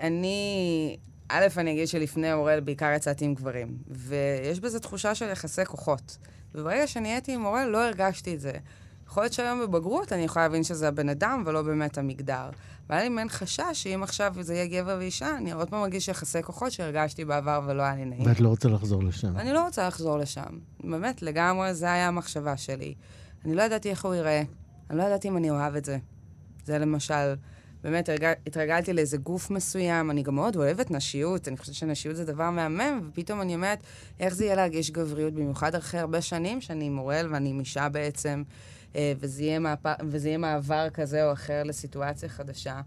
אני, 0.00 0.96
א', 1.28 1.46
אני 1.56 1.72
אגיד 1.72 1.88
שלפני 1.88 2.32
אוראל 2.32 2.60
בעיקר 2.60 2.92
יצאתי 2.96 3.24
עם 3.24 3.34
גברים, 3.34 3.76
ויש 3.88 4.60
בזה 4.60 4.80
תחושה 4.80 5.14
של 5.14 5.28
יחסי 5.28 5.64
כוחות. 5.64 6.18
וברגע 6.54 6.86
שנהייתי 6.86 7.34
עם 7.34 7.44
אוראל, 7.44 7.68
לא 7.68 7.86
הרגשתי 7.86 8.34
את 8.34 8.40
זה. 8.40 8.52
יכול 9.06 9.22
להיות 9.22 9.32
שהיום 9.32 9.60
בבגרות 9.60 10.12
אני 10.12 10.22
יכולה 10.22 10.44
להבין 10.44 10.64
שזה 10.64 10.88
הבן 10.88 11.08
אדם 11.08 11.42
ולא 11.46 11.62
באמת 11.62 11.98
המגדר. 11.98 12.50
והיה 12.92 13.02
לי 13.04 13.08
מעין 13.08 13.28
חשש 13.28 13.62
שאם 13.72 14.02
עכשיו 14.02 14.34
זה 14.40 14.54
יהיה 14.54 14.66
גבר 14.66 14.96
ואישה, 14.98 15.36
אני 15.36 15.52
עוד 15.52 15.70
פעם 15.70 15.80
מרגיש 15.80 16.08
יחסי 16.08 16.42
כוחות 16.42 16.72
שהרגשתי 16.72 17.24
בעבר 17.24 17.60
ולא 17.66 17.82
היה 17.82 17.94
לי 17.94 18.04
נעים. 18.04 18.26
ואת 18.26 18.40
לא 18.40 18.48
רוצה 18.48 18.68
לחזור 18.68 19.04
לשם. 19.04 19.32
ואני 19.36 19.52
לא 19.52 19.64
רוצה 19.64 19.86
לחזור 19.86 20.18
לשם. 20.18 20.58
באמת, 20.84 21.22
לגמרי, 21.22 21.74
זה 21.74 21.92
היה 21.92 22.08
המחשבה 22.08 22.56
שלי. 22.56 22.94
אני 23.44 23.54
לא 23.54 23.62
ידעתי 23.62 23.90
איך 23.90 24.04
הוא 24.04 24.14
ייראה. 24.14 24.42
אני 24.90 24.98
לא 24.98 25.02
ידעתי 25.02 25.28
אם 25.28 25.36
אני 25.36 25.50
אוהב 25.50 25.76
את 25.76 25.84
זה. 25.84 25.98
זה 26.64 26.78
למשל, 26.78 27.34
באמת. 27.82 28.08
התרגלתי 28.46 28.92
לאיזה 28.92 29.16
גוף 29.16 29.50
מסוים, 29.50 30.10
אני 30.10 30.22
גם 30.22 30.34
מאוד 30.34 30.56
אוהבת 30.56 30.90
נשיות, 30.90 31.48
אני 31.48 31.56
חושבת 31.56 31.74
שנשיות 31.74 32.16
זה 32.16 32.24
דבר 32.24 32.50
מהמם, 32.50 33.10
ופתאום 33.10 33.40
אני 33.40 33.54
אומרת, 33.54 33.78
איך 34.20 34.34
זה 34.34 34.44
יהיה 34.44 34.54
להרגיש 34.54 34.90
גבריות, 34.90 35.34
במיוחד 35.34 35.74
אחרי 35.74 36.00
הרבה 36.00 36.20
שנים 36.20 36.60
שאני 36.60 36.90
אוראל 36.98 37.28
ואני 37.32 37.50
עם 37.50 37.60
אישה 37.60 37.88
בעצם, 37.88 38.42
וזה 38.96 39.42
יהיה, 39.42 39.58
מעפ... 39.58 39.86
וזה 40.06 40.28
יהיה 40.28 40.38
מעבר 40.38 40.90
כזה 40.90 41.26
או 41.26 41.32
אחר 41.32 41.62
לסיטואציה 41.62 42.28
חדשה. 42.28 42.80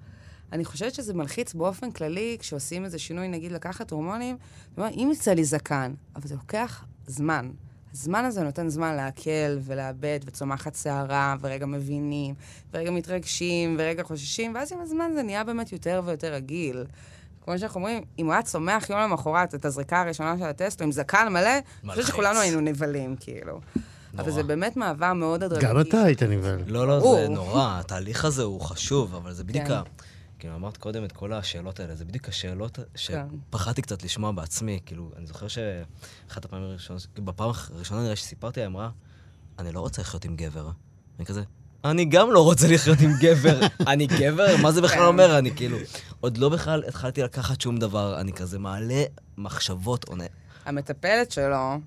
אני 0.51 0.65
חושבת 0.65 0.93
שזה 0.93 1.13
מלחיץ 1.13 1.53
באופן 1.53 1.91
כללי, 1.91 2.37
כשעושים 2.39 2.85
איזה 2.85 2.99
שינוי, 2.99 3.27
נגיד 3.27 3.51
לקחת 3.51 3.91
הורמונים, 3.91 4.37
אם 4.77 5.09
יצא 5.13 5.31
לי 5.31 5.43
זקן, 5.43 5.93
אבל 6.15 6.27
זה 6.27 6.35
לוקח 6.35 6.85
זמן. 7.07 7.51
הזמן 7.93 8.25
הזה 8.25 8.43
נותן 8.43 8.69
זמן 8.69 8.95
לעכל 8.95 9.57
ולאבד, 9.61 10.19
וצומחת 10.25 10.75
שערה, 10.75 11.35
ורגע 11.41 11.65
מבינים, 11.65 12.35
ורגע 12.73 12.91
מתרגשים, 12.91 13.75
ורגע 13.79 14.03
חוששים, 14.03 14.55
ואז 14.55 14.73
עם 14.73 14.81
הזמן 14.81 15.11
זה 15.15 15.23
נהיה 15.23 15.43
באמת 15.43 15.71
יותר 15.71 16.01
ויותר 16.05 16.33
רגיל. 16.33 16.85
כמו 17.41 17.59
שאנחנו 17.59 17.79
אומרים, 17.79 18.03
אם 18.19 18.25
הוא 18.25 18.33
היה 18.33 18.41
צומח 18.41 18.89
יום 18.89 18.99
למחרת 18.99 19.55
את 19.55 19.65
הזריקה 19.65 20.01
הראשונה 20.01 20.37
של 20.37 20.43
הטסט, 20.43 20.81
או 20.81 20.85
עם 20.85 20.91
זקן 20.91 21.27
מלא, 21.29 21.49
אני 21.83 21.91
חושבת 21.91 22.05
שכולנו 22.05 22.39
היינו 22.39 22.61
נבלים, 22.61 23.15
כאילו. 23.19 23.59
אבל 24.17 24.31
זה 24.31 24.43
באמת 24.43 24.77
מעבר 24.77 25.13
מאוד 25.13 25.43
הדרגתי. 25.43 25.65
גם 25.65 25.79
אתה 25.79 26.01
היית 26.01 26.23
נבהל. 26.23 26.59
לא, 26.67 26.87
לא, 26.87 26.99
זה 26.99 27.27
נורא. 27.29 27.79
התהליך 27.79 28.25
הזה 28.25 28.43
הוא 28.43 28.61
חשוב, 28.61 29.15
אבל 29.15 29.33
זה 29.33 29.43
בדיוק 29.43 29.65
כן. 29.65 29.73
ה... 29.73 29.81
כאילו, 30.39 30.55
אמרת 30.55 30.77
קודם 30.77 31.05
את 31.05 31.11
כל 31.11 31.33
השאלות 31.33 31.79
האלה, 31.79 31.95
זה 31.95 32.05
בדיוק 32.05 32.27
השאלות 32.27 32.79
כן. 33.07 33.27
שפחדתי 33.49 33.81
קצת 33.81 34.03
לשמוע 34.03 34.31
בעצמי. 34.31 34.79
כאילו, 34.85 35.11
אני 35.17 35.25
זוכר 35.25 35.47
שאחת 35.47 36.45
הפעמים 36.45 36.65
הראשונות, 36.65 37.07
בפעם 37.15 37.51
הראשונה 37.73 38.03
נראה 38.03 38.15
שסיפרתי, 38.15 38.59
היא 38.59 38.67
אמרה, 38.67 38.89
אני 39.59 39.71
לא 39.71 39.79
רוצה 39.79 40.01
לחיות 40.01 40.25
עם 40.25 40.35
גבר. 40.35 40.69
אני 41.19 41.25
כזה, 41.25 41.43
אני 41.85 42.05
גם 42.05 42.31
לא 42.31 42.43
רוצה 42.43 42.67
לחיות 42.67 42.99
עם 43.01 43.11
גבר. 43.19 43.59
אני 43.91 44.07
גבר? 44.07 44.57
מה 44.61 44.71
זה 44.71 44.81
בכלל 44.81 44.97
כן. 44.97 45.05
אומר? 45.05 45.37
אני 45.37 45.55
כאילו, 45.55 45.77
עוד 46.19 46.37
לא 46.37 46.49
בכלל 46.49 46.83
התחלתי 46.87 47.21
לקחת 47.21 47.61
שום 47.61 47.77
דבר, 47.77 48.19
אני 48.21 48.33
כזה 48.33 48.59
מעלה 48.59 49.03
מחשבות 49.37 50.03
עונה. 50.03 50.25
המטפלת 50.65 51.31
שלו, 51.31 51.79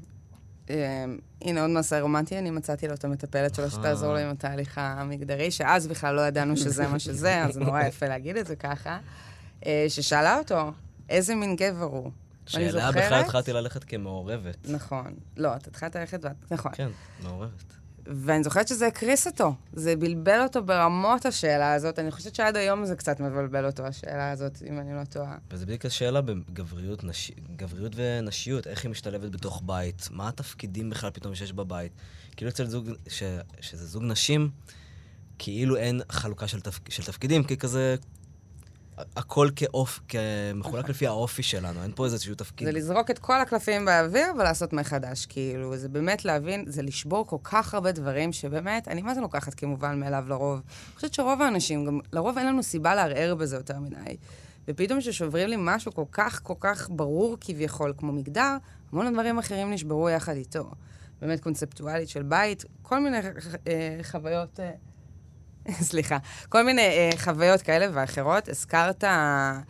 הנה 1.43 1.61
עוד 1.61 1.71
מעשה 1.71 2.01
רומנטי, 2.01 2.39
אני 2.39 2.51
מצאתי 2.51 2.89
לו 2.89 2.95
את 2.95 3.05
המטפלת 3.05 3.55
שלו 3.55 3.71
שתעזור 3.71 4.12
לו 4.12 4.19
עם 4.19 4.31
התהליך 4.31 4.79
המגדרי, 4.79 5.51
שאז 5.51 5.87
בכלל 5.87 6.14
לא 6.14 6.21
ידענו 6.21 6.57
שזה 6.57 6.89
מה 6.89 6.99
שזה, 6.99 7.45
אז 7.45 7.55
זה 7.55 7.61
נורא 7.61 7.83
יפה 7.83 8.07
להגיד 8.09 8.37
את 8.37 8.47
זה 8.47 8.57
ככה, 8.57 8.99
אה, 9.66 9.85
ששאלה 9.89 10.39
אותו, 10.39 10.73
איזה 11.09 11.35
מין 11.35 11.57
גבר 11.57 11.85
הוא? 11.85 12.11
שאליה 12.47 12.91
בכלל 12.91 13.21
התחלתי 13.21 13.53
ללכת 13.53 13.85
כמעורבת. 13.85 14.57
נכון. 14.69 15.14
לא, 15.37 15.57
אתה 15.57 15.71
התחלת 15.71 15.97
ללכת, 15.97 16.25
ואת- 16.25 16.53
נכון. 16.53 16.73
כן, 16.75 16.89
מעורבת. 17.23 17.75
ואני 18.11 18.44
זוכרת 18.44 18.68
שזה 18.68 18.86
הקריס 18.86 19.26
אותו. 19.26 19.54
זה 19.72 19.96
בלבל 19.96 20.42
אותו 20.42 20.62
ברמות 20.62 21.26
השאלה 21.26 21.72
הזאת. 21.74 21.98
אני 21.98 22.11
חושבת 22.11 22.34
שעד 22.34 22.56
היום 22.56 22.84
זה 22.84 22.96
קצת 22.96 23.20
מבלבל 23.20 23.66
אותו, 23.66 23.86
השאלה 23.86 24.30
הזאת, 24.30 24.62
אם 24.68 24.78
אני 24.78 24.94
לא 24.94 25.04
טועה. 25.04 25.36
וזה 25.50 25.66
בדיוק 25.66 25.84
השאלה 25.84 26.20
בגבריות 26.20 27.04
נשי, 27.04 27.32
גבריות 27.56 27.92
ונשיות, 27.96 28.66
איך 28.66 28.84
היא 28.84 28.90
משתלבת 28.90 29.30
בתוך 29.30 29.62
בית, 29.66 30.09
מה 30.11 30.28
התפקידים 30.28 30.90
בכלל 30.90 31.11
פתאום 31.11 31.34
שיש 31.34 31.52
בבית. 31.52 31.92
כאילו 32.36 32.50
אצל 32.50 32.66
זוג, 32.66 32.90
ש, 33.09 33.22
שזה 33.61 33.86
זוג 33.86 34.02
נשים, 34.02 34.50
כאילו 35.38 35.76
אין 35.76 36.00
חלוקה 36.11 36.48
של, 36.48 36.61
תפ, 36.61 36.78
של 36.88 37.02
תפקידים, 37.02 37.44
כי 37.44 37.56
כזה, 37.56 37.96
הכל 39.16 39.49
כאופ, 39.57 40.01
כמחולק 40.09 40.88
לפי 40.88 41.07
האופי 41.07 41.42
שלנו, 41.42 41.82
אין 41.82 41.92
פה 41.94 42.05
איזשהו 42.05 42.34
תפקיד. 42.34 42.66
זה 42.66 42.72
לזרוק 42.72 43.11
את 43.11 43.18
כל 43.18 43.40
הקלפים 43.40 43.84
באוויר 43.84 44.32
ולעשות 44.38 44.72
מחדש, 44.72 45.26
כאילו. 45.26 45.76
זה 45.76 45.88
באמת 45.88 46.24
להבין, 46.24 46.64
זה 46.66 46.82
לשבור 46.82 47.26
כל 47.26 47.36
כך 47.44 47.74
הרבה 47.74 47.92
דברים 47.92 48.32
שבאמת, 48.32 48.88
אני 48.88 49.03
מה 49.03 49.14
זה 49.14 49.20
לוקחת 49.20 49.55
כמובן 49.55 50.01
מאליו 50.01 50.24
לרוב. 50.28 50.61
אני 50.88 50.94
חושבת 50.94 51.14
שרוב 51.14 51.42
האנשים, 51.42 51.84
גם 51.84 52.01
לרוב 52.12 52.38
אין 52.38 52.46
לנו 52.46 52.62
סיבה 52.62 52.94
לערער 52.94 53.34
בזה 53.34 53.57
יותר 53.57 53.78
מדי. 53.78 54.16
ופתאום 54.68 55.01
כששוברים 55.01 55.49
לי 55.49 55.57
משהו 55.59 55.92
כל 55.92 56.05
כך, 56.12 56.40
כל 56.42 56.55
כך 56.61 56.90
ברור 56.90 57.36
כביכול, 57.40 57.92
כמו 57.96 58.12
מגדר, 58.12 58.57
המון 58.92 59.07
הדברים 59.07 59.38
אחרים 59.38 59.72
נשברו 59.72 60.11
יחד 60.11 60.36
איתו. 60.36 60.70
באמת 61.20 61.40
קונספטואלית 61.40 62.09
של 62.09 62.22
בית, 62.22 62.64
כל 62.82 63.01
מיני 63.01 63.18
אה, 63.66 63.99
חוויות... 64.03 64.61
אה, 64.61 64.70
סליחה, 65.91 66.19
כל 66.49 66.62
מיני 66.62 66.83
אה, 66.83 67.11
חוויות 67.19 67.62
כאלה 67.62 67.87
ואחרות. 67.93 68.49
הזכרת 68.49 69.05
אה, 69.05 69.61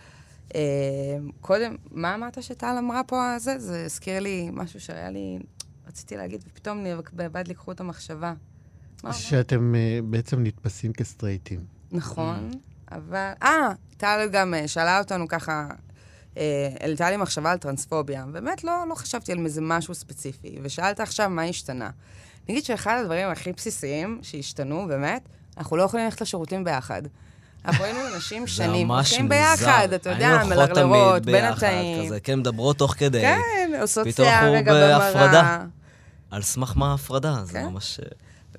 קודם, 1.41 1.77
מה 1.91 2.15
אמרת 2.15 2.43
שטל 2.43 2.75
אמרה 2.79 3.05
פה 3.05 3.39
זה? 3.39 3.59
זה 3.59 3.85
הזכיר 3.85 4.21
לי 4.21 4.49
משהו 4.53 4.81
שהיה 4.81 5.11
לי, 5.11 5.39
רציתי 5.87 6.17
להגיד, 6.17 6.45
ופתאום 6.47 6.85
בבד 7.13 7.49
לקחו 7.49 7.73
את 7.73 7.81
המחשבה. 7.81 8.35
שאתם 9.13 9.75
אה, 9.75 10.01
בעצם 10.05 10.43
נתפסים 10.43 10.93
כסטרייטים. 10.93 11.65
נכון, 11.93 12.51
אבל... 12.93 13.33
אה, 13.43 13.73
טל 13.97 14.29
גם 14.33 14.55
אה, 14.55 14.69
שאלה 14.69 14.99
אותנו 14.99 15.29
ככה, 15.29 15.69
אה, 16.37 16.69
העלתה 16.81 17.11
לי 17.11 17.17
מחשבה 17.17 17.51
על 17.51 17.59
טרנספוביה. 17.59 18.27
באמת 18.27 18.65
לא, 18.65 18.85
לא 18.89 18.95
חשבתי 18.95 19.33
על 19.33 19.39
איזה 19.45 19.61
משהו 19.61 19.95
ספציפי, 19.95 20.59
ושאלת 20.63 21.01
עכשיו 21.01 21.31
מה 21.31 21.43
השתנה. 21.43 21.91
אני 22.47 22.55
אגיד 22.55 22.65
שאחד 22.65 22.99
הדברים 23.01 23.29
הכי 23.29 23.53
בסיסיים 23.53 24.19
שהשתנו, 24.23 24.87
באמת, 24.89 25.29
אנחנו 25.59 25.77
לא 25.77 25.83
יכולים 25.83 26.05
ללכת 26.05 26.21
לשירותים 26.21 26.65
ביחד. 26.65 27.03
אנחנו 27.65 27.85
היינו 27.85 28.01
אנשים 28.15 28.47
שנים, 28.47 28.91
הולכים. 28.91 29.29
ביחד, 29.29 29.89
אתה 29.95 30.11
יודע, 30.11 30.45
מלרלרות, 30.45 31.23
בין 31.23 31.45
התאים. 31.45 32.07
כזה, 32.07 32.21
כן, 32.21 32.39
מדברות 32.39 32.79
תוך 32.79 32.95
כדי. 32.99 33.21
כן, 33.21 33.71
עושות 33.81 34.09
פתאום 34.09 34.29
שיער 34.29 34.39
אנחנו 34.39 34.53
רגע 34.53 34.73
בהפרדה. 34.73 35.43
במראה. 35.43 35.65
על 36.31 36.43
סמך 36.43 36.73
מה 36.77 36.91
ההפרדה? 36.91 37.37
זה 37.45 37.53
כן. 37.53 37.67
ממש... 37.67 38.01
אה, 38.01 38.07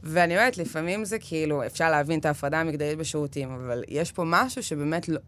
ואני 0.03 0.37
אומרת, 0.37 0.57
לפעמים 0.57 1.05
זה 1.05 1.19
כאילו, 1.19 1.65
אפשר 1.65 1.91
להבין 1.91 2.19
את 2.19 2.25
ההפרדה 2.25 2.59
המגדרית 2.59 2.97
בשירותים, 2.97 3.51
אבל 3.51 3.83
יש 3.87 4.11
פה 4.11 4.23
משהו 4.25 4.63
שבאמת 4.63 5.09
לא... 5.09 5.19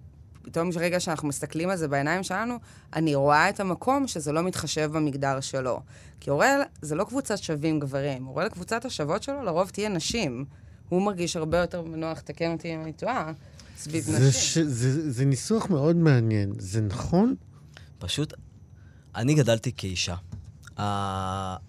פתאום 0.41 0.69
רגע 0.79 0.99
שאנחנו 0.99 1.27
מסתכלים 1.27 1.69
על 1.69 1.77
זה 1.77 1.87
בעיניים 1.87 2.23
שלנו, 2.23 2.55
אני 2.93 3.15
רואה 3.15 3.49
את 3.49 3.59
המקום 3.59 4.07
שזה 4.07 4.31
לא 4.31 4.41
מתחשב 4.41 4.89
במגדר 4.93 5.39
שלו. 5.39 5.79
כי 6.19 6.29
אוראל 6.29 6.61
זה 6.81 6.95
לא 6.95 7.03
קבוצת 7.03 7.37
שווים 7.37 7.79
גברים, 7.79 8.27
אוראל 8.27 8.49
קבוצת 8.49 8.85
השוות 8.85 9.23
שלו 9.23 9.43
לרוב 9.43 9.69
תהיה 9.69 9.89
נשים. 9.89 10.45
הוא 10.91 11.01
מרגיש 11.01 11.35
הרבה 11.35 11.57
יותר 11.57 11.81
נוח, 11.81 12.19
תקן 12.19 12.51
אותי 12.51 12.75
אם 12.75 12.81
אני 12.81 12.93
טועה, 12.93 13.31
סביב 13.77 14.03
זה, 14.03 14.27
נשים. 14.27 14.31
ש... 14.31 14.57
זה, 14.57 15.11
זה 15.11 15.25
ניסוח 15.25 15.69
מאוד 15.69 15.95
מעניין. 15.95 16.53
זה 16.59 16.81
נכון? 16.81 17.35
פשוט, 17.99 18.33
אני 19.15 19.33
גדלתי 19.33 19.71
כאישה. 19.77 20.15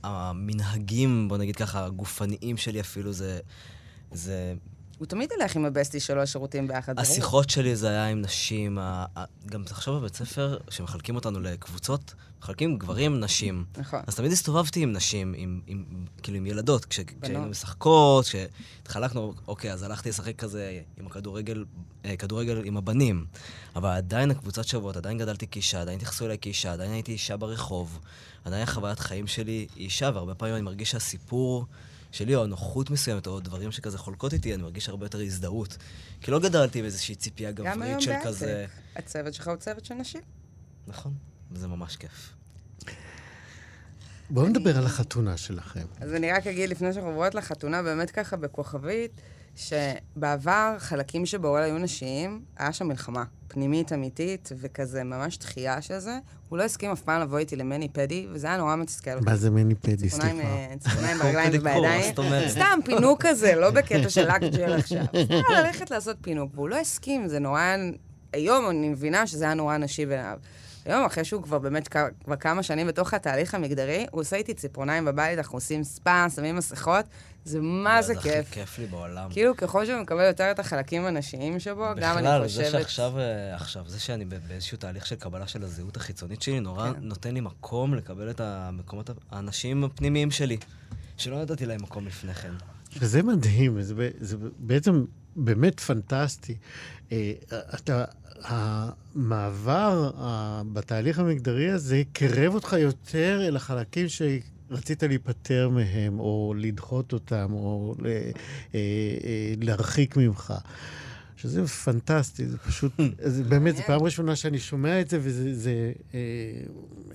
המנהגים, 0.03 1.29
בוא 1.29 1.37
נגיד 1.37 1.57
ככה, 1.57 1.85
הגופניים 1.85 2.57
שלי 2.57 2.81
אפילו, 2.81 3.13
זה... 3.13 3.41
זה... 4.13 4.55
הוא 5.03 5.07
תמיד 5.07 5.31
ילך 5.41 5.57
עם 5.57 5.65
הבסטי 5.65 6.01
שלו 6.01 6.23
לשירותים 6.23 6.69
ביחד, 6.69 6.97
ברור. 6.97 7.09
השיחות 7.09 7.51
שלי 7.51 7.77
זה 7.77 7.89
היה 7.89 8.07
עם 8.07 8.21
נשים, 8.21 8.79
גם 9.47 9.65
תחשוב 9.65 9.99
בבית 9.99 10.17
ספר, 10.17 10.59
שמחלקים 10.71 11.15
אותנו 11.15 11.41
לקבוצות, 11.41 12.15
מחלקים 12.41 12.79
גברים, 12.79 13.21
נשים. 13.21 13.65
נכון. 13.79 14.01
אז 14.07 14.15
תמיד 14.15 14.33
הסתובבתי 14.33 14.83
עם 14.83 14.93
נשים, 14.93 15.35
עם, 15.37 15.61
עם, 15.67 15.85
כאילו 16.23 16.39
עם 16.39 16.47
ילדות, 16.47 16.85
כש, 16.85 17.01
כשהיינו 17.23 17.47
משחקות, 17.47 18.25
כשהתחלקנו, 18.25 19.35
אוקיי, 19.49 19.73
אז 19.73 19.83
הלכתי 19.83 20.09
לשחק 20.09 20.37
כזה 20.37 20.81
עם 21.01 21.07
הכדורגל, 21.07 21.65
אה, 22.05 22.17
כדורגל 22.17 22.63
עם 22.65 22.77
הבנים. 22.77 23.27
אבל 23.77 23.91
עדיין 23.91 24.31
הקבוצת 24.31 24.65
שבועות, 24.65 24.97
עדיין 24.97 25.19
גדלתי 25.19 25.47
כאישה, 25.51 25.81
עדיין 25.81 25.97
התייחסו 25.97 26.27
אליי 26.27 26.39
כאישה, 26.41 26.73
עדיין 26.73 26.93
הייתי 26.93 27.13
אישה 27.13 27.37
ברחוב, 27.37 27.99
עדיין 28.45 28.63
החוויית 28.63 28.99
חיים 28.99 29.27
שלי 29.27 29.67
היא 29.77 29.85
אישה, 29.85 30.11
והרבה 30.15 30.35
פעמים 30.35 30.55
אני 30.55 30.63
מרגיש 30.63 30.91
שהסיפור 30.91 31.67
שלי, 32.13 32.35
או 32.35 32.47
נוחות 32.47 32.91
מסוימת, 32.91 33.27
או 33.27 33.41
דברים 33.41 33.73
שכזה 33.73 33.99
חולקות 33.99 34.33
איתי, 34.33 34.55
אני 34.55 34.63
מרגיש 34.63 34.89
הרבה 34.89 35.07
יותר 35.07 35.21
הזדהות. 35.21 35.77
כי 36.21 36.31
לא 36.31 36.41
גדלתי 36.41 36.79
עם 36.79 36.85
איזושהי 36.85 37.15
ציפייה 37.15 37.53
גברית 37.53 38.01
של 38.01 38.13
בעסק. 38.13 38.27
כזה... 38.27 38.67
הצוות 38.97 39.35
שלך 39.35 39.49
הוא 39.49 39.57
צוות 39.57 39.85
של 39.85 39.95
נשים. 39.95 40.21
נכון, 40.87 41.15
וזה 41.51 41.69
ממש 41.69 41.97
כיף. 41.97 42.35
בואו 44.31 44.49
נדבר 44.49 44.79
על 44.79 44.87
החתונה 44.87 45.37
שלכם. 45.37 45.87
אז 46.01 46.15
אני 46.15 46.33
רק 46.33 46.47
אגיד, 46.47 46.71
לפני 46.71 46.93
שאנחנו 46.93 47.11
עוברות 47.11 47.35
לחתונה, 47.35 47.83
באמת 47.83 48.11
ככה 48.11 48.37
בכוכבית, 48.37 49.21
שבעבר 49.57 50.77
חלקים 50.79 51.27
שבאורל 51.27 51.63
היו 51.63 51.79
נשיים, 51.79 52.41
היה 52.57 52.73
שם 52.73 52.89
מלחמה 52.89 53.25
פנימית 53.49 53.93
אמיתית, 53.93 54.49
וכזה 54.61 55.05
ממש 55.05 55.39
דחייה 55.39 55.83
של 55.83 55.99
זה. 55.99 56.19
הוא 56.49 56.59
לא 56.59 56.63
הסכים 56.63 56.91
אף 56.91 57.01
פעם 57.01 57.21
לבוא 57.21 57.39
איתי 57.39 57.57
למני 57.57 57.89
פדי, 57.89 58.27
וזה 58.33 58.47
היה 58.47 58.57
נורא 58.57 58.77
מתסכל 58.77 59.11
אותי. 59.11 59.25
מה 59.25 59.37
זה 59.37 59.51
מני 59.51 59.75
פדי? 59.75 60.11
סליחה. 60.11 60.29
אה, 60.29 60.75
ציפורניים 60.79 61.19
ברגליים 61.19 61.51
ובידיים. 61.55 62.15
סתם 62.49 62.79
פינוק 62.85 63.27
כזה, 63.27 63.55
לא 63.55 63.71
בקטע 63.71 64.09
של 64.09 64.29
אקג'ל 64.29 64.73
עכשיו. 64.73 65.05
סתם 65.25 65.53
ללכת 65.53 65.91
לעשות 65.91 66.17
פינוק, 66.21 66.51
והוא 66.55 66.69
לא 66.69 66.77
הסכים, 66.77 67.29
זה 67.29 67.39
נורא... 67.39 67.63
היום 68.33 68.71
אני 68.71 68.89
מבינה 68.89 69.27
שזה 69.27 69.45
היה 69.45 69.55
נורא 69.55 69.77
נשי 69.77 70.07
בעיניו. 70.07 70.39
היום, 70.85 71.05
אחרי 71.05 71.25
שהוא 71.25 71.43
כבר 71.43 71.59
באמת 71.59 71.89
כבר 71.89 72.37
כמה 72.41 72.63
שנים 72.63 72.87
בתוך 72.87 73.15
התהליך 73.15 73.55
המגדרי, 73.55 74.07
הוא 74.11 74.21
עושה 74.21 74.37
איתי 74.37 74.55
ציפורניים 74.55 75.05
בבית, 75.05 75.39
אנחנו 75.39 75.57
עושים 75.57 75.85
ספא, 75.85 76.29
שמים 76.29 76.57
מסכות, 76.57 77.05
זה 77.45 77.61
מה 77.61 78.03
זה 78.03 78.13
הכי 78.13 78.31
כיף. 78.31 78.51
כיף 78.51 78.79
לי 78.79 78.87
בעולם. 78.87 79.31
כאילו, 79.31 79.57
ככל 79.57 79.87
שהוא 79.87 80.01
מקבל 80.01 80.27
יותר 80.27 80.51
את 80.51 80.59
החלקים 80.59 81.07
הנשיים 81.07 81.61
שבו, 81.61 81.85
גם 82.01 82.19
אני 82.19 82.27
בכלל, 82.27 82.45
חושבת... 82.45 82.65
זה 82.65 82.71
שעכשיו, 82.71 83.19
אה, 83.19 83.55
עכשיו, 83.55 83.85
זה 83.89 84.01
שאני 84.01 84.25
ב- 84.25 84.35
באיזשהו 84.49 84.79
תהליך 84.79 85.07
של 85.07 85.17
קבלה 85.17 85.47
של 85.47 85.63
הזהות 85.63 85.97
החיצונית 85.97 86.43
שלי, 86.43 86.61
נורא 86.61 86.93
כן. 86.93 86.99
נותן 87.03 87.35
לי 87.35 87.41
מקום 87.41 87.95
לקבל 87.95 88.31
את 88.31 88.41
המקומות, 88.41 89.11
האנשים 89.31 89.85
הפנימיים 89.85 90.31
שלי, 90.31 90.57
שלא 91.17 91.43
נתתי 91.43 91.67
להם 91.67 91.83
מקום 91.83 92.07
לפני 92.07 92.35
כן. 92.35 92.53
וזה 92.99 93.23
מדהים, 93.23 93.83
זה, 93.83 94.11
זה 94.21 94.37
בעצם 94.59 95.05
באמת 95.37 95.81
פנטסטי. 95.81 96.57
אה, 97.13 97.33
אתה, 97.75 98.05
המעבר 98.45 100.11
אה, 100.21 100.63
בתהליך 100.73 101.19
המגדרי 101.19 101.71
הזה 101.71 102.03
קרב 102.13 102.55
אותך 102.55 102.77
יותר 102.79 103.41
אל 103.49 103.57
החלקים 103.57 104.09
שרצית 104.73 105.03
להיפטר 105.03 105.69
מהם, 105.69 106.21
או 106.21 106.55
לדחות 106.57 107.13
אותם, 107.13 107.47
או 107.53 107.95
ל- 107.99 108.07
אה, 108.07 108.13
אה, 108.75 108.81
להרחיק 109.61 110.17
ממך. 110.17 110.55
שזה 111.37 111.67
פנטסטי, 111.67 112.47
זה 112.47 112.59
פשוט, 112.59 112.93
זה 113.25 113.45
באמת, 113.45 113.77
זו 113.77 113.83
פעם 113.87 114.03
ראשונה 114.03 114.37
שאני 114.37 114.59
שומע 114.59 115.01
את 115.01 115.09
זה, 115.11 115.19
וזה, 115.23 115.55
זה, 115.55 115.93
אה, 116.15 116.19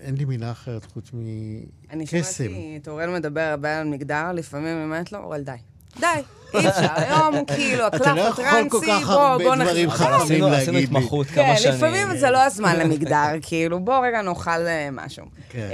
אין 0.02 0.16
לי 0.18 0.26
מילה 0.26 0.52
אחרת 0.52 0.86
חוץ 0.86 1.10
אני 1.14 1.66
מקסם. 2.04 2.22
שמעתי 2.44 2.80
את 2.82 2.88
אורל 2.88 3.10
מדבר 3.20 3.42
הרבה 3.42 3.80
על 3.80 3.88
מגדר, 3.88 4.32
לפעמים 4.34 4.76
אני 4.76 4.84
אומרת 4.84 5.12
לו, 5.12 5.20
אורל, 5.20 5.42
די. 5.42 5.52
די, 6.00 6.06
אי 6.54 6.68
אפשר, 6.70 6.88
היום 7.02 7.46
כאילו, 7.46 7.88
אתה 7.88 8.16
לא 8.16 8.28
הקלף 8.28 8.40
יכול 8.40 8.44
כל 8.70 8.78
הטרנסי, 8.78 9.02
כך 9.02 9.08
בוא, 9.08 9.14
הרבה 9.16 9.44
בוא 9.44 9.56
דברים 9.56 9.88
נחזור. 9.88 10.08
חכמים 10.08 10.22
עשינו 10.22 10.48
עשינו 10.48 10.74
להגיד 10.74 10.74
לי. 10.74 10.84
התמחות 10.98 11.28
כן, 11.28 11.36
כמה 11.46 11.58
שנים. 11.58 11.76
לפעמים 11.76 12.18
זה 12.18 12.30
לא 12.30 12.44
הזמן 12.46 12.80
למגדר, 12.80 13.28
כאילו, 13.48 13.80
בוא 13.80 14.06
רגע 14.08 14.22
נאכל 14.22 14.50
אה, 14.68 14.90
משהו. 14.92 15.26
כן. 15.50 15.70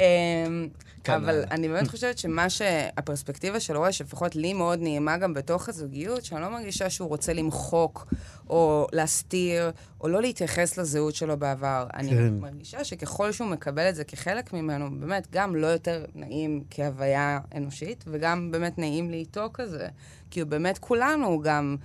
כן, 1.04 1.14
אבל. 1.14 1.44
אני 1.52 1.68
באמת 1.68 1.88
חושבת 1.88 2.18
שמה 2.18 2.50
שהפרספקטיבה 2.50 3.60
של 3.60 3.78
רואה, 3.78 3.92
שלפחות 3.92 4.36
לי 4.36 4.54
מאוד 4.54 4.80
נעימה 4.82 5.18
גם 5.18 5.34
בתוך 5.34 5.70
הזוגיות, 5.70 6.26
שאני 6.26 6.42
לא 6.42 6.50
מרגישה 6.50 6.90
שהוא 6.90 7.10
רוצה 7.10 7.34
למחוק, 7.34 8.14
או 8.50 8.88
להסתיר, 8.92 9.72
או 10.02 10.08
לא 10.08 10.22
להתייחס 10.22 10.78
לזהות 10.78 11.16
שלו 11.16 11.38
בעבר. 11.38 11.88
אני 11.94 12.10
כן. 12.10 12.34
מרגישה 12.40 12.84
שככל 12.84 13.32
שהוא 13.32 13.48
מקבל 13.48 13.90
את 13.90 13.96
זה 13.96 14.04
כחלק 14.04 14.54
ממנו, 14.54 15.00
באמת, 15.00 15.28
גם 15.32 15.56
לא 15.56 15.68
יותר 15.68 16.06
נעים 16.16 16.64
כהוויה 16.70 17.40
אנושית, 17.56 18.04
וגם 18.08 18.52
באמת 18.52 18.78
נעים 18.78 19.10
לי 19.10 19.18
איתו 19.18 19.50
כזה. 19.54 19.88
כי 20.32 20.40
הוא 20.40 20.50
באמת, 20.50 20.78
כולנו 20.78 21.42
גם 21.42 21.76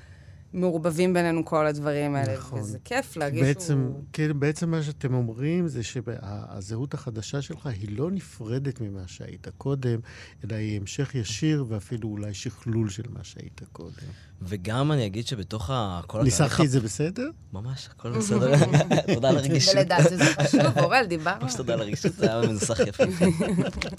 מעורבבים 0.53 1.15
בינינו 1.15 1.45
כל 1.45 1.67
הדברים 1.67 2.15
האלה, 2.15 2.35
נכון. 2.35 2.61
וזה 2.61 2.79
כיף 2.85 3.17
להרגיש 3.17 3.43
בעצם, 3.43 3.89
שהוא... 3.93 4.05
כאילו, 4.13 4.35
בעצם 4.35 4.71
מה 4.71 4.83
שאתם 4.83 5.15
אומרים 5.15 5.69
זה 5.69 5.83
שהזהות 5.83 6.95
החדשה 6.95 7.43
שלך 7.43 7.67
היא 7.67 7.99
לא 7.99 8.11
נפרדת 8.11 8.81
ממה 8.81 9.03
שהיית 9.07 9.49
קודם, 9.59 10.01
אלא 10.45 10.55
היא 10.57 10.81
המשך 10.81 11.15
ישיר 11.15 11.65
ואפילו 11.69 12.09
אולי 12.09 12.35
שכלול 12.35 12.91
של 12.91 13.09
מה 13.11 13.25
שהיית 13.25 13.61
קודם. 13.73 14.09
וגם 14.43 14.93
אני 14.93 15.07
אגיד 15.07 15.27
שבתוך 15.27 15.71
ה- 15.71 16.01
כל 16.07 16.23
ניסחתי 16.23 16.65
את 16.65 16.71
זה 16.71 16.81
בסדר? 16.81 17.31
ממש, 17.53 17.89
הכל 17.91 18.11
בסדר. 18.19 18.53
תודה 19.15 19.29
על 19.29 19.37
הרגישות. 19.37 19.75
ולדעתי 19.75 20.17
זה 20.17 20.25
חשוב, 20.25 20.79
אורל, 20.79 21.05
דיברנו. 21.09 21.43
ממש 21.45 21.55
תודה 21.55 21.73
על 21.75 21.81
הרגישות, 21.81 22.13
זה 22.13 22.33
היה 22.33 22.47
מנוסח 22.47 22.79
יפה. 22.81 23.05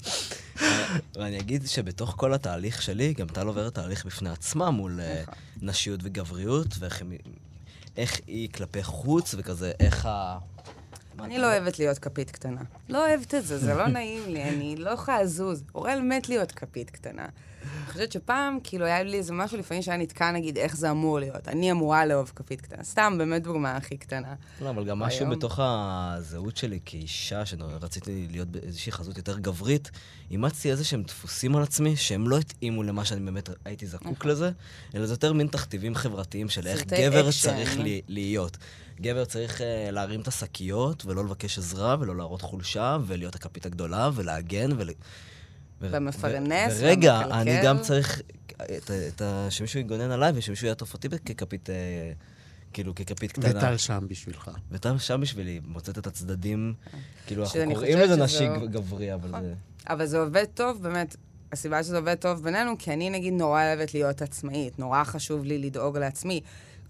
ואני 1.16 1.38
אגיד 1.40 1.66
שבתוך 1.66 2.14
כל 2.16 2.34
התהליך 2.34 2.82
שלי, 2.82 3.12
גם 3.14 3.26
טל 3.26 3.46
עוברת 3.46 3.74
תהליך 3.74 4.06
בפני 4.06 4.30
עצמה 4.30 4.70
מול 4.70 5.00
אה, 5.00 5.22
נכון. 5.22 5.34
נשיות 5.62 6.00
וגבריות, 6.02 6.66
ואיך 6.78 8.20
היא 8.26 8.48
כלפי 8.52 8.82
חוץ, 8.82 9.34
וכזה, 9.38 9.72
איך 9.80 10.06
ה... 10.06 10.38
אני 11.20 11.38
לא 11.38 11.46
אוהבת 11.46 11.78
להיות 11.78 11.98
כפית 11.98 12.30
קטנה. 12.30 12.60
לא 12.88 13.06
אוהבת 13.08 13.34
את 13.34 13.46
זה, 13.46 13.58
זה 13.58 13.74
לא 13.74 13.86
נעים 13.96 14.22
לי, 14.28 14.44
אני 14.44 14.76
לא 14.76 14.90
יכולה 14.90 15.22
לזוז. 15.22 15.62
אוראל 15.74 16.00
מת 16.00 16.28
להיות 16.28 16.52
כפית 16.52 16.90
קטנה. 16.90 17.26
אני 17.90 17.94
חושבת 17.94 18.12
שפעם, 18.12 18.58
כאילו, 18.64 18.84
היה 18.84 19.02
לי 19.02 19.18
איזה 19.18 19.32
משהו 19.32 19.58
לפעמים 19.58 19.82
שהיה 19.82 19.96
נתקע, 19.96 20.30
נגיד, 20.30 20.58
איך 20.58 20.76
זה 20.76 20.90
אמור 20.90 21.18
להיות. 21.18 21.48
אני 21.48 21.72
אמורה 21.72 22.06
לאהוב 22.06 22.32
כפית 22.36 22.60
קטנה. 22.60 22.84
סתם, 22.84 23.14
באמת 23.18 23.42
דוגמה 23.42 23.76
הכי 23.76 23.96
קטנה. 23.96 24.34
לא, 24.60 24.70
אבל 24.70 24.84
גם 24.84 24.98
משהו 24.98 25.30
בתוך 25.30 25.60
הזהות 25.62 26.56
שלי 26.56 26.80
כאישה, 26.84 27.46
שרציתי 27.46 28.26
להיות 28.30 28.48
באיזושהי 28.48 28.92
חזות 28.92 29.16
יותר 29.16 29.38
גברית, 29.38 29.90
אימצתי 30.30 30.70
איזה 30.70 30.84
שהם 30.84 31.02
דפוסים 31.02 31.56
על 31.56 31.62
עצמי, 31.62 31.96
שהם 31.96 32.28
לא 32.28 32.38
התאימו 32.38 32.82
למה 32.82 33.04
שאני 33.04 33.20
באמת 33.20 33.50
הייתי 33.64 33.86
זקוק 33.86 34.24
לזה, 34.24 34.50
אלא 34.94 35.06
זה 35.06 35.12
יותר 35.12 35.32
מין 35.32 35.46
תכתיבים 35.46 35.94
חברתיים 35.94 36.48
של 36.48 36.66
איך 36.66 36.84
גבר. 36.86 37.30
צריך 37.32 37.78
להיות. 38.08 38.56
גבר 39.00 39.24
צריך 39.24 39.60
uh, 39.60 39.64
להרים 39.90 40.20
את 40.20 40.28
השקיות, 40.28 41.06
ולא 41.06 41.24
לבקש 41.24 41.58
עזרה, 41.58 41.96
ולא 42.00 42.16
להראות 42.16 42.42
חולשה, 42.42 42.96
ולהיות 43.06 43.34
הכפית 43.34 43.66
הגדולה, 43.66 44.10
ולהגן, 44.14 44.70
ול... 44.76 44.90
ו- 45.80 45.88
ומפרנס, 45.92 46.72
ו- 46.76 46.84
ומקלקל. 46.84 47.32
אני 47.32 47.60
גם 47.64 47.78
צריך 47.80 48.22
את, 48.54 48.90
את 49.08 49.22
ה... 49.22 49.46
שמישהו 49.50 49.80
יגונן 49.80 50.10
עליי, 50.10 50.32
ושמישהו 50.34 50.66
יעטוף 50.66 50.94
אותי 50.94 51.08
ככפית, 51.08 51.70
אה, 51.70 52.12
כאילו, 52.72 52.94
ככפית 52.94 53.32
קטנה. 53.32 53.58
וטל 53.58 53.76
שם 53.76 54.04
בשבילך. 54.08 54.50
ואתה 54.70 54.98
שם 54.98 55.20
בשבילי, 55.20 55.60
מוצאת 55.64 55.98
את 55.98 56.06
הצדדים, 56.06 56.74
כאילו, 57.26 57.42
אנחנו 57.42 57.74
קוראים 57.74 57.98
לזה 57.98 58.16
נשי 58.16 58.46
גברי, 58.70 59.14
אבל 59.14 59.28
נכון. 59.28 59.42
זה... 59.42 59.54
אבל 59.88 60.06
זה 60.06 60.18
עובד 60.18 60.44
טוב, 60.54 60.82
באמת, 60.82 61.16
הסיבה 61.52 61.82
שזה 61.82 61.96
עובד 61.96 62.14
טוב 62.14 62.42
בינינו, 62.42 62.78
כי 62.78 62.92
אני 62.92 63.10
נגיד 63.10 63.32
נורא 63.32 63.62
אוהבת 63.62 63.94
להיות 63.94 64.22
עצמאית, 64.22 64.78
נורא 64.78 65.04
חשוב 65.04 65.44
לי 65.44 65.58
לדאוג 65.58 65.98
לעצמי. 65.98 66.40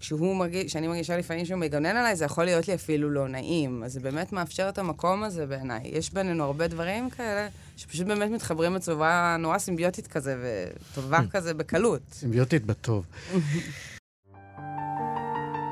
כשהוא 0.01 0.35
מרגיש, 0.35 0.65
כשאני 0.65 0.87
מרגישה 0.87 1.17
לפעמים 1.17 1.45
שהוא 1.45 1.59
מגונן 1.59 1.95
עליי, 1.95 2.15
זה 2.15 2.25
יכול 2.25 2.43
להיות 2.43 2.67
לי 2.67 2.73
אפילו 2.73 3.09
לא 3.09 3.27
נעים. 3.27 3.83
אז 3.83 3.93
זה 3.93 3.99
באמת 3.99 4.33
מאפשר 4.33 4.69
את 4.69 4.77
המקום 4.77 5.23
הזה 5.23 5.45
בעיניי. 5.45 5.81
יש 5.83 6.13
בינינו 6.13 6.43
הרבה 6.43 6.67
דברים 6.67 7.09
כאלה, 7.09 7.47
שפשוט 7.77 8.07
באמת 8.07 8.31
מתחברים 8.31 8.73
בצורה 8.73 9.37
נורא 9.39 9.57
סימביוטית 9.57 10.07
כזה, 10.07 10.35
וטובה 10.41 11.19
כזה 11.31 11.53
בקלות. 11.53 12.01
סימביוטית 12.11 12.65
בטוב. 12.65 13.05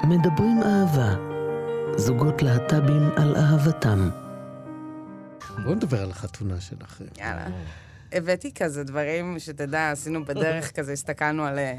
מדברים 0.10 0.64
אהבה. 0.64 1.16
זוגות 1.98 2.42
להט"בים 2.42 3.10
על 3.16 3.36
אהבתם. 3.36 4.10
בואו 5.64 5.76
נדבר 5.76 6.02
על 6.02 6.12
החתונה 6.12 6.62
שלכם. 6.62 7.06
יאללה. 7.18 7.48
הבאתי 8.12 8.54
כזה 8.54 8.84
דברים 8.84 9.40
שתדע, 9.40 9.92
עשינו 9.92 10.26
בדרך 10.26 10.72
כזה, 10.78 10.92
הסתכלנו 10.94 11.46
על, 11.46 11.60
אה, 11.60 11.74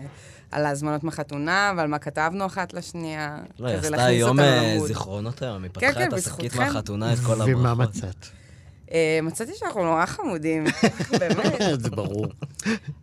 על 0.51 0.67
ההזמנות 0.67 1.05
מחתונה 1.05 1.73
ועל 1.77 1.89
מה 1.89 1.99
כתבנו 1.99 2.47
אחת 2.47 2.73
לשנייה. 2.73 3.39
לא, 3.59 3.69
היא 3.69 3.77
עשתה 3.77 4.05
היום 4.05 4.41
אה. 4.41 4.77
זיכרונות 4.87 5.43
היום, 5.43 5.63
היא 5.63 5.71
כן, 5.75 5.89
פתחה 5.91 6.01
כן, 6.01 6.09
את 6.09 6.13
השקית 6.13 6.35
בזכותכם. 6.35 6.59
מהחתונה, 6.59 7.13
את 7.13 7.19
כל 7.19 7.33
הברכות. 7.33 7.55
ומה 7.57 7.75
מצאת? 7.75 8.27
אה, 8.93 9.19
מצאתי 9.23 9.53
שאנחנו 9.57 9.85
נורא 9.85 10.07
חמודים, 10.07 10.65
באמת. 11.21 11.81
זה 11.81 11.91
ברור. 11.91 12.27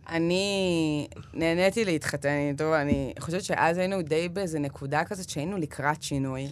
אני 0.08 1.08
נהניתי 1.34 1.84
להתחתן 1.84 2.48
איתו, 2.50 2.76
אני 2.76 3.12
חושבת 3.18 3.44
שאז 3.44 3.78
היינו 3.78 4.02
די 4.02 4.28
באיזה 4.28 4.58
נקודה 4.58 5.04
כזאת 5.04 5.28
שהיינו 5.28 5.56
לקראת 5.56 6.02
שינוי. 6.02 6.48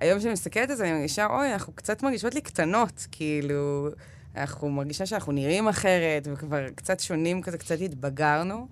והיום 0.00 0.18
כשאני 0.18 0.32
מסתכלת 0.32 0.70
על 0.70 0.76
זה, 0.76 0.84
אני 0.84 0.92
מרגישה, 0.92 1.26
אוי, 1.26 1.52
אנחנו 1.52 1.72
קצת 1.72 2.02
מרגישות 2.02 2.34
לי 2.34 2.40
קטנות, 2.40 3.06
כאילו, 3.12 3.88
אנחנו 4.36 4.70
מרגישה 4.70 5.06
שאנחנו 5.06 5.32
נראים 5.32 5.68
אחרת, 5.68 6.28
וכבר 6.32 6.68
קצת 6.74 7.00
שונים 7.00 7.42
כזה, 7.42 7.58
קצת 7.58 7.80
התבגרנו. 7.80 8.68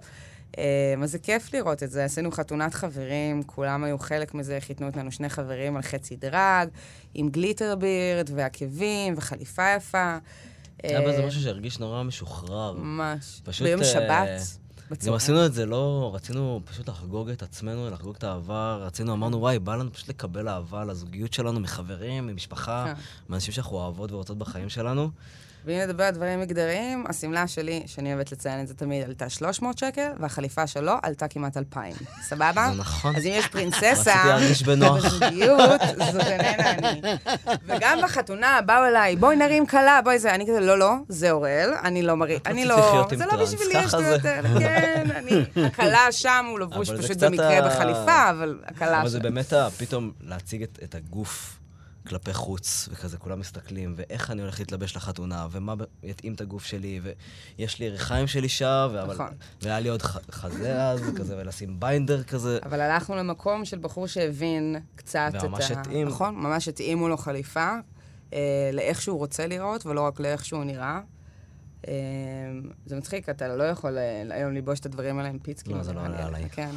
אה, 0.58 0.94
אז 1.02 1.10
זה 1.10 1.18
כיף 1.18 1.54
לראות 1.54 1.82
את 1.82 1.90
זה. 1.90 2.04
עשינו 2.04 2.30
חתונת 2.30 2.74
חברים, 2.74 3.42
כולם 3.42 3.84
היו 3.84 3.98
חלק 3.98 4.34
מזה, 4.34 4.58
חיתנו 4.60 4.86
אותנו 4.86 5.12
שני 5.12 5.28
חברים 5.28 5.76
על 5.76 5.82
חצי 5.82 6.16
דרג, 6.16 6.68
עם 7.14 7.28
גליטר 7.28 7.76
בירד 7.76 8.30
ועקבים 8.34 9.14
וחליפה 9.16 9.74
יפה. 9.76 10.18
היה 10.82 11.00
בזה 11.00 11.22
אה, 11.22 11.26
משהו 11.26 11.40
שהרגיש 11.40 11.78
נורא 11.78 12.02
משוחרר. 12.02 12.72
ממש. 12.72 13.40
פשוט, 13.44 13.66
ביום 13.66 13.80
אה, 14.28 14.38
שבת. 14.88 15.04
גם. 15.04 15.14
עשינו 15.14 15.46
את 15.46 15.54
זה 15.54 15.66
לא, 15.66 16.10
רצינו 16.14 16.60
פשוט 16.64 16.88
לחגוג 16.88 17.30
את 17.30 17.42
עצמנו, 17.42 17.90
לחגוג 17.90 18.16
את 18.16 18.24
האהבה, 18.24 18.76
רצינו, 18.76 19.12
אמרנו, 19.12 19.40
וואי, 19.40 19.58
בא 19.58 19.76
לנו 19.76 19.92
פשוט 19.92 20.08
לקבל 20.08 20.48
אהבה 20.48 20.84
לזוגיות 20.84 21.32
שלנו 21.32 21.60
מחברים, 21.60 22.26
ממשפחה, 22.26 22.84
כן. 22.86 23.00
מאנשים 23.28 23.54
שאנחנו 23.54 23.76
אוהבות 23.76 24.12
ורוצות 24.12 24.38
בחיים 24.38 24.68
שלנו. 24.68 25.10
ואם 25.68 25.78
נדבר 25.78 26.04
על 26.04 26.14
דברים 26.14 26.40
מגדריים, 26.40 27.04
השמלה 27.08 27.46
שלי, 27.46 27.82
שאני 27.86 28.14
אוהבת 28.14 28.32
לציין 28.32 28.60
את 28.60 28.68
זה 28.68 28.74
תמיד, 28.74 29.04
עלתה 29.04 29.30
300 29.30 29.78
שקל, 29.78 30.10
והחליפה 30.20 30.66
שלו 30.66 30.92
עלתה 31.02 31.28
כמעט 31.28 31.56
2,000. 31.56 31.96
סבבה? 32.22 32.68
זה 32.72 32.80
נכון. 32.80 33.16
אז 33.16 33.26
אם 33.26 33.30
יש 33.34 33.46
פרינצסה... 33.52 33.90
רציתי 33.92 34.28
להרגיש 34.28 34.62
בנוח. 34.62 35.04
בזוגיות, 35.04 35.80
זאת 35.98 36.20
איננה 36.26 36.70
אני. 36.70 37.00
וגם 37.66 37.98
בחתונה, 38.02 38.60
באו 38.66 38.84
אליי, 38.84 39.16
בואי 39.16 39.36
נרים 39.36 39.66
כלה, 39.66 40.00
בואי 40.04 40.18
זה. 40.18 40.34
אני 40.34 40.46
כזה, 40.46 40.60
לא, 40.60 40.78
לא, 40.78 40.94
זה 41.08 41.30
אוראל, 41.30 41.70
אני 41.84 42.02
לא 42.02 42.16
מראה, 42.16 42.36
אני 42.46 42.64
לא... 42.64 43.08
זה 43.16 43.24
לא 43.26 43.44
בשבילי, 43.44 43.84
יש 43.84 43.94
לי. 43.94 44.06
יותר, 44.06 44.42
כן, 44.58 45.06
אני... 45.16 45.66
הכלה 45.66 46.12
שם, 46.12 46.46
הוא 46.50 46.58
לבוש 46.58 46.90
פשוט 46.90 47.16
במקרה 47.16 47.62
בחליפה, 47.62 48.30
אבל 48.30 48.58
הכלה 48.64 49.00
אבל 49.00 49.08
זה. 49.08 49.20
באמת 49.20 49.52
פתאום 49.78 50.10
להציג 50.20 50.62
את 50.62 50.94
הגוף 50.94 51.58
כלפי 52.08 52.34
חוץ, 52.34 52.88
וכזה 52.92 53.18
כולם 53.18 53.40
מסתכלים, 53.40 53.94
ואיך 53.96 54.30
אני 54.30 54.42
הולך 54.42 54.58
להתלבש 54.58 54.96
לחתונה, 54.96 55.46
ומה 55.50 55.74
יתאים 56.02 56.34
את 56.34 56.40
הגוף 56.40 56.64
שלי, 56.64 57.00
ויש 57.58 57.78
לי 57.78 57.86
יריחיים 57.86 58.26
של 58.26 58.42
אישה, 58.44 58.88
ואבל, 58.92 59.14
נכון. 59.14 59.34
והיה 59.62 59.80
לי 59.80 59.88
עוד 59.88 60.02
ח, 60.02 60.18
חזה 60.30 60.82
אז, 60.82 61.00
כזה, 61.16 61.36
ולשים 61.38 61.80
ביינדר 61.80 62.22
כזה. 62.22 62.58
אבל 62.62 62.80
הלכנו 62.80 63.16
למקום 63.16 63.64
של 63.64 63.78
בחור 63.78 64.06
שהבין 64.06 64.76
קצת 64.94 65.32
את 65.36 65.42
ה... 65.42 65.46
וממש 65.46 65.70
התאים. 65.70 66.08
נכון, 66.08 66.34
ממש 66.34 66.68
התאימו 66.68 67.08
לו 67.08 67.16
חליפה, 67.16 67.72
אה, 68.32 68.70
לאיך 68.72 69.02
שהוא 69.02 69.18
רוצה 69.18 69.46
לראות, 69.46 69.86
ולא 69.86 70.00
רק 70.00 70.20
לאיך 70.20 70.44
שהוא 70.44 70.64
נראה. 70.64 71.00
אה, 71.88 71.92
זה 72.86 72.96
מצחיק, 72.96 73.28
אתה 73.28 73.56
לא 73.56 73.62
יכול 73.64 73.98
אה, 73.98 74.22
היום 74.30 74.52
ללבוש 74.52 74.80
את 74.80 74.86
הדברים 74.86 75.18
האלה 75.18 75.28
עם 75.28 75.38
פיצקים. 75.38 75.76
לא, 75.76 75.82
זה 75.82 75.92
לא. 75.92 76.00
עולה 76.00 76.26
עליי. 76.26 76.48
כן. 76.52 76.70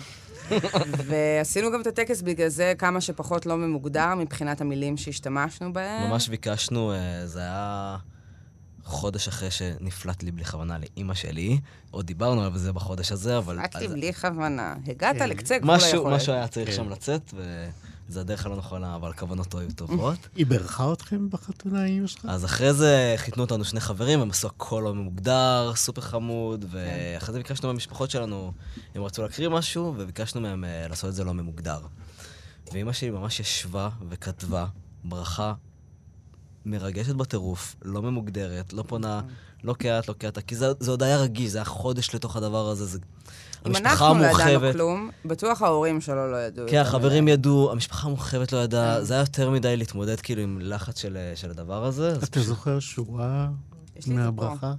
ועשינו 1.07 1.71
גם 1.71 1.81
את 1.81 1.87
הטקס 1.87 2.21
בגלל 2.21 2.47
זה 2.47 2.73
כמה 2.77 3.01
שפחות 3.01 3.45
לא 3.45 3.57
ממוגדר 3.57 4.15
מבחינת 4.15 4.61
המילים 4.61 4.97
שהשתמשנו 4.97 5.73
בהם. 5.73 6.09
ממש 6.09 6.29
ביקשנו, 6.29 6.93
אה, 6.93 7.27
זה 7.27 7.39
היה 7.39 7.97
חודש 8.83 9.27
אחרי 9.27 9.51
שנפלט 9.51 10.23
לי 10.23 10.31
בלי 10.31 10.45
כוונה 10.45 10.77
לאימא 10.77 11.13
שלי. 11.13 11.59
עוד 11.91 12.05
דיברנו 12.05 12.43
על 12.43 12.57
זה 12.57 12.73
בחודש 12.73 13.11
הזה, 13.11 13.37
אבל... 13.37 13.59
רק 13.59 13.75
לי 13.75 13.87
בלי 13.87 14.13
כוונה. 14.13 14.75
הגעת 14.87 15.15
כן. 15.15 15.29
לקצה 15.29 15.57
גבול 15.57 15.75
משהו, 15.75 15.91
היכולת. 15.91 16.15
משהו 16.15 16.33
היה 16.33 16.47
צריך 16.47 16.69
כן. 16.69 16.75
שם 16.75 16.89
לצאת, 16.89 17.33
וזה 18.11 18.21
הדרך 18.21 18.45
הלא 18.45 18.55
נכונה, 18.55 18.95
אבל 18.95 19.13
כוונותו 19.13 19.59
היו 19.59 19.71
טובות. 19.75 20.17
היא 20.35 20.45
בירכה 20.45 20.93
אתכם 20.93 21.29
בחתונה, 21.29 21.85
אימא 21.85 22.07
שלך? 22.07 22.25
אז 22.29 22.45
אחרי 22.45 22.73
זה 22.73 23.13
חיתנו 23.17 23.43
אותנו 23.43 23.65
שני 23.65 23.79
חברים, 23.79 24.19
הם 24.19 24.29
עשו 24.29 24.47
הכל 24.47 24.81
לא 24.85 24.93
ממוגדר, 24.93 25.73
סופר 25.75 26.01
חמוד. 26.01 26.65
ואחרי 26.71 27.33
זה 27.33 27.39
ביקשנו 27.39 27.67
מהמשפחות 27.69 28.11
שלנו, 28.11 28.53
הם 28.95 29.03
רצו 29.03 29.21
להקריא 29.21 29.49
משהו, 29.49 29.93
וביקשנו 29.97 30.41
מהם 30.41 30.63
אה, 30.63 30.87
לעשות 30.87 31.09
את 31.09 31.15
זה 31.15 31.23
לא 31.23 31.33
ממוגדר. 31.33 31.79
ואימא 32.71 32.93
שלי 32.93 33.09
ממש 33.09 33.39
ישבה 33.39 33.89
וכתבה 34.09 34.65
ברכה 35.03 35.53
מרגשת 36.65 37.15
בטירוף, 37.15 37.75
לא 37.81 38.01
ממוגדרת, 38.01 38.73
לא 38.73 38.83
פונה, 38.87 39.21
לא 39.63 39.75
כעת, 39.79 40.07
לא 40.07 40.13
כעת, 40.19 40.37
כי 40.39 40.55
זה, 40.55 40.67
זה 40.79 40.91
עוד 40.91 41.03
היה 41.03 41.17
רגיש, 41.17 41.51
זה 41.51 41.57
היה 41.57 41.65
חודש 41.65 42.15
לתוך 42.15 42.35
הדבר 42.35 42.69
הזה, 42.69 42.85
זה... 42.85 42.99
אם 43.67 43.75
אנחנו 43.75 44.19
לא 44.19 44.25
ידענו 44.25 44.73
כלום, 44.73 45.09
בטוח 45.25 45.61
ההורים 45.61 46.01
שלו 46.01 46.31
לא 46.31 46.37
ידעו. 46.37 46.65
כן, 46.69 46.77
החברים. 46.77 47.27
ידעו, 47.27 47.71
המשפחה 47.71 48.07
המורחבת 48.07 48.51
לא 48.51 48.57
ידעה, 48.57 48.97
כן. 48.97 49.03
זה 49.03 49.13
היה 49.13 49.21
יותר 49.21 49.49
מדי 49.49 49.77
להתמודד 49.77 50.21
כאילו 50.21 50.41
עם 50.41 50.59
לחץ 50.61 50.99
של, 50.99 51.17
של 51.35 51.49
הדבר 51.49 51.85
הזה. 51.85 52.13
אתה 52.23 52.39
זוכר 52.39 52.79
שורה. 52.79 53.49
מהברכה? 54.07 54.73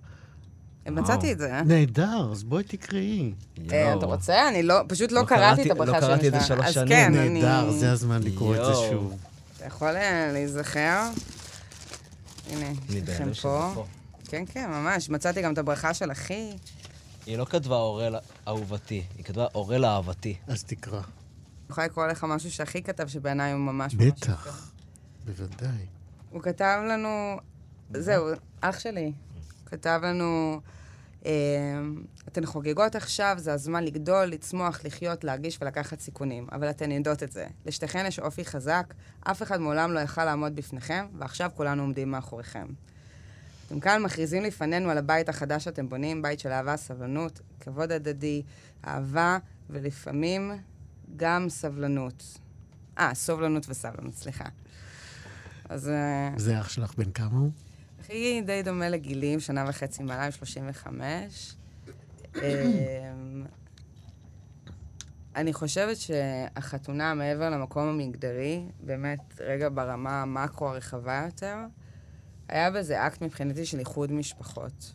מצאתי 0.91 1.33
את 1.33 1.39
זה. 1.39 1.53
אה? 1.53 1.63
נהדר, 1.63 2.29
אז 2.33 2.45
בואי 2.45 2.63
תקראי. 2.65 3.33
אה. 3.73 3.95
אתה 3.95 4.07
רוצה? 4.07 4.49
אני 4.49 4.63
לא, 4.63 4.81
פשוט 4.89 5.13
לא 5.13 5.21
לא 5.21 5.27
קראתי 5.27 5.63
את 5.63 5.71
הברכה 5.71 5.93
לא 5.93 6.01
של 6.01 6.07
קראתי 6.07 6.29
את 6.29 6.33
זה. 6.33 6.41
שלוש 6.41 6.67
אז 6.67 6.75
שנים. 6.75 6.89
כן, 6.89 7.15
אני... 7.15 7.43
נהדר, 7.43 7.71
זה 7.71 7.93
הזמן 7.93 8.23
לקרוא 8.23 8.57
את 8.57 8.65
זה. 8.65 8.75
שוב. 8.75 9.17
אתה 9.57 9.67
יכול 9.67 9.97
אה, 9.97 10.31
להיזכר? 10.33 11.09
הנה, 12.51 12.67
יש 12.89 13.09
לכם. 13.09 13.33
פה. 13.43 13.85
כן, 14.29 14.45
כן, 14.53 14.71
ממש. 14.71 15.11
מצאתי 15.11 15.43
גם 15.43 15.53
את 15.53 15.59
הברכה 15.59 15.95
של 15.95 16.13
אחי. 16.13 16.51
היא 17.27 17.39
לא 17.39 17.45
כתבה 17.45 17.77
אורל 17.77 18.17
אהובתי, 18.49 19.03
היא 19.17 19.25
כתבה 19.25 19.47
אורל 19.55 19.85
אהבתי. 19.85 20.37
אז 20.47 20.65
תקרא. 20.65 21.01
אני 21.01 21.07
יכולה 21.71 21.87
לקרוא 21.87 22.07
לך 22.07 22.25
משהו 22.25 22.51
שאחי 22.51 22.83
כתב, 22.83 23.07
שבעיניי 23.07 23.53
הוא 23.53 23.61
ממש 23.61 23.95
ממש... 23.95 24.07
בטח, 24.07 24.73
בוודאי. 25.25 25.87
הוא 26.31 26.43
כתב 26.43 26.81
לנו... 26.89 27.37
זהו, 27.91 28.27
אח 28.61 28.79
שלי. 28.79 29.13
כתב 29.67 30.01
לנו... 30.03 30.61
אה, 31.27 31.31
אתן 32.29 32.47
חוגגות 32.47 32.95
עכשיו, 32.95 33.35
זה 33.39 33.53
הזמן 33.53 33.85
לגדול, 33.85 34.25
לצמוח, 34.25 34.85
לחיות, 34.85 35.25
להרגיש 35.25 35.59
ולקחת 35.61 36.01
סיכונים. 36.01 36.47
אבל 36.53 36.71
אתן 36.71 36.91
יודעות 36.91 37.23
את 37.23 37.33
זה. 37.33 37.47
לשתיכן 37.67 38.05
יש 38.07 38.19
אופי 38.19 38.45
חזק, 38.45 38.95
אף 39.21 39.43
אחד 39.43 39.61
מעולם 39.61 39.93
לא 39.93 40.01
יכל 40.01 40.25
לעמוד 40.25 40.57
בפניכם, 40.57 41.07
ועכשיו 41.19 41.51
כולנו 41.55 41.83
עומדים 41.83 42.11
מאחוריכם. 42.11 42.67
אתם 43.73 43.81
כאן 43.81 44.03
מכריזים 44.03 44.43
לפנינו 44.43 44.91
על 44.91 44.99
הבית 44.99 45.29
החדש 45.29 45.65
שאתם 45.65 45.89
בונים, 45.89 46.23
בית 46.23 46.41
של 46.41 46.49
אהבה, 46.49 46.77
סבלנות, 46.77 47.41
כבוד 47.61 47.93
הדדי, 47.93 48.43
אהבה, 48.87 49.39
ולפעמים 49.71 50.53
גם 51.17 51.49
סבלנות. 51.49 52.39
אה, 52.99 53.15
סובלנות 53.15 53.69
וסבלנות, 53.69 54.15
סליחה. 54.15 54.45
אז... 55.69 55.89
אה, 55.89 56.31
זה 56.37 56.61
אח 56.61 56.69
שלך 56.69 56.95
בן 56.95 57.11
כמה 57.11 57.39
הוא? 57.39 57.51
אחי 58.01 58.43
די 58.47 58.63
דומה 58.63 58.89
לגילים, 58.89 59.41
שנה 59.41 59.65
וחצי 59.69 60.03
מעליי, 60.03 60.33
35. 60.33 61.55
אמ, 62.37 63.45
אני 65.37 65.53
חושבת 65.53 65.97
שהחתונה, 65.97 67.15
מעבר 67.15 67.51
למקום 67.51 67.89
המגדרי, 67.89 68.67
באמת, 68.81 69.41
רגע 69.41 69.69
ברמה 69.75 70.23
המקרו 70.23 70.69
הרחבה 70.69 71.23
יותר, 71.27 71.57
היה 72.53 72.71
בזה 72.71 73.07
אקט 73.07 73.23
מבחינתי 73.23 73.67
של 73.67 73.79
איחוד 73.79 74.13
משפחות. 74.13 74.93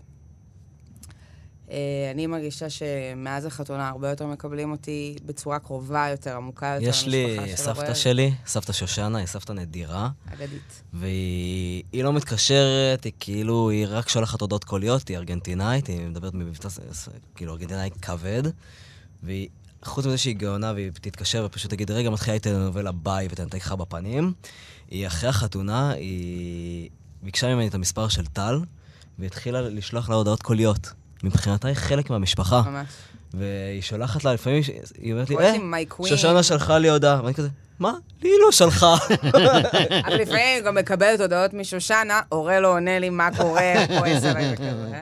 אה, 1.71 2.11
אני 2.13 2.27
מרגישה 2.27 2.69
שמאז 2.69 3.45
החתונה 3.45 3.89
הרבה 3.89 4.09
יותר 4.09 4.27
מקבלים 4.27 4.71
אותי 4.71 5.15
בצורה 5.25 5.59
קרובה 5.59 6.07
יותר, 6.11 6.35
עמוקה 6.35 6.65
יותר 6.65 6.89
יש 6.89 7.07
לי 7.07 7.37
סבתא. 7.55 7.93
שלי, 7.93 8.33
סבתא 8.45 8.73
שושנה, 8.73 9.17
היא 9.17 9.27
סבתא 9.27 9.53
נדירה, 9.53 10.09
אגדית. 10.33 10.83
והיא 10.93 11.83
היא 11.91 12.03
לא 12.03 12.13
מתקשרת, 12.13 13.03
היא 13.03 13.13
כאילו, 13.19 13.69
היא 13.69 13.85
רק 13.89 14.09
שולחת 14.09 14.41
הודעות 14.41 14.63
קוליות, 14.63 15.07
היא 15.07 15.17
ארגנטינאית, 15.17 15.87
היא 15.87 16.07
מדברת 16.07 16.33
מבטא, 16.33 16.69
כאילו, 17.35 17.53
ארגנטינאי 17.53 17.89
כבד, 18.01 18.43
והיא, 19.23 19.49
חוץ 19.83 20.05
מזה 20.05 20.17
שהיא 20.17 20.35
גאונה 20.35 20.71
והיא 20.71 20.91
תתקשר 20.91 21.43
ופשוט 21.45 21.71
תגיד, 21.71 21.91
רגע, 21.91 22.09
מתחילה 22.09 22.33
איתי 22.33 22.49
לנובלה 22.49 22.91
ביי 22.91 23.27
ותנתק 23.31 23.55
לך 23.55 23.71
בפנים, 23.71 24.33
היא 24.89 25.07
אחרי 25.07 25.29
החתונה, 25.29 25.91
היא 25.91 26.89
ביקשה 27.27 27.55
ממני 27.55 27.67
את 27.67 27.73
המספר 27.73 28.07
של 28.07 28.25
טל, 28.25 28.59
והתחילה 29.19 29.61
לשלוח 29.61 30.09
לה 30.09 30.15
הודעות 30.15 30.41
קוליות. 30.41 30.93
מבחינתה 31.23 31.67
היא 31.67 31.75
חלק 31.75 32.09
מהמשפחה. 32.09 32.61
ממש. 32.61 32.87
והיא 33.33 33.81
שולחת 33.81 34.23
לה, 34.23 34.33
לפעמים 34.33 34.61
היא 34.97 35.13
אומרת 35.13 35.29
לי, 35.29 35.37
אה, 35.37 35.51
לי 35.51 35.57
my 35.57 35.93
queen." 35.93 36.07
שושנה 36.07 36.43
שלחה 36.43 36.77
לי 36.77 36.89
הודעה. 36.89 37.23
ואני 37.23 37.33
כזה, 37.33 37.47
מה? 37.79 37.93
לי 38.21 38.31
לא 38.45 38.51
שלחה. 38.51 38.95
אבל 40.05 40.15
לפעמים 40.15 40.55
היא 40.55 40.63
גם 40.65 40.75
מקבלת 40.75 41.19
הודעות 41.19 41.53
משושנה, 41.53 42.21
הורה 42.29 42.59
לא 42.59 42.73
עונה 42.73 42.99
לי 42.99 43.09
מה 43.09 43.29
קורה, 43.37 43.73
כועס 43.87 44.23
עליי 44.23 44.53
וכזה. 44.53 45.01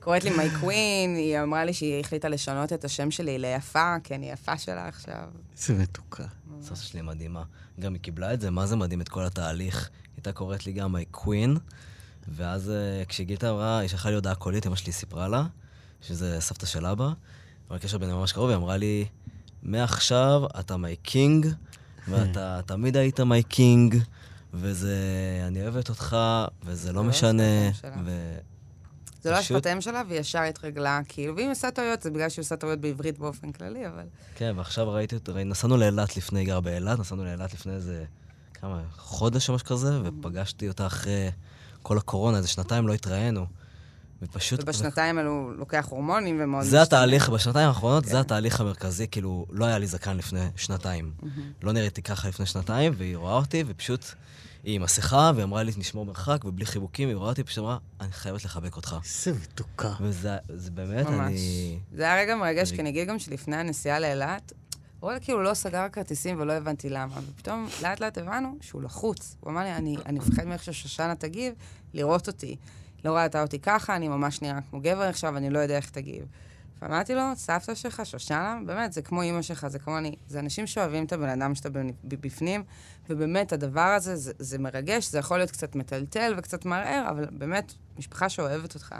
קוראת 0.00 0.24
לי 0.24 0.30
מי 0.30 0.50
קווין, 0.60 1.16
היא 1.16 1.40
אמרה 1.40 1.64
לי 1.64 1.72
שהיא 1.72 2.00
החליטה 2.00 2.28
לשנות 2.28 2.72
את 2.72 2.84
השם 2.84 3.10
שלי 3.10 3.38
ליפה, 3.38 3.94
כי 4.04 4.14
אני 4.14 4.30
יפה 4.30 4.58
שלה 4.58 4.88
עכשיו. 4.88 5.24
איזה 5.56 5.82
מתוקה. 5.82 6.24
סבתא 6.62 6.80
שלי 6.80 7.02
מדהימה. 7.02 7.42
גם 7.80 7.92
היא 7.92 8.00
קיבלה 8.00 8.34
את 8.34 8.40
זה, 8.40 8.50
מה 8.50 8.66
זה 8.66 8.76
מדהים, 8.76 9.00
את 9.00 9.08
כל 9.08 9.24
התהליך. 9.24 9.90
הייתה 10.26 10.38
קוראת 10.38 10.66
לי 10.66 10.72
גם 10.72 10.96
queen, 11.14 11.58
ואז 12.28 12.70
אה, 12.70 13.02
כשגיטה 13.08 13.50
אמרה, 13.50 13.78
היא 13.78 13.88
שלחה 13.88 14.08
לי 14.08 14.14
הודעה 14.14 14.34
קולית, 14.34 14.66
אמא 14.66 14.76
שלי 14.76 14.92
סיפרה 14.92 15.28
לה, 15.28 15.46
שזה 16.00 16.40
סבתא 16.40 16.66
של 16.66 16.86
אבא, 16.86 17.08
אבל 17.68 17.76
הקשר 17.76 17.98
ביניהם 17.98 18.18
ממש 18.18 18.32
קרוב, 18.32 18.48
היא 18.48 18.56
אמרה 18.56 18.76
לי, 18.76 19.04
מעכשיו 19.62 20.42
אתה 20.60 20.74
my 20.74 21.08
king, 21.08 21.46
ואתה 22.08 22.60
תמיד 22.66 22.96
היית 22.96 23.20
my 23.20 23.52
king, 23.52 23.96
וזה, 24.54 24.96
אני 25.46 25.62
אוהבת 25.62 25.88
אותך, 25.88 26.16
וזה 26.64 26.92
לא 26.92 27.02
לא 27.02 27.08
משנה. 27.08 27.70
ו... 28.04 28.38
זה 29.22 29.30
לא 29.30 29.36
פשוט- 29.36 29.56
השפת 29.56 29.66
אם 29.66 29.80
שלה, 29.80 30.02
והיא 30.08 30.20
ישר 30.20 30.42
התרגלה, 30.42 31.00
כאילו, 31.08 31.36
ואם 31.36 31.42
היא 31.44 31.52
עושה 31.52 31.70
טעויות, 31.70 32.02
זה 32.02 32.10
בגלל 32.10 32.28
שהיא 32.28 32.42
עושה 32.42 32.56
טעויות 32.56 32.80
בעברית 32.80 33.18
באופן 33.18 33.52
כללי, 33.52 33.88
אבל... 33.88 34.04
כן, 34.34 34.52
ועכשיו 34.56 34.92
ראיתי 34.92 35.14
אותו, 35.14 35.32
נסענו 35.44 35.76
לאילת 35.76 36.16
לפני, 36.16 36.40
היא 36.40 36.46
גרה 36.46 36.60
באילת, 36.60 36.98
נסענו 36.98 37.24
לאילת 37.24 37.54
לפני 37.54 37.72
איזה, 37.72 38.04
כמה, 38.62 38.82
חודש 38.96 39.48
או 39.48 39.54
משהו 39.54 39.66
כזה, 39.66 40.00
ופגשתי 40.04 40.68
אותה 40.68 40.86
אחרי 40.86 41.30
כל 41.82 41.98
הקורונה, 41.98 42.36
איזה 42.36 42.48
שנתיים 42.48 42.88
לא 42.88 42.94
התראינו. 42.94 43.46
ופשוט... 44.22 44.60
ובשנתיים 44.62 45.18
האלו 45.18 45.30
הוא 45.30 45.52
לוקח 45.52 45.86
הורמונים 45.90 46.38
ומאוד... 46.42 46.62
זה 46.62 46.68
משתנה. 46.68 46.82
התהליך, 46.82 47.28
בשנתיים 47.28 47.68
האחרונות, 47.68 48.04
כן. 48.04 48.10
זה 48.10 48.20
התהליך 48.20 48.60
המרכזי, 48.60 49.06
כאילו, 49.08 49.46
לא 49.50 49.64
היה 49.64 49.78
לי 49.78 49.86
זקן 49.86 50.16
לפני 50.16 50.40
שנתיים. 50.56 51.12
לא 51.62 51.72
נראיתי 51.72 52.02
ככה 52.02 52.28
לפני 52.28 52.46
שנתיים, 52.46 52.92
והיא 52.96 53.16
רואה 53.16 53.34
אותי, 53.34 53.64
ופשוט, 53.66 54.04
היא 54.64 54.76
עם 54.76 54.82
מסכה, 54.82 55.30
והיא 55.34 55.44
אמרה 55.44 55.62
לי, 55.62 55.72
נשמור 55.76 56.06
מרחק, 56.06 56.44
ובלי 56.44 56.66
חיבוקים, 56.66 57.08
היא 57.08 57.16
רואה 57.16 57.28
אותי, 57.28 57.44
פשוט 57.44 57.58
אמרה, 57.58 57.78
אני 58.00 58.12
חייבת 58.12 58.44
לחבק 58.44 58.76
אותך. 58.76 58.96
איזה 59.04 59.38
מתוקה. 59.42 59.92
וזה 60.00 60.36
זה 60.54 60.70
באמת, 60.70 61.06
ממש. 61.06 61.18
אני... 61.26 61.78
זה 61.96 62.02
היה 62.02 62.22
רגע 62.22 62.36
מרגש, 62.36 62.68
אני- 62.68 62.76
כי 62.76 62.82
אני 62.82 62.90
אגיד 62.90 63.08
גם 63.08 63.18
שלפני 63.18 63.56
הנסיעה 63.56 64.00
לאילת, 64.00 64.52
רועל 65.02 65.18
כאילו 65.20 65.42
לא 65.42 65.54
סגר 65.54 65.88
כרטיסים 65.88 66.40
ולא 66.40 66.52
הבנתי 66.52 66.88
למה, 66.88 67.14
ופתאום 67.28 67.66
לאט 67.82 68.00
לאט 68.00 68.18
הבנו 68.18 68.56
שהוא 68.60 68.82
לחוץ. 68.82 69.36
הוא 69.40 69.50
אמר 69.50 69.60
לי, 69.60 69.72
אני, 69.72 69.96
אני 70.06 70.18
מפחד 70.18 70.44
מאיך 70.44 70.64
ששושנה 70.64 71.14
תגיב, 71.14 71.54
לראות 71.94 72.26
אותי. 72.26 72.56
לא 73.04 73.16
ראתה 73.16 73.42
אותי 73.42 73.58
ככה, 73.58 73.96
אני 73.96 74.08
ממש 74.08 74.42
נראה 74.42 74.60
כמו 74.70 74.80
גבר 74.80 75.02
עכשיו, 75.02 75.36
אני 75.36 75.50
לא 75.50 75.58
יודע 75.58 75.76
איך 75.76 75.90
תגיב. 75.90 76.24
ואמרתי 76.82 77.14
לו, 77.14 77.22
סבתא 77.34 77.74
שלך, 77.74 78.02
שושנה, 78.04 78.58
באמת, 78.66 78.92
זה 78.92 79.02
כמו 79.02 79.22
אימא 79.22 79.42
שלך, 79.42 79.68
זה 79.68 79.78
כמו 79.78 79.98
אני. 79.98 80.16
זה 80.28 80.38
אנשים 80.38 80.66
שאוהבים 80.66 81.04
את 81.04 81.12
הבן 81.12 81.28
אדם 81.28 81.54
שאתה 81.54 81.68
בפנים, 82.04 82.62
ובאמת, 83.10 83.52
הדבר 83.52 83.80
הזה, 83.80 84.16
זה, 84.16 84.32
זה 84.38 84.58
מרגש, 84.58 85.10
זה 85.10 85.18
יכול 85.18 85.38
להיות 85.38 85.50
קצת 85.50 85.74
מטלטל 85.74 86.34
וקצת 86.36 86.64
מערער, 86.64 87.06
אבל 87.10 87.26
באמת, 87.30 87.72
משפחה 87.98 88.28
שאוהבת 88.28 88.74
אותך. 88.74 88.94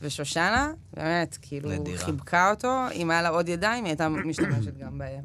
ושושנה, 0.00 0.72
באמת, 0.94 1.38
כאילו, 1.42 1.70
לדירה. 1.70 2.04
חיבקה 2.04 2.50
אותו, 2.50 2.84
אם 2.92 3.10
היה 3.10 3.22
לה 3.22 3.28
עוד 3.28 3.48
ידיים, 3.48 3.84
היא 3.84 3.90
הייתה 3.90 4.08
משתמשת 4.08 4.78
גם 4.78 4.98
בהם. 4.98 5.24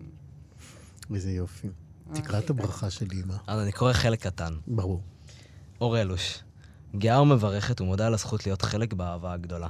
איזה 1.14 1.32
יופי. 1.32 1.68
תקרא 2.14 2.40
את 2.40 2.50
הברכה 2.50 2.90
של 2.90 3.08
אימא. 3.12 3.36
אז 3.48 3.60
אני 3.60 3.72
קורא 3.72 3.94
חלק 3.94 4.22
קטן. 4.22 4.54
ברור. 4.68 5.02
אור 5.82 6.02
אלוש, 6.02 6.44
גאה 6.96 7.22
ומברכת 7.22 7.82
ומודה 7.82 8.08
על 8.08 8.14
הזכות 8.14 8.46
להיות 8.46 8.62
חלק 8.62 8.94
באהבה 8.94 9.34
הגדולה. 9.34 9.68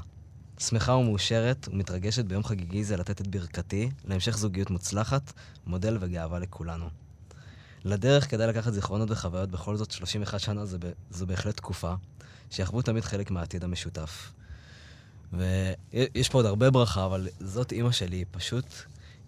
שמחה 0.59 0.93
ומאושרת 0.93 1.67
ומתרגשת 1.71 2.25
ביום 2.25 2.43
חגיגי 2.43 2.83
זה 2.83 2.97
לתת 2.97 3.21
את 3.21 3.27
ברכתי 3.27 3.89
להמשך 4.05 4.37
זוגיות 4.37 4.69
מוצלחת, 4.69 5.33
מודל 5.65 5.97
וגאווה 5.99 6.39
לכולנו. 6.39 6.89
לדרך 7.85 8.29
כדאי 8.29 8.47
לקחת 8.47 8.73
זיכרונות 8.73 9.11
וחוויות, 9.11 9.51
בכל 9.51 9.75
זאת 9.75 9.91
31 9.91 10.39
שנה 10.39 10.65
זה, 10.65 10.77
זו 11.11 11.27
בהחלט 11.27 11.57
תקופה, 11.57 11.93
שיחוו 12.49 12.81
תמיד 12.81 13.03
חלק 13.03 13.31
מהעתיד 13.31 13.63
המשותף. 13.63 14.31
ויש 15.33 16.29
פה 16.29 16.37
עוד 16.37 16.45
הרבה 16.45 16.69
ברכה, 16.69 17.05
אבל 17.05 17.27
זאת 17.39 17.71
אימא 17.71 17.91
שלי, 17.91 18.25
פשוט, 18.31 18.65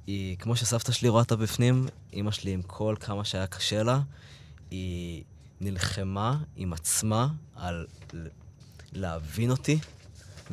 היא, 0.07 0.37
כמו 0.37 0.55
שסבתא 0.55 0.91
שלי 0.91 1.09
רואה 1.09 1.21
אותה 1.21 1.35
בפנים, 1.35 1.87
אימא 2.13 2.31
שלי 2.31 2.51
עם 2.51 2.61
כל 2.61 2.95
כמה 2.99 3.25
שהיה 3.25 3.47
קשה 3.47 3.83
לה, 3.83 4.01
היא 4.71 5.23
נלחמה 5.61 6.37
עם 6.55 6.73
עצמה 6.73 7.27
על 7.55 7.85
להבין 8.93 9.51
אותי 9.51 9.79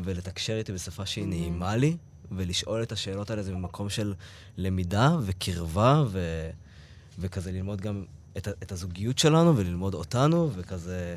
ולתקשר 0.05 0.59
איתי 0.59 0.73
בשפה 0.73 1.07
שהיא 1.07 1.25
mm-hmm. 1.25 1.29
נעימה 1.29 1.77
לי, 1.77 1.97
ולשאול 2.33 2.83
את 2.83 2.93
השאלות 2.93 3.31
האלה 3.31 3.43
זה 3.43 3.55
ממקום 3.55 3.91
של 3.91 4.15
למידה 4.57 5.17
וקרבה, 5.23 6.05
ו... 6.09 6.51
וכזה 7.19 7.53
ללמוד 7.53 7.81
גם 7.81 8.05
את, 8.37 8.49
את 8.49 8.73
הזוגיות 8.73 9.19
שלנו 9.19 9.57
וללמוד 9.57 9.95
אותנו, 9.95 10.51
וכזה... 10.55 11.17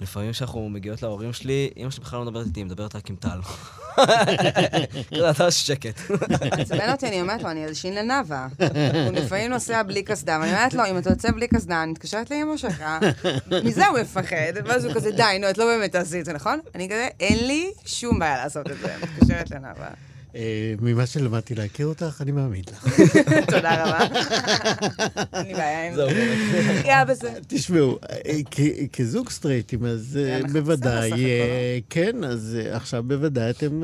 לפעמים 0.00 0.32
כשאנחנו 0.32 0.68
מגיעות 0.68 1.02
להורים 1.02 1.32
שלי, 1.32 1.70
אמא 1.76 1.90
שלי 1.90 2.04
בכלל 2.04 2.18
לא 2.18 2.24
מדברת 2.24 2.46
איתי, 2.46 2.60
היא 2.60 2.66
מדברת 2.66 2.96
רק 2.96 3.10
עם 3.10 3.16
טל. 3.16 3.40
כזה, 5.10 5.30
אתה 5.30 5.50
שקט. 5.50 6.00
עצבן 6.40 6.92
אותי, 6.92 7.08
אני 7.08 7.20
אומרת 7.20 7.42
לו, 7.42 7.50
אני 7.50 7.64
אלשין 7.64 7.94
לנאווה. 7.94 8.48
הוא 9.06 9.12
לפעמים 9.12 9.50
נוסע 9.50 9.82
בלי 9.82 10.02
קסדה, 10.02 10.38
ואני 10.40 10.52
אומרת 10.52 10.74
לו, 10.74 10.86
אם 10.90 10.98
אתה 10.98 11.10
יוצא 11.10 11.30
בלי 11.30 11.48
קסדה, 11.48 11.82
אני 11.82 11.92
מתקשרת 11.92 12.30
לאמא 12.30 12.56
שלך, 12.56 12.84
מזה 13.64 13.86
הוא 13.86 13.98
מפחד, 13.98 14.52
ואז 14.64 14.84
הוא 14.84 14.94
כזה, 14.94 15.10
די, 15.10 15.38
נו, 15.40 15.50
את 15.50 15.58
לא 15.58 15.64
באמת 15.64 15.92
תעשי 15.92 16.20
את 16.20 16.24
זה, 16.24 16.32
נכון? 16.32 16.60
אני 16.74 16.88
כזה, 16.88 17.08
אין 17.20 17.46
לי 17.46 17.70
שום 17.86 18.18
בעיה 18.18 18.36
לעשות 18.36 18.70
את 18.70 18.78
זה, 18.78 18.94
מתקשרת 19.02 19.50
לנאווה. 19.50 20.09
אה, 20.34 20.74
ממה 20.80 21.06
שלמדתי 21.06 21.54
להכיר 21.54 21.86
אותך, 21.86 22.20
אני 22.20 22.32
מאמין 22.32 22.62
לך. 22.72 23.00
תודה 23.54 23.84
רבה. 23.84 23.98
אין 25.34 25.46
לי 25.46 25.54
בעיה 25.54 25.88
עם 25.88 25.94
זה. 25.94 26.06
גאה 26.84 27.04
בזה. 27.04 27.32
תשמעו, 27.46 27.98
אה, 28.10 28.88
כזוג 28.92 29.30
סטרייטים, 29.30 29.84
אז 29.84 30.18
אה, 30.22 30.40
בוודאי, 30.52 31.10
כן, 31.90 32.24
אז 32.24 32.58
עכשיו 32.72 33.02
בוודאי 33.02 33.50
אתם 33.50 33.82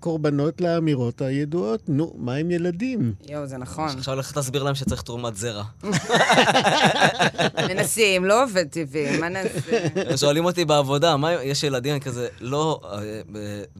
קורבנות 0.00 0.60
לאמירות 0.60 1.22
הידועות. 1.22 1.88
נו, 1.88 2.14
מה 2.18 2.34
עם 2.34 2.50
ילדים? 2.50 3.12
יואו, 3.28 3.46
זה 3.46 3.56
נכון. 3.58 3.88
עכשיו 3.98 4.14
הולכת 4.14 4.36
להסביר 4.36 4.62
להם 4.62 4.74
שצריך 4.74 5.02
תרומת 5.02 5.36
זרע. 5.36 5.64
מנסים, 7.68 8.24
לא 8.24 8.44
עובד 8.44 8.68
טבעי, 8.68 9.18
מה 9.20 9.28
נעשה? 9.28 10.16
שואלים 10.16 10.44
אותי 10.44 10.64
בעבודה, 10.64 11.16
יש 11.42 11.62
ילדים 11.62 12.00
כזה, 12.00 12.28
לא, 12.40 12.80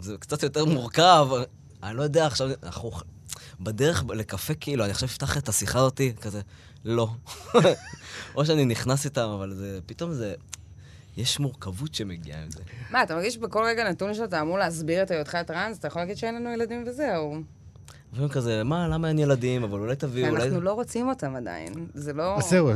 זה 0.00 0.14
קצת 0.18 0.42
יותר 0.42 0.64
מורכב. 0.64 1.28
אני 1.82 1.96
לא 1.96 2.02
יודע, 2.02 2.26
עכשיו 2.26 2.48
אנחנו 2.62 2.90
בדרך 3.60 4.04
לקפה, 4.14 4.54
כאילו, 4.54 4.84
אני 4.84 4.90
עכשיו 4.90 5.08
אפתח 5.08 5.38
את 5.38 5.48
השיחה 5.48 5.78
הזאתי, 5.78 6.12
כזה, 6.20 6.40
לא. 6.84 7.08
או 8.34 8.46
שאני 8.46 8.64
נכנס 8.64 9.04
איתם, 9.04 9.28
אבל 9.28 9.54
זה, 9.54 9.80
פתאום 9.86 10.12
זה... 10.12 10.34
יש 11.16 11.40
מורכבות 11.40 11.94
שמגיעה 11.94 12.42
עם 12.42 12.50
זה. 12.50 12.62
מה, 12.90 13.02
אתה 13.02 13.14
מרגיש 13.14 13.34
שבכל 13.34 13.64
רגע 13.66 13.90
נתון 13.90 14.14
שאתה 14.14 14.40
אמור 14.40 14.58
להסביר 14.58 15.02
את 15.02 15.10
היותך 15.10 15.38
טראנס, 15.46 15.78
אתה 15.78 15.86
יכול 15.86 16.02
להגיד 16.02 16.16
שאין 16.16 16.34
לנו 16.34 16.50
ילדים 16.50 16.84
וזהו. 16.86 17.42
לפעמים 18.12 18.28
כזה, 18.28 18.64
מה, 18.64 18.88
למה 18.88 19.08
אין 19.08 19.18
ילדים, 19.18 19.64
אבל 19.64 19.78
אולי 19.78 19.96
תביאו, 19.96 20.28
אולי... 20.28 20.44
אנחנו 20.44 20.60
לא 20.60 20.72
רוצים 20.72 21.08
אותם 21.08 21.36
עדיין, 21.36 21.86
זה 21.94 22.12
לא... 22.12 22.38
אז 22.38 22.44
זהו, 22.50 22.70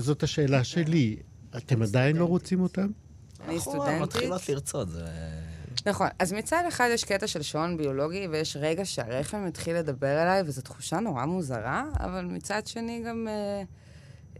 זאת 0.00 0.22
השאלה 0.22 0.64
שלי. 0.64 1.16
אתם 1.56 1.82
עדיין 1.82 2.16
לא 2.16 2.24
רוצים 2.24 2.60
אותם? 2.60 2.86
אני 3.44 3.56
נכון, 3.56 3.72
סטודנטית. 3.72 4.02
מתחילות 4.02 4.48
לרצות, 4.48 4.88
זה... 4.90 5.04
נכון. 5.86 6.08
אז 6.18 6.32
מצד 6.32 6.64
אחד 6.68 6.88
יש 6.92 7.04
קטע 7.04 7.26
של 7.26 7.42
שעון 7.42 7.76
ביולוגי, 7.76 8.26
ויש 8.30 8.56
רגע 8.60 8.84
שהרחם 8.84 9.46
התחיל 9.46 9.76
לדבר 9.76 10.22
אליי, 10.22 10.42
וזו 10.46 10.62
תחושה 10.62 11.00
נורא 11.00 11.24
מוזרה, 11.24 11.84
אבל 12.00 12.24
מצד 12.24 12.66
שני 12.66 13.02
גם... 13.06 13.28
uh, 13.28 13.66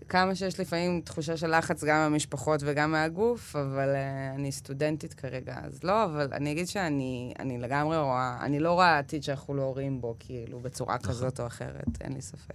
כמה 0.09 0.35
שיש 0.35 0.61
לפעמים 0.61 1.01
תחושה 1.01 1.37
של 1.37 1.59
לחץ 1.59 1.85
גם 1.85 1.97
מהמשפחות 1.97 2.61
וגם 2.65 2.93
מהגוף, 2.93 3.57
אבל 3.57 3.95
uh, 3.95 4.35
אני 4.35 4.53
סטודנטית 4.53 5.15
כרגע, 5.15 5.57
אז 5.63 5.85
לא, 5.85 6.05
אבל 6.05 6.29
אני 6.33 6.53
אגיד 6.53 6.69
שאני 6.69 7.35
אני 7.39 7.59
לגמרי 7.59 7.99
רואה, 7.99 8.39
אני 8.41 8.61
לא 8.61 8.73
רואה 8.73 8.99
עתיד 8.99 9.23
שאנחנו 9.23 9.55
לא 9.55 9.63
הורים 9.63 10.01
בו, 10.01 10.17
כאילו, 10.19 10.61
בצורה 10.61 10.97
נכון. 10.97 11.11
כזאת 11.11 11.41
או 11.41 11.47
אחרת, 11.47 11.87
אין 12.01 12.13
לי 12.13 12.23
ספק. 12.23 12.55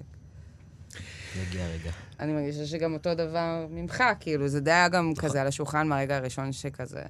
יגיע 1.42 1.68
רגע. 1.68 1.92
אני 2.20 2.34
מרגישה 2.34 2.66
שגם 2.66 2.94
אותו 2.94 3.14
דבר 3.14 3.68
ממך, 3.70 4.04
כאילו, 4.20 4.48
זה 4.48 4.60
די 4.60 4.72
היה 4.72 4.90
גם 4.90 5.12
נכון. 5.12 5.30
כזה 5.30 5.42
על 5.42 5.48
השולחן 5.48 5.88
מהרגע 5.88 6.16
הראשון 6.18 6.52
שכזה... 6.52 7.02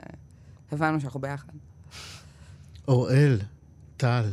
הבנו 0.71 1.01
שאנחנו 1.01 1.19
ביחד. 1.19 1.53
אוראל, 2.87 3.39
טל, 3.97 4.23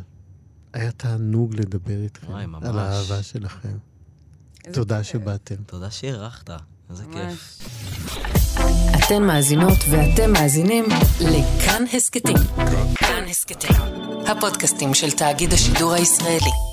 היה 0.73 0.93
תענוג 0.93 1.55
לדבר 1.55 2.03
איתכם. 2.03 2.27
וואי, 2.31 2.47
ממש. 2.47 2.65
על 2.65 2.79
האהבה 2.79 3.23
שלכם. 3.23 3.77
תודה 4.73 4.99
כיף. 4.99 5.07
שבאתם. 5.07 5.55
תודה 5.67 5.91
שאירחת, 5.91 6.51
איזה 6.91 7.05
כיף. 7.13 7.59
אתן 8.99 9.23
מאזינות 9.23 9.79
ואתם 9.91 10.33
מאזינים 10.33 10.85
לכאן 11.21 11.85
הסכתים. 11.93 12.37
כאן 12.95 13.25
הסכתים, 13.31 13.77
הפודקאסטים 14.27 14.95
של 14.95 15.11
תאגיד 15.11 15.53
השידור 15.53 15.93
הישראלי. 15.93 16.72